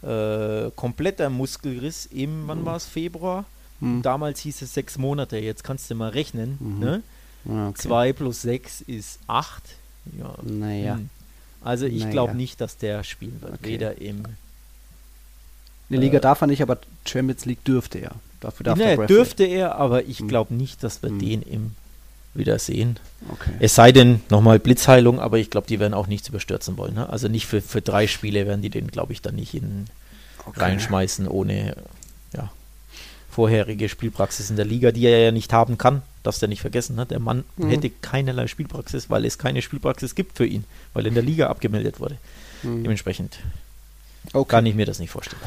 [0.03, 3.45] äh, kompletter Muskelriss im, wann war es, Februar?
[3.81, 4.03] Hm.
[4.03, 6.57] Damals hieß es sechs Monate, jetzt kannst du mal rechnen.
[6.61, 6.79] Mhm.
[6.79, 7.03] Ne?
[7.45, 7.79] Ja, okay.
[7.81, 9.63] Zwei plus sechs ist acht.
[10.19, 10.35] Ja.
[10.43, 10.95] Naja.
[10.97, 11.09] hm.
[11.63, 12.11] Also ich Naja.
[12.13, 13.55] glaube nicht, dass der spielen wird.
[13.55, 13.65] Okay.
[13.69, 14.25] Weder im...
[15.89, 18.13] In der Liga äh, darf er nicht, aber Champions League dürfte er.
[18.41, 20.29] Dafür darf Nee, der dürfte er, aber ich Hm.
[20.29, 21.19] glaube nicht, dass wir Hm.
[21.19, 21.75] den im
[22.33, 22.97] wieder sehen.
[23.29, 23.51] Okay.
[23.59, 26.95] Es sei denn, nochmal Blitzheilung, aber ich glaube, die werden auch nichts überstürzen wollen.
[26.95, 27.09] Ne?
[27.11, 29.87] Also nicht für, für drei Spiele werden die den, glaube ich, dann nicht in,
[30.47, 30.61] okay.
[30.61, 31.75] reinschmeißen ohne
[32.33, 32.51] ja,
[33.31, 36.03] vorherige Spielpraxis in der Liga, die er ja nicht haben kann.
[36.23, 36.95] Darfst du ja nicht vergessen.
[36.97, 37.05] Ne?
[37.07, 37.69] Der Mann Mhm.
[37.71, 40.65] hätte keinerlei Spielpraxis, weil es keine Spielpraxis gibt für ihn,
[40.95, 42.17] weil er in der Liga abgemeldet wurde.
[42.63, 42.83] Hm.
[42.85, 43.39] Dementsprechend
[44.33, 44.49] Okay.
[44.51, 45.41] kann ich mir das nicht vorstellen.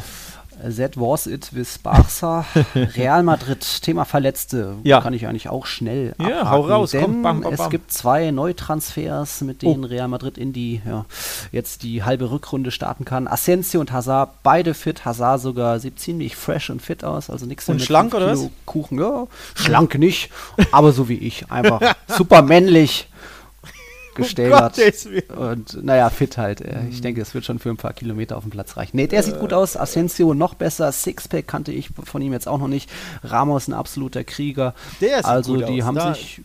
[0.78, 2.46] That was it with Barca.
[2.76, 4.76] Real Madrid, Thema Verletzte.
[4.84, 5.02] Ja.
[5.02, 7.70] Kann ich eigentlich auch schnell Ja, abhaken, hau raus, denn komm, bam, bam, es bam.
[7.70, 9.88] gibt zwei Neutransfers, mit denen Oh.
[9.88, 11.06] Real Madrid in die, ja,
[11.52, 13.28] jetzt die halbe Rückrunde starten kann.
[13.28, 15.06] Asensio und Hazard, beide fit.
[15.06, 18.50] Hazard sogar sieht ziemlich fresh und fit aus, also nichts Und mit schlank, oder was?
[18.66, 19.28] Kuchen, ja.
[19.56, 20.30] Schlank nicht,
[20.72, 21.52] aber so wie ich.
[21.52, 23.08] Einfach super männlich
[24.16, 24.54] gestellt.
[25.06, 25.24] Willen.
[25.38, 26.62] Und naja, fit halt.
[26.62, 28.98] Äh, Ich denke, es wird schon für ein paar Kilometer auf dem Platz reichen.
[28.98, 29.76] Nee, der sieht gut aus.
[29.78, 30.92] Asensio noch besser.
[30.92, 32.90] Sixpack kannte ich von ihm jetzt auch noch nicht.
[33.24, 34.74] Ramos ein absoluter Krieger.
[35.02, 35.88] Der sieht also gut die aus.
[35.88, 36.42] haben Da- sich.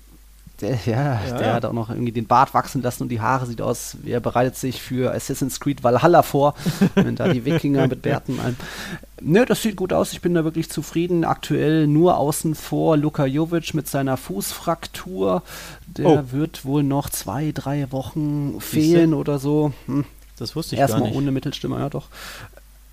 [0.61, 1.55] Der, ja, Ja, der ja.
[1.55, 4.57] hat auch noch irgendwie den Bart wachsen lassen und die Haare sieht aus, er bereitet
[4.57, 6.55] sich für Assassin's Creed Valhalla vor,
[6.97, 8.57] wenn da die Wikinger mit Bärten ein.
[9.21, 11.25] Nö, das sieht gut aus, ich bin da wirklich zufrieden.
[11.25, 15.43] Aktuell nur außen vor Luka Jovic mit seiner Fußfraktur.
[15.87, 16.23] Der Oh.
[16.33, 19.73] wird wohl noch zwei, drei Wochen fehlen oder so.
[19.87, 20.05] Hm.
[20.39, 21.17] Das wusste ich gar Erstmal nicht.
[21.19, 22.07] ohne Mittelstimme, ja doch.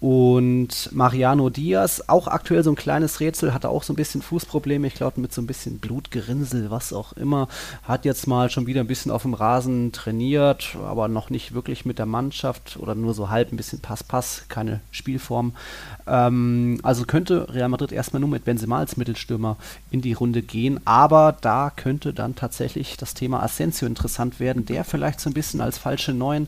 [0.06, 4.86] Und Mariano Diaz, auch aktuell so ein kleines Rätsel, hatte auch so ein bisschen Fußprobleme,
[4.86, 7.47] ich glaube mit so ein bisschen Blutgerinnsel, was auch immer.
[7.82, 11.86] Hat jetzt mal schon wieder ein bisschen auf dem Rasen trainiert, aber noch nicht wirklich
[11.86, 15.53] mit der Mannschaft oder nur so halb ein bisschen Pass-Pass, keine Spielform.
[16.06, 19.58] Ähm, also könnte Real Madrid erstmal nur mit Benzema als Mittelstürmer
[19.89, 24.84] in die Runde gehen, aber da könnte dann tatsächlich das Thema Asensio interessant werden, der
[24.84, 26.47] vielleicht so ein bisschen als falsche Neun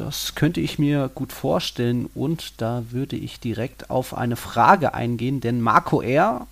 [0.00, 5.40] das könnte ich mir gut vorstellen und da würde ich direkt auf eine Frage eingehen,
[5.40, 6.46] denn Marco R.,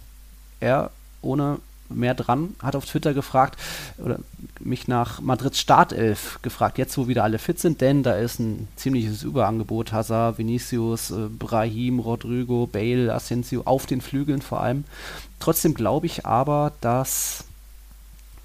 [0.61, 0.91] er
[1.23, 3.59] ohne mehr dran, hat auf Twitter gefragt
[3.97, 4.19] oder
[4.61, 8.69] mich nach Madrids Startelf gefragt, jetzt wo wieder alle fit sind, denn da ist ein
[8.77, 14.85] ziemliches Überangebot, Hazard, Vinicius, äh, Brahim, Rodrigo, Bale, Asensio auf den Flügeln vor allem.
[15.41, 17.45] Trotzdem glaube ich aber, dass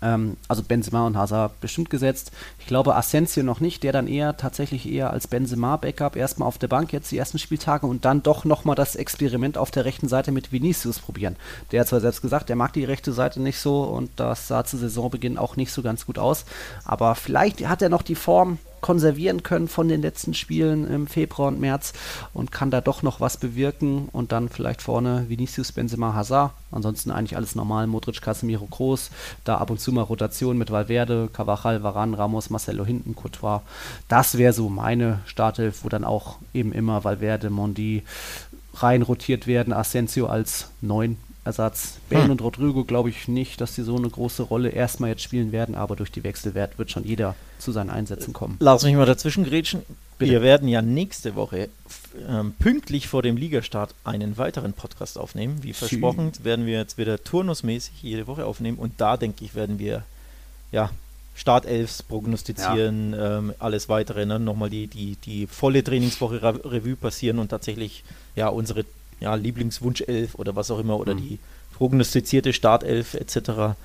[0.03, 2.31] ähm, also Benzema und Hazard bestimmt gesetzt.
[2.59, 6.67] Ich glaube Asensio noch nicht, der dann eher tatsächlich eher als Benzema-Backup erstmal auf der
[6.67, 10.31] Bank jetzt die ersten Spieltage und dann doch nochmal das Experiment auf der rechten Seite
[10.31, 11.35] mit Vinicius probieren.
[11.71, 14.65] Der hat zwar selbst gesagt, der mag die rechte Seite nicht so und das sah
[14.65, 16.45] zu Saisonbeginn auch nicht so ganz gut aus,
[16.83, 21.47] aber vielleicht hat er noch die Form konservieren können von den letzten Spielen im Februar
[21.47, 21.93] und März
[22.33, 26.51] und kann da doch noch was bewirken und dann vielleicht vorne Vinicius, Benzema, Hazard.
[26.69, 27.87] Ansonsten eigentlich alles normal.
[27.87, 29.09] Modric, Casemiro, Groß.
[29.45, 33.61] Da ab und zu mal Rotation mit Valverde, Cavachal, Varane, Ramos, Marcelo hinten, Courtois.
[34.09, 38.03] Das wäre so meine Startelf, wo dann auch eben immer Valverde, Mondi
[38.75, 39.71] rein rotiert werden.
[39.71, 41.97] Asensio als 9 Ersatz.
[42.09, 42.31] Bale hm.
[42.31, 45.75] und Rodrigo glaube ich nicht, dass die so eine große Rolle erstmal jetzt spielen werden,
[45.75, 48.57] aber durch die Wechselwert wird schon jeder zu seinen Einsätzen kommen.
[48.59, 49.81] Lass mich mal dazwischen grätschen.
[50.17, 50.31] Bitte.
[50.31, 51.69] Wir werden ja nächste Woche
[52.29, 55.63] ähm, pünktlich vor dem Ligastart einen weiteren Podcast aufnehmen.
[55.63, 59.79] Wie versprochen, werden wir jetzt wieder turnusmäßig jede Woche aufnehmen und da denke ich, werden
[59.79, 60.03] wir
[60.71, 60.91] ja
[61.35, 63.39] Startelfs prognostizieren, ja.
[63.39, 64.39] ähm, alles weitere, ne?
[64.39, 68.03] nochmal die, die, die volle Trainingswoche Revue passieren und tatsächlich
[68.35, 68.85] ja unsere
[69.19, 71.19] ja, Lieblingswunschelf oder was auch immer oder mhm.
[71.19, 71.39] die
[71.73, 73.37] prognostizierte Startelf etc.
[73.37, 73.75] Ja.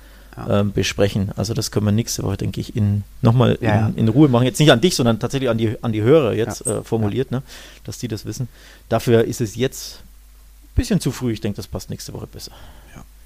[0.47, 1.31] Ähm, besprechen.
[1.35, 4.45] Also das können wir nächste Woche, denke ich, in nochmal ja, in, in, Ruhe machen.
[4.45, 7.41] Jetzt nicht an dich, sondern tatsächlich an die, an die Hörer jetzt äh, formuliert, ne?
[7.83, 8.47] dass die das wissen.
[8.89, 11.33] Dafür ist es jetzt ein bisschen zu früh.
[11.33, 12.51] Ich denke, das passt nächste Woche besser.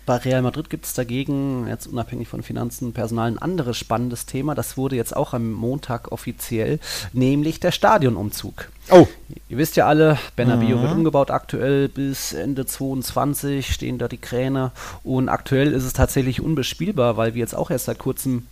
[0.05, 4.53] Bei Real Madrid gibt es dagegen, jetzt unabhängig von Finanzen, Personal, ein anderes spannendes Thema.
[4.53, 6.79] Das wurde jetzt auch am Montag offiziell,
[7.13, 8.69] nämlich der Stadionumzug.
[8.89, 9.07] Oh.
[9.47, 10.81] Ihr wisst ja alle, Bernabeu mhm.
[10.81, 14.71] wird umgebaut aktuell bis Ende 22 stehen da die Kräne
[15.03, 18.47] und aktuell ist es tatsächlich unbespielbar, weil wir jetzt auch erst seit kurzem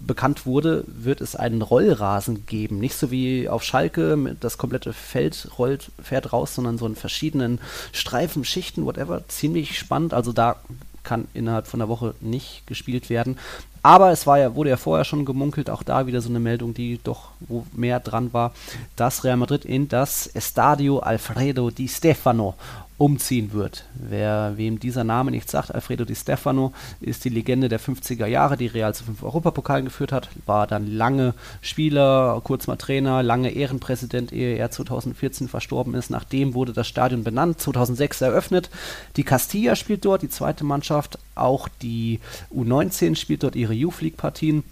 [0.00, 2.78] bekannt wurde, wird es einen Rollrasen geben.
[2.78, 7.60] Nicht so wie auf Schalke, das komplette Feld rollt, fährt raus, sondern so in verschiedenen
[7.92, 9.26] Streifen, Schichten, whatever.
[9.28, 10.14] Ziemlich spannend.
[10.14, 10.56] Also da
[11.04, 13.38] kann innerhalb von der Woche nicht gespielt werden.
[13.82, 16.72] Aber es war ja, wurde ja vorher schon gemunkelt, auch da wieder so eine Meldung,
[16.72, 18.54] die doch wo mehr dran war,
[18.96, 22.54] dass Real Madrid in das Estadio Alfredo Di Stefano
[22.96, 23.84] umziehen wird.
[23.94, 28.56] Wer wem dieser Name nicht sagt, Alfredo Di Stefano ist die Legende der 50er Jahre,
[28.56, 33.50] die Real zu fünf Europapokalen geführt hat, war dann lange Spieler, kurz mal Trainer, lange
[33.50, 36.10] Ehrenpräsident, ehe er 2014 verstorben ist.
[36.10, 38.70] Nachdem wurde das Stadion benannt, 2006 eröffnet.
[39.16, 42.20] Die Castilla spielt dort, die zweite Mannschaft, auch die
[42.54, 44.62] U19 spielt dort ihre Youth League Partien.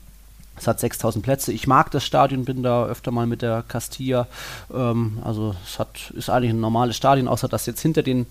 [0.57, 1.53] Es hat 6000 Plätze.
[1.53, 4.29] Ich mag das Stadion, bin da öfter mal mit der Castilla.
[4.73, 8.27] Ähm, also es hat, ist eigentlich ein normales Stadion, außer dass jetzt hinter den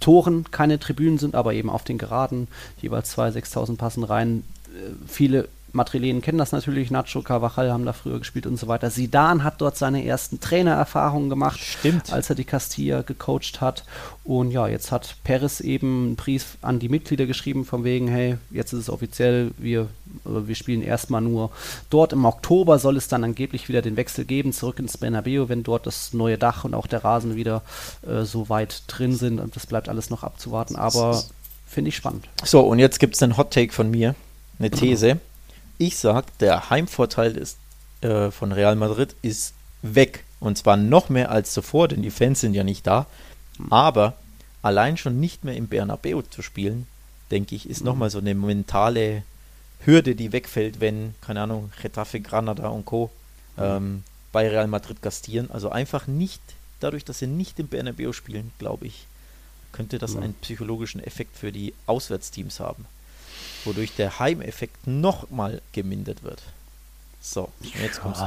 [0.00, 2.48] Toren keine Tribünen sind, aber eben auf den Geraden
[2.80, 4.44] jeweils zwei 6000 passen rein.
[4.66, 8.90] Äh, viele Madrilenen kennen das natürlich, Nacho, Carvajal haben da früher gespielt und so weiter.
[8.90, 12.12] Sidan hat dort seine ersten Trainererfahrungen gemacht, Stimmt.
[12.12, 13.84] als er die Castilla gecoacht hat.
[14.24, 18.38] Und ja, jetzt hat Perez eben einen Brief an die Mitglieder geschrieben, von wegen, hey,
[18.50, 19.88] jetzt ist es offiziell, wir,
[20.24, 21.50] wir spielen erstmal nur
[21.90, 22.12] dort.
[22.12, 25.86] Im Oktober soll es dann angeblich wieder den Wechsel geben, zurück ins Bernabeu, wenn dort
[25.86, 27.62] das neue Dach und auch der Rasen wieder
[28.06, 29.38] äh, so weit drin sind.
[29.40, 31.22] Und das bleibt alles noch abzuwarten, aber
[31.66, 32.26] finde ich spannend.
[32.44, 34.14] So, und jetzt gibt es einen Hot Take von mir,
[34.58, 35.20] eine These.
[35.78, 37.56] Ich sage, der Heimvorteil ist,
[38.00, 40.24] äh, von Real Madrid ist weg.
[40.40, 43.06] Und zwar noch mehr als zuvor, denn die Fans sind ja nicht da.
[43.70, 44.14] Aber
[44.62, 46.86] allein schon nicht mehr im Bernabeu zu spielen,
[47.30, 47.86] denke ich, ist mhm.
[47.86, 49.22] nochmal so eine mentale
[49.84, 53.10] Hürde, die wegfällt, wenn, keine Ahnung, Getafe, Granada und Co.
[53.56, 53.62] Mhm.
[53.62, 55.50] Ähm, bei Real Madrid gastieren.
[55.50, 56.42] Also einfach nicht,
[56.80, 59.06] dadurch, dass sie nicht im Bernabeu spielen, glaube ich,
[59.72, 62.86] könnte das einen psychologischen Effekt für die Auswärtsteams haben
[63.64, 66.42] wodurch der Heimeffekt nochmal gemindert wird.
[67.20, 67.48] So,
[67.82, 68.24] jetzt kommst du.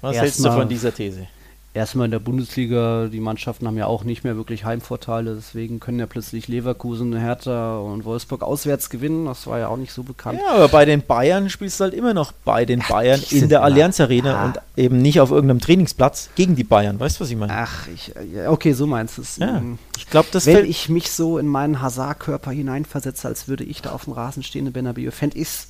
[0.00, 1.26] Was hältst du von dieser These?
[1.74, 5.98] Erstmal in der Bundesliga, die Mannschaften haben ja auch nicht mehr wirklich Heimvorteile, deswegen können
[5.98, 9.26] ja plötzlich Leverkusen, Hertha und Wolfsburg auswärts gewinnen.
[9.26, 10.38] Das war ja auch nicht so bekannt.
[10.40, 13.64] Ja, aber bei den Bayern spielst du halt immer noch bei den Bayern in der
[13.64, 14.44] Allianz Arena ja.
[14.44, 17.00] und eben nicht auf irgendeinem Trainingsplatz gegen die Bayern.
[17.00, 17.52] Weißt du, was ich meine?
[17.52, 18.12] Ach, ich,
[18.46, 19.38] okay, so meinst du es.
[19.38, 23.64] Ja, ähm, ich glaube, das Wenn ich mich so in meinen Hazard-Körper hineinversetze, als würde
[23.64, 25.68] ich da auf dem Rasen stehen in Bernabeu, fände ich es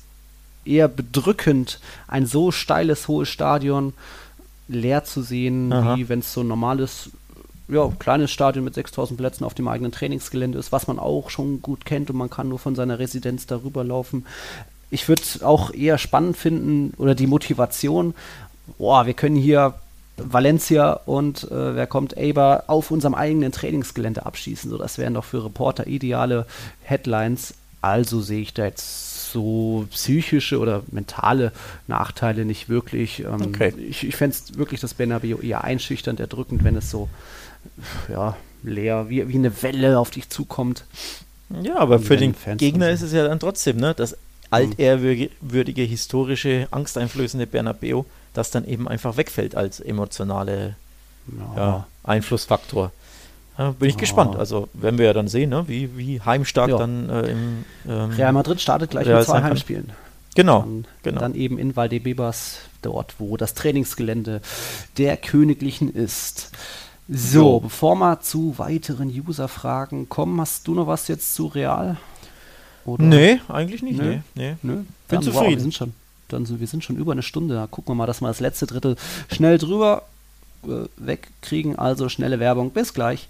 [0.65, 3.93] eher bedrückend, ein so steiles, hohes Stadion
[4.67, 5.97] leer zu sehen, Aha.
[5.97, 7.11] wie wenn es so ein normales,
[7.67, 11.61] ja, kleines Stadion mit 6000 Plätzen auf dem eigenen Trainingsgelände ist, was man auch schon
[11.61, 14.25] gut kennt und man kann nur von seiner Residenz darüber laufen.
[14.91, 18.13] Ich würde auch eher spannend finden oder die Motivation,
[18.77, 19.75] boah, wir können hier
[20.17, 24.69] Valencia und äh, wer kommt, Eber auf unserem eigenen Trainingsgelände abschießen.
[24.69, 26.45] So, das wären doch für Reporter ideale
[26.83, 27.55] Headlines.
[27.81, 31.51] Also sehe ich da jetzt so psychische oder mentale
[31.87, 33.19] Nachteile nicht wirklich.
[33.19, 33.73] Ähm, okay.
[33.77, 37.09] Ich, ich fände es wirklich das Bernabeu eher einschüchternd, erdrückend, wenn es so
[38.09, 40.85] ja, leer, wie, wie eine Welle auf dich zukommt.
[41.61, 44.17] Ja, aber für den Fans Gegner ist es ja dann trotzdem, ne, das
[44.49, 50.75] altehrwürdige, historische, angsteinflößende Bernabeu, das dann eben einfach wegfällt als emotionale
[51.27, 51.55] ja.
[51.55, 52.91] Ja, Einflussfaktor.
[53.57, 53.99] Bin ich oh.
[53.99, 54.35] gespannt.
[54.35, 55.63] Also werden wir ja dann sehen, ne?
[55.67, 56.77] wie, wie heimstark ja.
[56.77, 59.91] dann äh, im ähm, Real Madrid startet gleich Real mit zwei Heimspielen.
[60.35, 61.21] Genau, dann, genau.
[61.21, 64.41] Dann eben in Valdebebas, dort, wo das Trainingsgelände
[64.97, 66.51] der Königlichen ist.
[67.07, 67.59] So, so.
[67.61, 71.97] bevor wir zu weiteren User-Fragen kommen, hast du noch was jetzt zu Real?
[72.85, 73.03] Oder?
[73.03, 73.99] Nee, eigentlich nicht.
[73.99, 74.55] Nee, nee.
[74.61, 74.73] nee.
[74.73, 75.45] Bin dann, zufrieden.
[75.45, 75.93] Wow, wir sind schon,
[76.27, 77.55] dann, wir sind schon über eine Stunde.
[77.55, 78.97] Da gucken wir mal, dass wir das letzte Drittel
[79.31, 80.03] schnell drüber
[80.63, 81.77] äh, wegkriegen.
[81.77, 82.71] Also schnelle Werbung.
[82.71, 83.29] Bis gleich.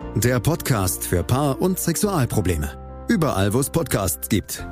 [0.15, 3.05] Der Podcast für Paar- und Sexualprobleme.
[3.07, 4.67] Überall, wo es Podcasts gibt.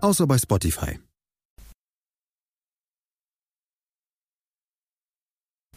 [0.00, 1.00] Außer bei Spotify.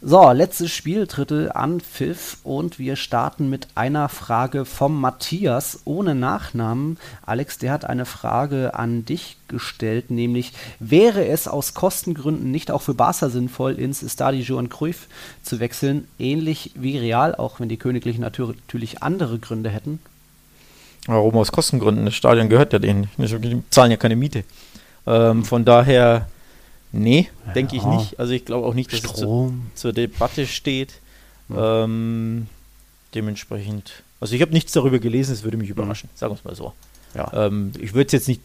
[0.06, 6.98] So, letztes Spieldrittel an Pfiff und wir starten mit einer Frage vom Matthias ohne Nachnamen.
[7.26, 12.82] Alex, der hat eine Frage an dich gestellt, nämlich wäre es aus Kostengründen nicht auch
[12.82, 15.08] für Barca sinnvoll, ins Stade Johan Cruyff
[15.42, 20.00] zu wechseln, ähnlich wie Real, auch wenn die Königlichen natürlich andere Gründe hätten?
[21.06, 22.04] Warum aus Kostengründen?
[22.04, 23.08] Das Stadion gehört ja denen.
[23.18, 24.44] Die zahlen ja keine Miete.
[25.08, 26.28] Ähm, von daher
[26.94, 28.20] Nee, ja, denke ich nicht.
[28.20, 29.64] Also ich glaube auch nicht, dass Strom.
[29.74, 30.94] es zu, zur Debatte steht.
[31.48, 31.58] Mhm.
[31.60, 32.48] Ähm,
[33.16, 36.18] dementsprechend, also ich habe nichts darüber gelesen, es würde mich überraschen, mhm.
[36.18, 36.74] sagen wir es mal so.
[37.16, 37.48] Ja.
[37.48, 38.42] Ähm, ich würde es jetzt nicht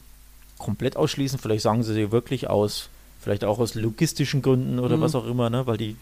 [0.56, 2.88] komplett ausschließen, vielleicht sagen sie wirklich aus,
[3.20, 5.02] vielleicht auch aus logistischen Gründen oder mhm.
[5.02, 5.66] was auch immer, ne?
[5.66, 5.96] weil die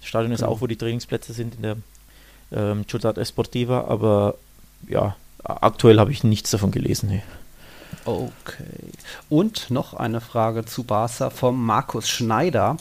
[0.00, 0.52] das Stadion ist genau.
[0.52, 1.76] auch, wo die Trainingsplätze sind in der
[2.52, 4.34] ähm, Ciudad Esportiva, aber
[4.86, 7.08] ja, aktuell habe ich nichts davon gelesen.
[7.08, 7.22] Nee.
[8.06, 8.92] Okay.
[9.28, 12.76] Und noch eine Frage zu Barca vom Markus Schneider.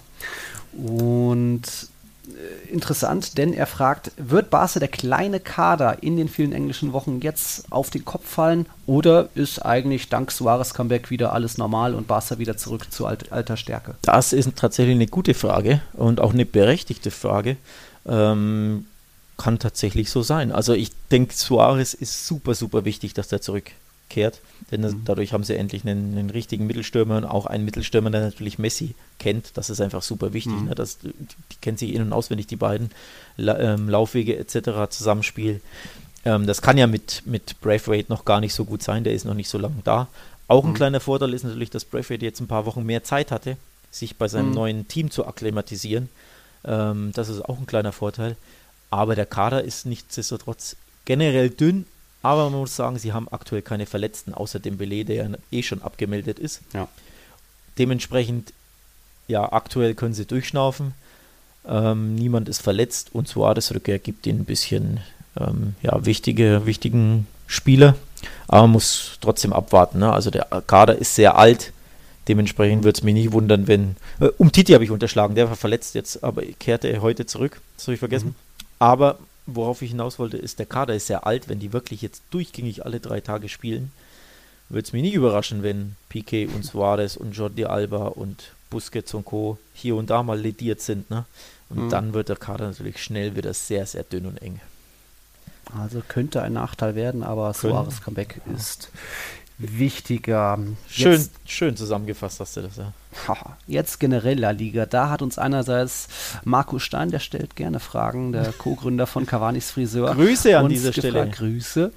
[0.73, 1.63] Und
[2.27, 7.19] äh, interessant, denn er fragt, wird Barca der kleine Kader in den vielen englischen Wochen
[7.21, 12.07] jetzt auf den Kopf fallen oder ist eigentlich dank Suarez Comeback wieder alles normal und
[12.07, 13.95] Barca wieder zurück zu alt, alter Stärke?
[14.01, 17.57] Das ist tatsächlich eine gute Frage und auch eine berechtigte Frage.
[18.07, 18.85] Ähm,
[19.37, 20.51] kann tatsächlich so sein.
[20.51, 23.71] Also ich denke, Suarez ist super, super wichtig, dass der zurück
[24.09, 24.41] kehrt.
[24.71, 25.01] Denn mhm.
[25.05, 28.95] dadurch haben sie endlich einen, einen, richtigen Mittelstürmer und auch einen Mittelstürmer, der natürlich Messi
[29.19, 29.57] kennt.
[29.57, 30.53] Das ist einfach super wichtig.
[30.53, 30.65] Mhm.
[30.69, 30.75] Ne?
[30.75, 32.89] Das, die, die kennen sich in- und auswendig, die beiden.
[33.37, 34.89] La, ähm, Laufwege etc.
[34.89, 35.61] Zusammenspiel.
[36.23, 39.03] Ähm, das kann ja mit, mit Braithwaite noch gar nicht so gut sein.
[39.03, 40.07] Der ist noch nicht so lange da.
[40.47, 40.75] Auch ein mhm.
[40.75, 43.57] kleiner Vorteil ist natürlich, dass Braithwaite jetzt ein paar Wochen mehr Zeit hatte,
[43.91, 44.55] sich bei seinem mhm.
[44.55, 46.09] neuen Team zu akklimatisieren.
[46.63, 48.35] Ähm, das ist auch ein kleiner Vorteil.
[48.89, 50.75] Aber der Kader ist nichtsdestotrotz
[51.05, 51.85] generell dünn
[52.25, 55.83] aber man muss sagen, sie haben aktuell keine Verletzten, außer dem Belay, der eh schon
[55.83, 56.61] abgemeldet ist.
[56.73, 56.87] Ja.
[57.77, 58.51] Dementsprechend,
[59.27, 60.95] ja, aktuell können sie durchschnaufen.
[61.67, 65.01] Ähm, niemand ist verletzt und Suarez Rückkehr gibt ihnen ein bisschen
[65.39, 67.93] ähm, ja, wichtige, wichtigen Spieler.
[68.47, 69.99] Aber man muss trotzdem abwarten.
[69.99, 70.11] Ne?
[70.11, 71.73] Also der Kader ist sehr alt.
[72.27, 73.97] Dementsprechend würde es mich nicht wundern, wenn.
[74.19, 77.61] Äh, um Titi habe ich unterschlagen, der war verletzt jetzt, aber kehrte heute zurück.
[77.77, 78.29] Das habe ich vergessen.
[78.29, 78.35] Mhm.
[78.79, 81.49] Aber worauf ich hinaus wollte, ist, der Kader ist sehr alt.
[81.49, 83.91] Wenn die wirklich jetzt durchgängig alle drei Tage spielen,
[84.69, 89.25] würde es mich nicht überraschen, wenn Piquet und Suarez und Jordi Alba und Busquets und
[89.25, 89.57] Co.
[89.73, 91.09] hier und da mal lediert sind.
[91.09, 91.25] Ne?
[91.69, 91.89] Und mhm.
[91.89, 94.59] dann wird der Kader natürlich schnell wieder sehr, sehr dünn und eng.
[95.75, 98.89] Also könnte ein Nachteil werden, aber Suarez Comeback ist
[99.57, 100.59] wichtiger.
[100.89, 102.91] Schön, jetzt, schön zusammengefasst hast du das, ja.
[103.67, 104.85] Jetzt generell La Liga.
[104.85, 106.07] Da hat uns einerseits
[106.43, 110.13] Marco Stein, der stellt gerne Fragen, der Co-Gründer von Cavanis Friseur.
[110.13, 111.53] Grüße an dieser gefragt, Stelle.
[111.53, 111.91] Grüße.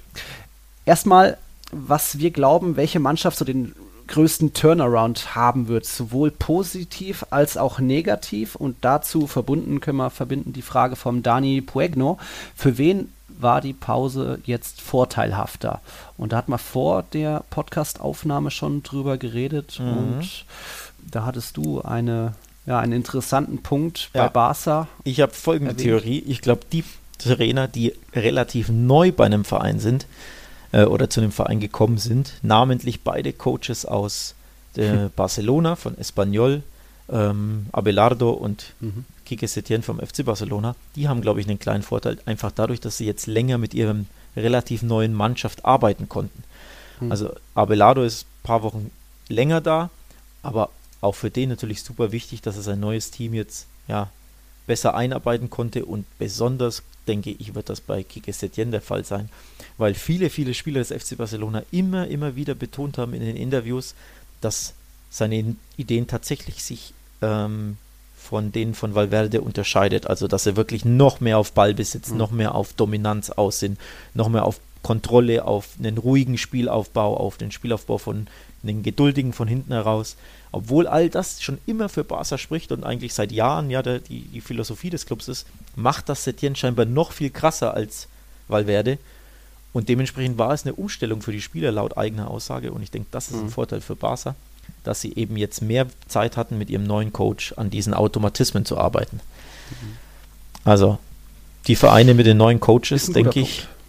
[0.85, 1.37] Erstmal,
[1.71, 3.75] was wir glauben, welche Mannschaft so den
[4.07, 8.55] größten Turnaround haben wird, sowohl positiv als auch negativ.
[8.55, 12.17] Und dazu verbunden können wir verbinden die Frage vom Dani Puegno.
[12.55, 13.09] Für wen
[13.41, 15.81] war die Pause jetzt vorteilhafter?
[16.17, 19.97] Und da hat man vor der Podcast-Aufnahme schon drüber geredet mhm.
[19.97, 20.45] und
[21.11, 22.33] da hattest du eine,
[22.65, 24.23] ja, einen interessanten Punkt ja.
[24.23, 24.87] bei Barca.
[25.03, 25.83] Ich habe folgende erwähnt.
[25.83, 26.19] Theorie.
[26.27, 26.83] Ich glaube, die
[27.17, 30.05] Trainer, die relativ neu bei einem Verein sind
[30.71, 34.35] äh, oder zu einem Verein gekommen sind, namentlich beide Coaches aus
[34.75, 35.11] hm.
[35.15, 36.63] Barcelona von Espanyol,
[37.09, 39.05] ähm, Abelardo und mhm.
[39.29, 42.97] Kike Setien vom FC Barcelona, die haben, glaube ich, einen kleinen Vorteil, einfach dadurch, dass
[42.97, 46.43] sie jetzt länger mit ihrem relativ neuen Mannschaft arbeiten konnten.
[46.99, 47.11] Mhm.
[47.11, 48.89] Also Abelardo ist ein paar Wochen
[49.27, 49.91] länger da,
[50.41, 54.09] aber auch für den natürlich super wichtig, dass er sein neues Team jetzt ja,
[54.65, 59.29] besser einarbeiten konnte und besonders denke ich, wird das bei Kike Setien der Fall sein,
[59.77, 63.93] weil viele, viele Spieler des FC Barcelona immer, immer wieder betont haben in den Interviews,
[64.41, 64.73] dass
[65.11, 67.77] seine Ideen tatsächlich sich ähm,
[68.19, 70.07] von denen von Valverde unterscheidet.
[70.07, 72.17] Also, dass sie wirklich noch mehr auf Ballbesitz, mhm.
[72.17, 73.79] noch mehr auf Dominanz aus sind,
[74.13, 78.27] noch mehr auf Kontrolle, auf einen ruhigen Spielaufbau, auf den Spielaufbau von
[78.63, 80.15] einen geduldigen von hinten heraus.
[80.51, 84.21] Obwohl all das schon immer für Barca spricht und eigentlich seit Jahren ja der, die,
[84.21, 88.07] die Philosophie des Clubs ist, macht das Setien scheinbar noch viel krasser als
[88.47, 88.97] Valverde.
[89.71, 92.71] Und dementsprechend war es eine Umstellung für die Spieler laut eigener Aussage.
[92.71, 93.49] Und ich denke, das ist ein mhm.
[93.49, 94.35] Vorteil für Barca,
[94.83, 98.77] dass sie eben jetzt mehr Zeit hatten, mit ihrem neuen Coach an diesen Automatismen zu
[98.77, 99.19] arbeiten.
[99.69, 99.97] Mhm.
[100.65, 100.97] Also
[101.67, 103.79] die Vereine mit den neuen Coaches, denke ich, Punkt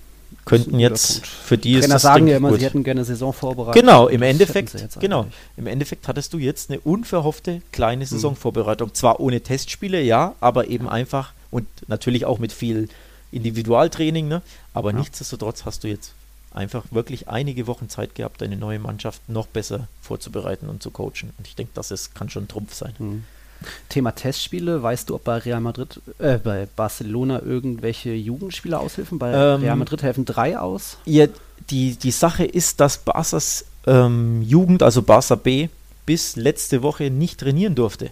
[0.45, 2.59] könnten jetzt für die Trainer ist sagen ja immer, gut.
[2.59, 3.81] sie hätten gerne Saison vorbereitet.
[3.81, 5.27] Genau, im Endeffekt, genau,
[5.57, 8.09] im Endeffekt hattest du jetzt eine unverhoffte kleine mhm.
[8.09, 8.95] Saisonvorbereitung.
[8.95, 12.89] Zwar ohne Testspiele, ja, aber eben einfach und natürlich auch mit viel
[13.33, 14.43] Individualtraining, ne?
[14.75, 14.99] aber ja.
[14.99, 16.15] nichtsdestotrotz hast du jetzt
[16.53, 21.33] einfach wirklich einige Wochen Zeit gehabt, deine neue Mannschaft noch besser vorzubereiten und zu coachen.
[21.39, 22.95] Und ich denke, das ist, kann schon ein Trumpf sein.
[22.99, 23.25] Mhm.
[23.89, 29.19] Thema Testspiele, weißt du, ob bei Real Madrid, äh, bei Barcelona irgendwelche Jugendspieler aushelfen?
[29.19, 30.97] Bei ähm, Real Madrid helfen drei aus?
[31.05, 31.27] Ja,
[31.69, 35.69] die, die Sache ist, dass Barca's ähm, Jugend, also Barca B,
[36.07, 38.11] bis letzte Woche nicht trainieren durfte.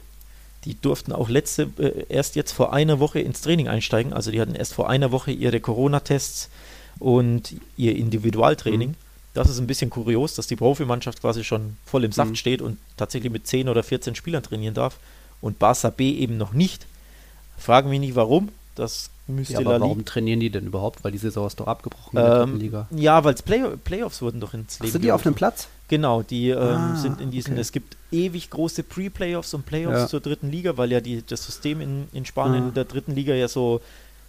[0.64, 4.12] Die durften auch letzte, äh, erst jetzt vor einer Woche ins Training einsteigen.
[4.12, 6.50] Also die hatten erst vor einer Woche ihre Corona-Tests
[6.98, 8.90] und ihr Individualtraining.
[8.90, 8.94] Mhm.
[9.34, 12.36] Das ist ein bisschen kurios, dass die Profimannschaft quasi schon voll im Saft mhm.
[12.36, 14.98] steht und tatsächlich mit 10 oder 14 Spielern trainieren darf
[15.40, 16.86] und Barca B eben noch nicht.
[17.56, 18.48] Fragen mich nicht warum.
[18.74, 21.02] Das müsste ja, aber warum trainieren die denn überhaupt?
[21.02, 22.88] Weil die Saison ist doch abgebrochen in der ähm, Liga.
[22.92, 24.88] Ja, weil Play Playoffs wurden doch ins Leben.
[24.88, 25.68] Ach, sind die auf dem Platz?
[25.88, 27.60] Genau, die ähm, ah, sind in diesen, okay.
[27.60, 30.06] es gibt ewig große Pre-Playoffs und Playoffs ja.
[30.06, 32.68] zur dritten Liga, weil ja die, das System in, in Spanien ah.
[32.68, 33.80] in der dritten Liga ja so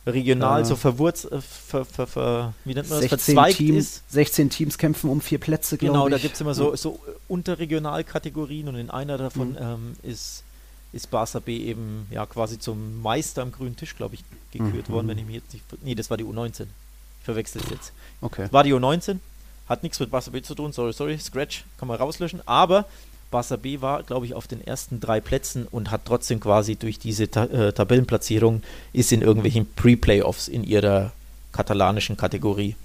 [0.05, 0.65] regional ja.
[0.65, 4.11] so verwurz, äh, ver, ver, ver, wie nennt man das, verzweigt Teams, ist.
[4.11, 6.09] 16 Teams kämpfen um vier Plätze, glaube genau, ich.
[6.09, 9.57] Genau, da gibt es immer so, so Unterregionalkategorien und in einer davon mhm.
[9.59, 10.43] ähm, ist
[10.91, 14.93] ist Barca B eben ja quasi zum Meister am grünen Tisch, glaube ich, gekürt mhm.
[14.93, 15.63] worden, wenn ich mich jetzt nicht.
[15.84, 16.61] Nee, das war die U19.
[16.61, 17.93] Ich verwechsel es jetzt.
[18.21, 18.47] Okay.
[18.51, 19.19] War die U19,
[19.67, 22.85] hat nichts mit Barca B zu tun, sorry, sorry, Scratch, kann man rauslöschen, aber
[23.31, 26.97] Barca B war, glaube ich, auf den ersten drei Plätzen und hat trotzdem quasi durch
[26.99, 31.11] diese Ta äh, Tabellenplatzierung ist in irgendwelchen Pre-Playoffs in ihrer
[31.51, 32.76] katalanischen Kategorie.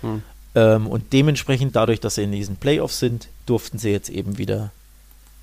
[0.00, 0.22] Hm.
[0.54, 4.70] Ähm, und dementsprechend, dadurch, dass sie in diesen Playoffs sind, durften sie jetzt eben wieder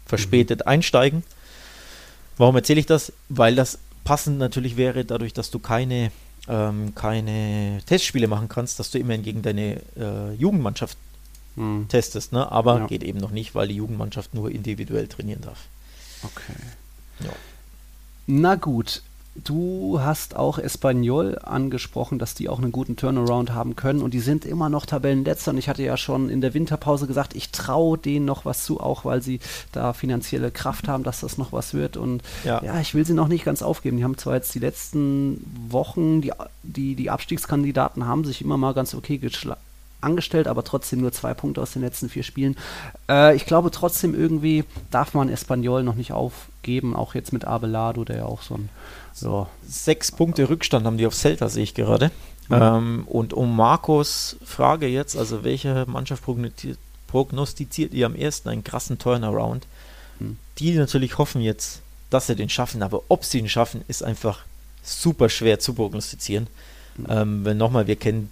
[0.06, 0.68] verspätet mhm.
[0.68, 1.23] einsteigen.
[2.38, 3.14] Warum erzähle ich das?
[3.30, 6.11] Weil das passend natürlich wäre, dadurch, dass du keine,
[6.48, 10.98] ähm, keine Testspiele machen kannst, dass du immerhin gegen deine äh, Jugendmannschaft
[11.62, 11.88] hm.
[11.88, 12.34] testest.
[12.34, 12.52] Ne?
[12.52, 12.88] Aber ja.
[12.88, 15.60] geht eben noch nicht, weil die Jugendmannschaft nur individuell trainieren darf.
[16.24, 16.54] Okay.
[17.20, 17.32] Ja.
[18.28, 19.02] Na gut,
[19.34, 24.20] Du hast auch Espanyol angesprochen, dass die auch einen guten Turnaround haben können und die
[24.20, 27.98] sind immer noch Tabellenletzter und ich hatte ja schon in der Winterpause gesagt, ich traue
[27.98, 29.40] denen noch was zu, auch weil sie
[29.72, 32.62] da finanzielle Kraft haben, dass das noch was wird und ja.
[32.62, 33.96] ja, ich will sie noch nicht ganz aufgeben.
[33.96, 36.34] Die haben zwar jetzt die letzten Wochen, die,
[36.64, 39.62] die, die Abstiegskandidaten haben sich immer mal ganz okay geschlagen
[40.02, 42.57] angestellt, aber trotzdem nur zwei Punkte aus den letzten vier Spielen.
[43.10, 48.03] Äh, ich glaube trotzdem irgendwie darf man Espanyol noch nicht aufgeben, auch jetzt mit Abelado,
[48.03, 48.69] der ja auch so ein
[49.14, 49.48] so.
[49.68, 52.11] Sechs Punkte Rückstand haben die auf Celta, sehe ich gerade.
[52.49, 52.56] Mhm.
[52.56, 56.23] Ähm, und um Markus Frage jetzt, also welche Mannschaft
[57.07, 59.65] prognostiziert ihr am ersten einen krassen Turnaround?
[60.19, 60.38] Mhm.
[60.57, 64.40] Die natürlich hoffen jetzt, dass sie den schaffen, aber ob sie ihn schaffen, ist einfach
[64.84, 66.48] super schwer zu prognostizieren.
[66.98, 67.06] Mhm.
[67.10, 68.32] Ähm, wenn nochmal, wir kennen,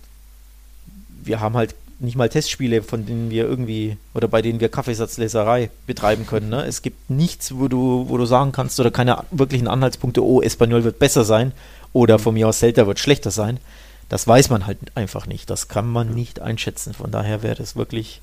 [1.24, 5.70] wir haben halt nicht mal Testspiele, von denen wir irgendwie oder bei denen wir Kaffeesatzleserei
[5.86, 6.50] betreiben können.
[6.50, 6.64] Ne?
[6.66, 10.86] Es gibt nichts, wo du, wo du sagen kannst oder keine wirklichen Anhaltspunkte, oh, Espanyol
[10.86, 11.52] wird besser sein
[11.92, 13.60] oder von mir aus Celta wird schlechter sein.
[14.08, 15.50] Das weiß man halt einfach nicht.
[15.50, 16.94] Das kann man nicht einschätzen.
[16.94, 18.22] Von daher wäre das wirklich,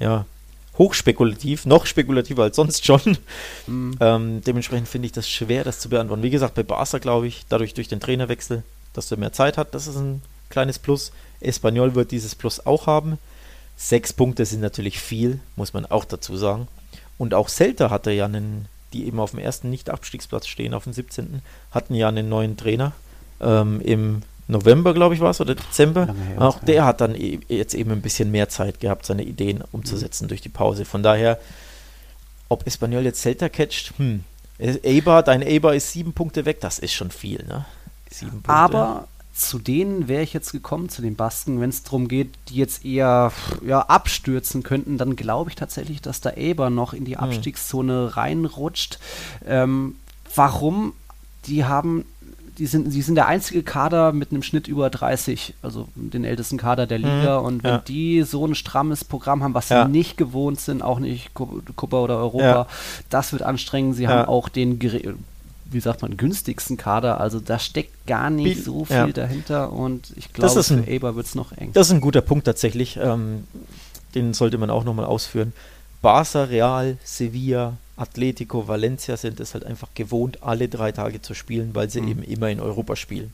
[0.00, 0.24] ja,
[0.78, 3.18] hochspekulativ, noch spekulativer als sonst schon.
[3.66, 3.96] Mhm.
[4.00, 6.22] Ähm, dementsprechend finde ich das schwer, das zu beantworten.
[6.22, 8.62] Wie gesagt, bei Barca glaube ich, dadurch durch den Trainerwechsel,
[8.94, 11.12] dass er mehr Zeit hat, das ist ein kleines Plus.
[11.40, 13.18] Espanyol wird dieses Plus auch haben.
[13.76, 16.68] Sechs Punkte sind natürlich viel, muss man auch dazu sagen.
[17.16, 20.92] Und auch Celta hatte ja einen, die eben auf dem ersten Nicht-Abstiegsplatz stehen, auf dem
[20.92, 21.42] 17.
[21.70, 22.92] hatten ja einen neuen Trainer.
[23.40, 26.14] Ähm, Im November, glaube ich, war es, oder Dezember.
[26.38, 26.86] auch der ja.
[26.86, 30.28] hat dann e jetzt eben ein bisschen mehr Zeit gehabt, seine Ideen umzusetzen mhm.
[30.28, 30.84] durch die Pause.
[30.84, 31.38] Von daher,
[32.48, 34.24] ob Espanyol jetzt Celta catcht, hm.
[34.58, 37.64] Eber, dein Eber ist sieben Punkte weg, das ist schon viel, ne?
[38.10, 38.50] Sieben Punkte.
[38.50, 39.08] Aber
[39.38, 42.84] zu denen wäre ich jetzt gekommen, zu den Basken, wenn es darum geht, die jetzt
[42.84, 43.32] eher
[43.64, 47.24] ja, abstürzen könnten, dann glaube ich tatsächlich, dass da Eber noch in die hm.
[47.24, 48.98] Abstiegszone reinrutscht.
[49.46, 49.96] Ähm,
[50.34, 50.92] warum?
[51.46, 52.04] Die haben
[52.58, 56.58] die sind, die sind der einzige Kader mit einem Schnitt über 30, also den ältesten
[56.58, 57.38] Kader der Liga.
[57.38, 57.78] Mhm, und wenn ja.
[57.78, 59.84] die so ein strammes Programm haben, was ja.
[59.86, 62.66] sie nicht gewohnt sind, auch nicht Copa oder Europa, ja.
[63.10, 63.96] das wird anstrengend.
[63.96, 64.78] Sie haben auch den
[65.70, 67.20] wie sagt man, günstigsten Kader.
[67.20, 69.06] Also da steckt gar nicht so viel ja.
[69.08, 71.72] dahinter und ich glaube, für Eber wird es noch eng.
[71.72, 72.96] Das ist ein guter Punkt tatsächlich.
[72.96, 73.44] Ähm,
[74.14, 75.52] den sollte man auch nochmal ausführen.
[76.00, 81.74] Barca, Real, Sevilla, Atletico, Valencia sind es halt einfach gewohnt, alle drei Tage zu spielen,
[81.74, 82.08] weil sie Mhm.
[82.08, 83.32] eben immer in Europa spielen.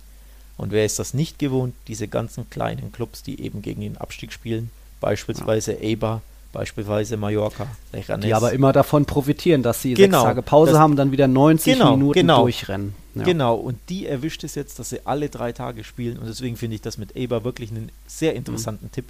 [0.57, 1.75] Und wer ist das nicht gewohnt?
[1.89, 4.71] Diese ganzen kleinen Clubs, die eben gegen den Abstieg spielen.
[5.01, 6.23] Beispielsweise Eibar,
[6.55, 8.21] beispielsweise Mallorca, Leganés.
[8.23, 11.75] die aber immer davon profitieren, dass sie Genau, sechs Tage Pause haben, dann wieder 90
[11.75, 12.43] Genau, Minuten genau.
[12.43, 12.95] durchrennen.
[13.15, 13.25] Ja.
[13.25, 16.77] Genau, und die erwischt es jetzt, dass sie alle drei Tage spielen und deswegen finde
[16.77, 19.05] ich das mit Eibar wirklich einen sehr interessanten Tipp,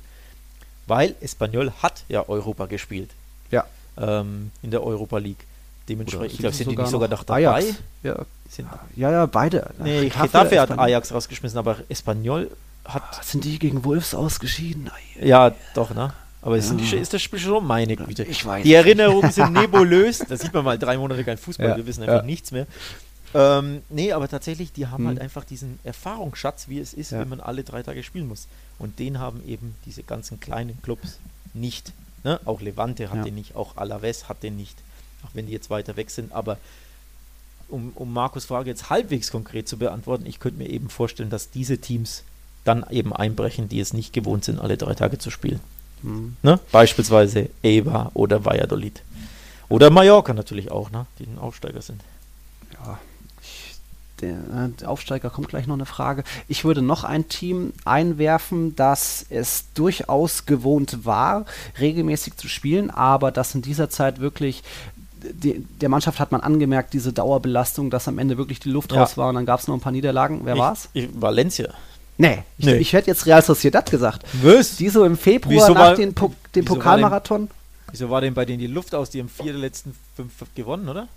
[0.86, 3.10] weil Espanyol hat ja Europa gespielt
[3.50, 3.64] Ja.
[3.96, 5.44] ähm, in der Europa League.
[5.88, 7.46] Dementsprechend, ich glaube, sind die nicht sogar noch dabei?
[7.48, 7.74] Ajax.
[8.02, 8.16] Ja,
[8.48, 9.70] Sind, ja, ja, beide.
[9.82, 10.78] nee, Getafe, hat.
[10.78, 12.50] Ajax rausgeschmissen, aber Espanyol
[12.86, 14.90] hat, Sind die gegen Wolves ausgeschieden?
[15.20, 16.12] Ja doch, ne?
[16.44, 16.90] Aber sind Ja.
[16.90, 18.22] die, ist das Spiel schon meine Güte?
[18.24, 18.74] Ich weiß Die.
[18.74, 20.18] Erinnerungen sind nebulös.
[20.18, 22.22] Da sieht man mal drei Monate kein Fußball, Ja, wir wissen einfach ja.
[22.22, 22.66] nichts mehr.
[23.32, 25.08] Ähm, nee, aber tatsächlich, die haben Hm.
[25.08, 28.46] halt einfach diesen Erfahrungsschatz, wie es ist, wenn man alle drei Tage spielen muss.
[28.78, 31.18] Und den haben eben diese ganzen kleinen Clubs
[31.54, 31.92] nicht.
[32.24, 32.38] Ne?
[32.44, 34.76] Auch Levante hat den nicht, auch Alaves hat den nicht,
[35.24, 36.32] auch wenn die jetzt weiter weg sind.
[36.32, 36.58] Aber
[37.68, 41.50] um, um Markus' Frage jetzt halbwegs konkret zu beantworten, ich könnte mir eben vorstellen, dass
[41.50, 42.22] diese Teams
[42.64, 45.60] dann eben einbrechen, die es nicht gewohnt sind, alle drei Tage zu spielen.
[46.04, 46.36] Hm.
[46.42, 46.60] Ne?
[46.70, 49.02] Beispielsweise Eibar oder Valladolid.
[49.68, 51.06] Oder Mallorca natürlich auch, ne?
[51.18, 52.02] die ein Aufsteiger sind.
[52.74, 52.98] Ja,
[53.42, 53.76] ich,
[54.20, 56.22] der, äh, der Aufsteiger kommt gleich noch eine Frage.
[56.46, 61.46] Ich würde noch ein Team einwerfen, das es durchaus gewohnt war,
[61.80, 64.62] regelmäßig zu spielen, aber das in dieser Zeit wirklich
[65.32, 69.00] die, der Mannschaft hat man angemerkt, diese Dauerbelastung, dass am Ende wirklich die Luft Ja.
[69.00, 70.42] raus war und dann gab es noch ein paar Niederlagen.
[70.44, 70.88] Wer ich, war's?
[70.92, 71.72] Ich, Valencia.
[72.16, 72.76] Nee, ich, Nee.
[72.76, 74.24] ich hätte jetzt Real Sociedad gesagt.
[74.42, 74.76] Was?
[74.76, 77.50] Die so im Februar Wieso nach war- den po war Pokalmarathon.
[77.90, 79.10] Wieso war denn bei denen die Luft aus?
[79.10, 81.08] Die haben vier der letzten fünf gewonnen, oder?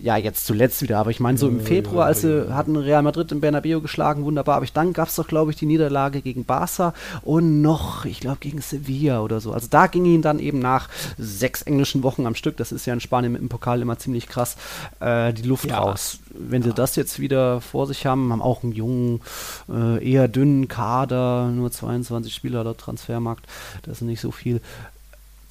[0.00, 3.32] Ja, jetzt zuletzt wieder, aber ich meine, so im Februar, als sie hatten Real Madrid
[3.32, 4.54] im Bernabeu geschlagen, wunderbar.
[4.56, 8.20] Aber ich, dann gab es doch, glaube ich, die Niederlage gegen Barca und noch, ich
[8.20, 9.52] glaube, gegen Sevilla oder so.
[9.52, 10.88] Also da ging ihnen dann eben nach
[11.18, 14.28] sechs englischen Wochen am Stück, das ist ja in Spanien mit dem Pokal immer ziemlich
[14.28, 14.56] krass,
[15.00, 15.78] äh, die Luft Ja.
[15.78, 16.20] raus.
[16.30, 19.20] Wenn sie das jetzt wieder vor sich haben, haben auch einen jungen,
[19.68, 23.46] äh, eher dünnen Kader, nur 22 Spieler laut Transfermarkt,
[23.82, 24.60] das ist nicht so viel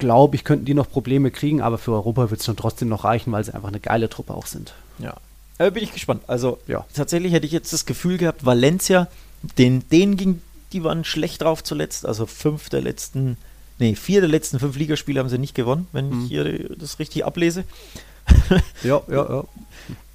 [0.00, 3.04] glaube ich, könnten die noch Probleme kriegen, aber für Europa wird es schon trotzdem noch
[3.04, 4.74] reichen, weil sie einfach eine geile Truppe auch sind.
[4.98, 5.14] Ja.
[5.58, 6.22] Äh, bin ich gespannt.
[6.26, 6.84] Also Ja.
[6.94, 9.06] tatsächlich hätte ich jetzt das Gefühl gehabt, Valencia,
[9.58, 12.04] den, denen ging, die waren schlecht drauf zuletzt.
[12.04, 13.36] Also fünf der letzten,
[13.78, 16.22] nee, vier der letzten fünf Ligaspiele haben sie nicht gewonnen, wenn Mhm.
[16.24, 17.64] ich hier das richtig ablese.
[18.82, 19.44] Ja, ja, ja.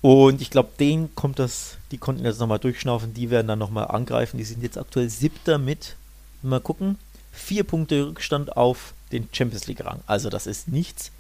[0.02, 3.88] Und ich glaube, denen kommt das, die konnten jetzt nochmal durchschnaufen, die werden dann nochmal
[3.88, 4.38] angreifen.
[4.38, 5.96] Die sind jetzt aktuell siebter mit,
[6.44, 6.98] mal gucken,
[7.32, 10.00] vier Punkte Rückstand auf den Champions League-Rang.
[10.08, 11.12] Also das ist nichts.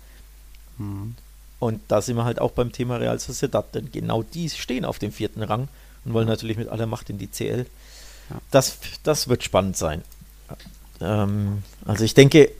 [0.78, 1.16] Mhm.
[1.60, 5.00] Und da sind wir halt auch beim Thema Real Sociedad, denn genau die stehen auf
[5.00, 5.68] dem vierten Rang
[6.04, 7.66] und wollen natürlich mit aller Macht in die CL.
[8.30, 8.36] Ja.
[8.52, 10.04] Das, das wird spannend sein.
[11.02, 12.52] Ähm, also ich denke,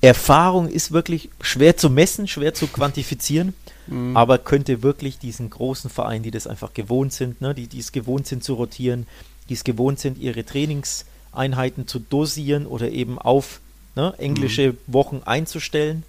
[0.00, 3.54] Erfahrung ist wirklich schwer zu messen, schwer zu quantifizieren,
[3.86, 4.16] Mhm.
[4.16, 7.92] aber könnte wirklich diesen großen Vereinen, die das einfach gewohnt sind, ne, die, die es
[7.92, 9.06] gewohnt sind zu rotieren,
[9.48, 13.60] die es gewohnt sind, ihre Trainingseinheiten zu dosieren oder eben auf
[13.94, 16.04] ne, englische Wochen einzustellen,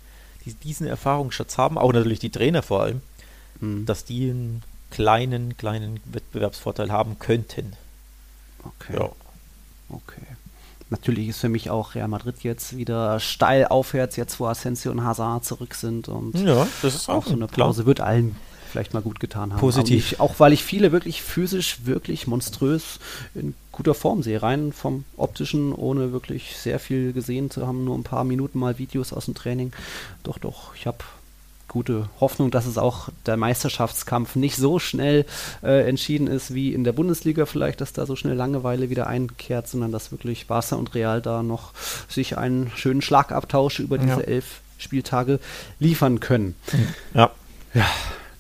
[0.46, 3.02] die diesen Erfahrungsschatz haben, auch natürlich die Trainer vor allem,
[3.60, 3.86] Mhm.
[3.86, 7.74] dass die einen kleinen, kleinen Wettbewerbsvorteil haben könnten.
[8.64, 9.10] Okay.
[9.90, 10.22] Okay.
[10.90, 15.04] Natürlich ist für mich auch Real Madrid jetzt wieder steil aufwärts, jetzt wo Asensio und
[15.04, 17.68] Hazard zurück sind und Ja, das ist auch so eine klar.
[17.68, 18.36] Pause wird allen
[18.72, 19.60] vielleicht mal gut getan haben.
[19.60, 20.14] Positiv.
[20.14, 23.00] Ich, auch weil ich viele wirklich physisch, wirklich monströs
[23.36, 24.42] in guter Form sehe.
[24.42, 28.78] Rein vom optischen, ohne wirklich sehr viel gesehen zu haben, nur ein paar Minuten mal
[28.80, 29.74] Videos aus dem Training.
[30.24, 31.00] Doch, doch, ich habe
[31.68, 35.26] gute Hoffnung, dass es auch der Meisterschaftskampf nicht so schnell
[35.64, 39.68] äh, entschieden ist wie in der Bundesliga vielleicht, dass da so schnell Langeweile wieder einkehrt,
[39.68, 41.74] sondern dass wirklich Barca und Real da noch
[42.08, 44.28] sich einen schönen Schlagabtausch über diese Ja.
[44.28, 45.40] elf Spieltage
[45.80, 46.56] liefern können.
[47.16, 47.32] Ja.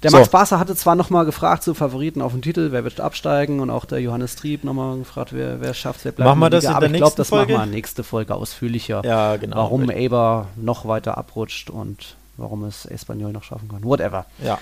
[0.03, 0.17] Der So.
[0.17, 3.69] Max Barca hatte zwar nochmal gefragt zu Favoriten auf den Titel, wer wird absteigen und
[3.69, 6.59] auch der Johannes Trieb nochmal gefragt, wer, wer schafft, wer bleibt Machen wir in der
[6.59, 7.53] das in aber der ich glaube, das Folge?
[7.53, 9.01] machen wir nächste Folge ausführlicher.
[9.05, 9.55] Ja, genau.
[9.57, 13.83] Warum Eber noch weiter abrutscht und warum es Espanyol noch schaffen kann.
[13.83, 14.25] Whatever.
[14.43, 14.57] Ja.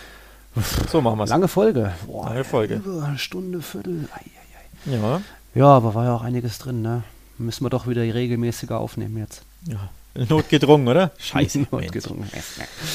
[0.92, 1.30] So machen wir es.
[1.30, 1.94] Lange Folge.
[2.06, 2.76] Boah, Lange Folge.
[2.76, 4.08] Über eine Stunde, Viertel.
[4.14, 4.98] Ei, ei, ei.
[5.02, 5.22] Ja.
[5.56, 7.04] Ja, aber war ja auch einiges drin, ne?
[7.38, 9.44] Müssen wir doch wieder regelmäßiger aufnehmen jetzt.
[9.66, 9.90] ja.
[10.16, 11.12] Notgedrungen, oder?
[11.18, 11.68] Scheiße.
[11.72, 12.30] Notgedrungen.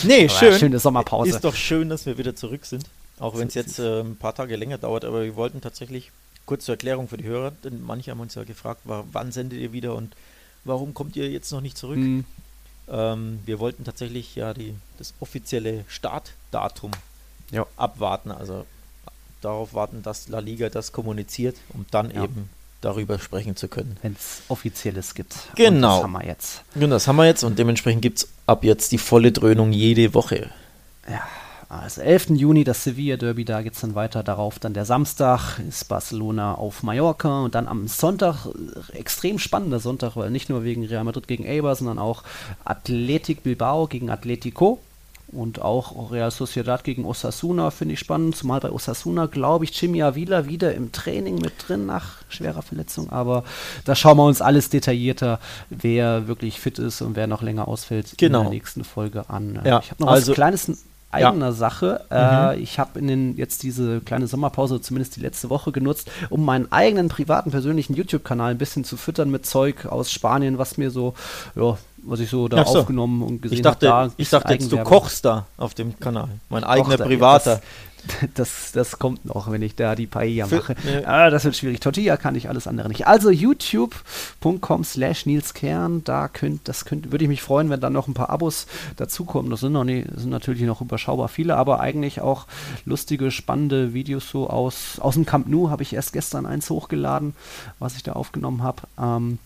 [0.05, 0.59] Nee, Aber schön.
[0.59, 1.31] schöne Sommerpause.
[1.31, 2.85] Ist doch schön, dass wir wieder zurück sind.
[3.19, 6.11] Auch wenn es jetzt äh, ein paar Tage länger dauert, aber wir wollten tatsächlich,
[6.45, 9.59] kurz zur Erklärung für die Hörer, denn manche haben uns ja gefragt, wa- wann sendet
[9.59, 10.15] ihr wieder und
[10.65, 11.97] warum kommt ihr jetzt noch nicht zurück?
[11.97, 12.25] Hm,
[12.89, 16.93] Ähm, wir wollten tatsächlich ja die, das offizielle Startdatum
[17.51, 17.67] Ja.
[17.77, 18.31] abwarten.
[18.31, 18.65] Also
[19.41, 22.23] darauf warten, dass La Liga das kommuniziert, um dann Ja.
[22.25, 22.49] eben
[22.81, 23.97] darüber sprechen zu können.
[24.03, 25.35] Wenn es Offizielles gibt.
[25.55, 25.67] Genau.
[25.67, 26.63] Und das haben wir jetzt.
[26.75, 30.15] Und das haben wir jetzt und dementsprechend gibt es ab jetzt die volle Dröhnung jede
[30.15, 30.51] Woche.
[31.69, 32.31] Also 11.
[32.31, 34.23] Juni das Sevilla Derby, da geht es dann weiter.
[34.23, 38.47] Darauf dann der Samstag ist Barcelona auf Mallorca und dann am Sonntag,
[38.93, 42.23] extrem spannender Sonntag, weil nicht nur wegen Real Madrid gegen Eibar, sondern auch
[42.65, 44.81] Athletic Bilbao gegen Atletico
[45.33, 50.03] und auch Real Sociedad gegen Osasuna finde ich spannend, zumal bei Osasuna glaube ich Jimmy
[50.03, 53.45] Avila wieder im Training mit drin nach schwerer Verletzung, aber
[53.85, 55.41] da schauen wir uns alles detaillierter,
[55.71, 58.39] wer wirklich fit ist und wer noch länger ausfällt Genau.
[58.41, 59.61] in der nächsten Folge an.
[59.65, 60.79] Ja, ich habe noch also- was Kleines in
[61.13, 61.53] eigener Ja.
[61.53, 62.05] Sache.
[62.11, 66.45] Äh, ich habe in den jetzt diese kleine Sommerpause, zumindest die letzte Woche genutzt, um
[66.45, 70.91] meinen eigenen privaten persönlichen YouTube-Kanal ein bisschen zu füttern mit Zeug aus Spanien, was mir
[70.91, 71.15] so,
[71.55, 72.79] ja, was ich so da so.
[72.81, 74.13] aufgenommen und gesehen Ich dachte, habe.
[74.17, 76.29] ich dachte jetzt, du kochst da auf dem Kanal.
[76.49, 77.05] Mein eigener da.
[77.05, 77.61] privater.
[77.61, 77.63] Das,
[78.35, 80.77] das, das kommt noch, wenn ich da die Paella Für- mache.
[80.85, 81.05] nee.
[81.05, 81.81] Ah, das wird schwierig.
[81.81, 83.09] Tortilla kann ich, alles andere nicht.
[83.09, 87.93] Also youtube.com slash Nils Kern, da könnt, das könnt, würde ich mich freuen, wenn dann
[87.93, 88.67] noch ein paar Abos
[88.97, 89.51] dazukommen.
[89.51, 92.47] Das sind noch nie, sind natürlich noch überschaubar viele, aber eigentlich auch
[92.85, 97.35] lustige, spannende Videos so aus, aus dem Camp Nou habe ich erst gestern eins hochgeladen,
[97.81, 98.83] was ich da aufgenommen habe.
[99.03, 99.39] Ähm,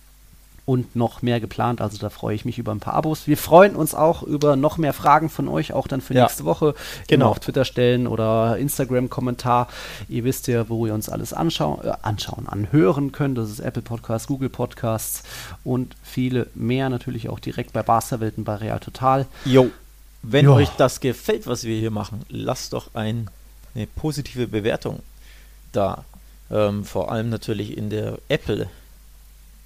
[0.67, 1.81] und noch mehr geplant.
[1.81, 3.27] Also da freue ich mich über ein paar Abos.
[3.27, 6.23] Wir freuen uns auch über noch mehr Fragen von euch, auch dann für Ja.
[6.25, 6.75] nächste Woche.
[7.09, 7.27] Genau.
[7.27, 9.69] Immer auf Twitter stellen oder Instagram-Kommentar.
[10.09, 13.37] Ihr wisst ja, wo ihr uns alles anschauen, äh, anschauen, anhören könnt.
[13.39, 15.23] Das ist Apple Podcasts, Google Podcasts
[15.65, 16.89] und viele mehr.
[16.89, 19.27] Natürlich auch direkt bei Barca-Welt und bei Real Total.
[19.45, 19.71] Jo,
[20.23, 20.53] wenn Ja.
[20.53, 23.29] euch das gefällt, was wir hier machen, lasst doch ein,
[23.75, 25.01] eine positive Bewertung
[25.73, 26.05] da.
[26.53, 28.69] Ähm, vor allem natürlich in der Apple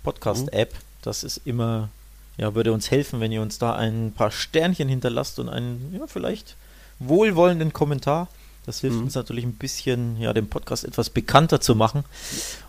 [0.03, 0.75] Podcast App.
[1.05, 1.89] Das ist immer,
[2.37, 6.07] ja, würde uns helfen, wenn ihr uns da ein paar Sternchen hinterlasst und einen, ja,
[6.07, 6.57] vielleicht
[6.99, 8.29] wohlwollenden Kommentar.
[8.67, 9.05] Das hilft Mhm.
[9.05, 12.05] uns natürlich ein bisschen, ja, den Podcast etwas bekannter zu machen.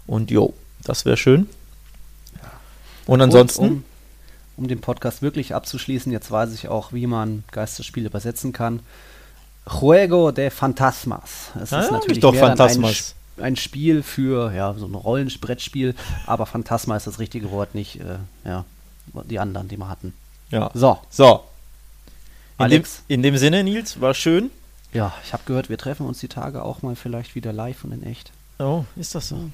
[0.05, 0.53] Und jo,
[0.83, 1.47] das wäre schön.
[3.07, 3.83] Und ansonsten, Und um,
[4.57, 8.81] um den Podcast wirklich abzuschließen, jetzt weiß ich auch, wie man Geisterspiele übersetzen kann.
[9.69, 11.51] Juego de Fantasmas.
[11.61, 13.15] Es Ah, ist natürlich ich doch Phantasmas.
[13.37, 15.95] Ein, Sp- ein Spiel für ja, so ein Rollenbrettspiel,
[16.25, 18.65] aber Phantasma ist das richtige Wort, nicht äh, ja,
[19.29, 20.13] die anderen, die wir hatten.
[20.51, 20.71] ja.
[20.73, 21.43] So, So.
[22.57, 23.03] In dem, Alex.
[23.09, 24.49] in dem Sinne, Nils, war schön.
[24.93, 27.91] ja, ich habe gehört, wir treffen uns die Tage auch mal vielleicht wieder live und
[27.91, 28.31] in echt.
[28.59, 29.49] Oh, ist das so?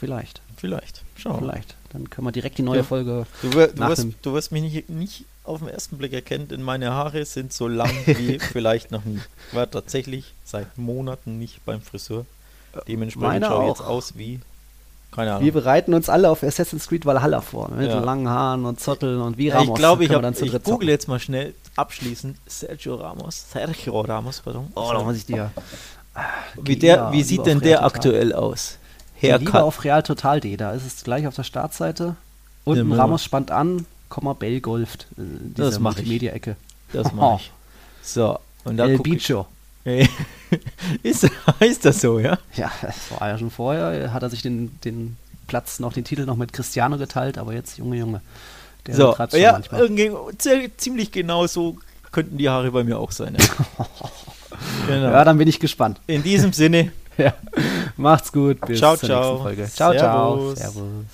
[0.00, 1.02] Vielleicht, Vielleicht.
[1.16, 1.36] Schau.
[1.38, 1.74] vielleicht.
[1.92, 2.82] Dann können wir direkt die neue Ja.
[2.82, 3.26] Folge.
[3.42, 6.62] Du, du, wirst, dem- du wirst mich nicht, nicht auf den ersten Blick erkennen, denn
[6.62, 9.20] meine Haare sind so lang wie vielleicht noch nie.
[9.50, 12.24] Ich war tatsächlich seit Monaten nicht beim Friseur.
[12.88, 13.86] Dementsprechend meine schaue ich jetzt auch.
[13.88, 14.40] aus wie.
[15.12, 15.44] Keine Ahnung.
[15.44, 17.70] Wir bereiten uns alle auf Assassin's Creed Valhalla vor.
[17.70, 18.00] Mit Ja.
[18.00, 19.68] langen Haaren und Zotteln und wie Ramos.
[19.68, 23.46] ich glaube, ich, hab, dann ich google jetzt mal schnell abschließend Sergio Ramos.
[23.50, 24.68] Sergio Ramos, pardon.
[24.74, 25.50] Oh, da muss ich dir.
[26.62, 28.78] wie der, wie sieht denn der aktuell aus?
[29.20, 30.56] Ja, lieber auf Real Total D.
[30.58, 32.16] Da ist es gleich auf der Startseite.
[32.64, 32.96] Unten Ja.
[32.98, 35.06] Ramos spannt an, Komma Bell golft.
[35.16, 35.22] Äh,
[35.54, 35.96] Das diese mach ich.
[35.98, 36.56] Multimedia-Ecke.
[36.92, 37.52] Das mache ich.
[38.02, 38.98] So, und da El.
[38.98, 39.46] Bicho.
[41.02, 41.28] ist,
[41.60, 42.38] heißt das so, ja?
[42.54, 44.12] Ja, das war ja schon vorher.
[44.12, 47.78] Hat er sich den, den Platz noch, den Titel noch mit Cristiano geteilt, aber jetzt,
[47.78, 48.20] Junge, Junge.
[48.86, 49.88] Der So, ja, manchmal.
[50.76, 51.76] ziemlich genau so
[52.12, 53.36] könnten die Haare bei mir auch sein.
[53.38, 53.86] Ja.
[54.86, 55.10] genau.
[55.10, 56.00] Ja, dann bin ich gespannt.
[56.06, 57.34] In diesem Sinne, Ja.
[57.96, 58.60] Macht's gut.
[58.66, 59.20] Bis Ciao, zur ciao.
[59.22, 59.70] nächsten Folge.
[59.72, 60.54] Ciao, ciao.
[60.54, 61.06] Servus.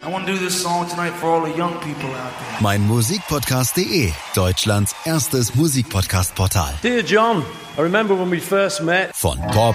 [0.00, 0.08] Servus.
[0.08, 2.60] I want to do this song tonight for all the young people out there.
[2.60, 6.74] Mein Musikpodcast.de, Deutschlands erstes Musikpodcast-Portal.
[6.82, 7.44] Dear John,
[7.78, 9.14] I remember when we first met.
[9.14, 9.74] Von Pop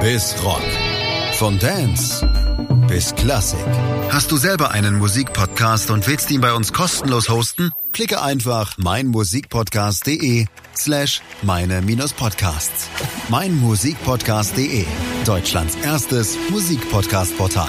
[0.00, 0.62] bis Rock.
[1.38, 2.26] Von Dance
[2.88, 3.58] bis Klassik.
[4.10, 7.70] Hast du selber einen Musikpodcast und willst ihn bei uns kostenlos hosten?
[7.92, 10.46] Klicke einfach meinmusikpodcast.de
[10.76, 12.88] slash meine-podcasts.
[13.28, 14.86] Meinmusikpodcast.de,
[15.24, 17.68] Deutschlands erstes Musikpodcast-Portal.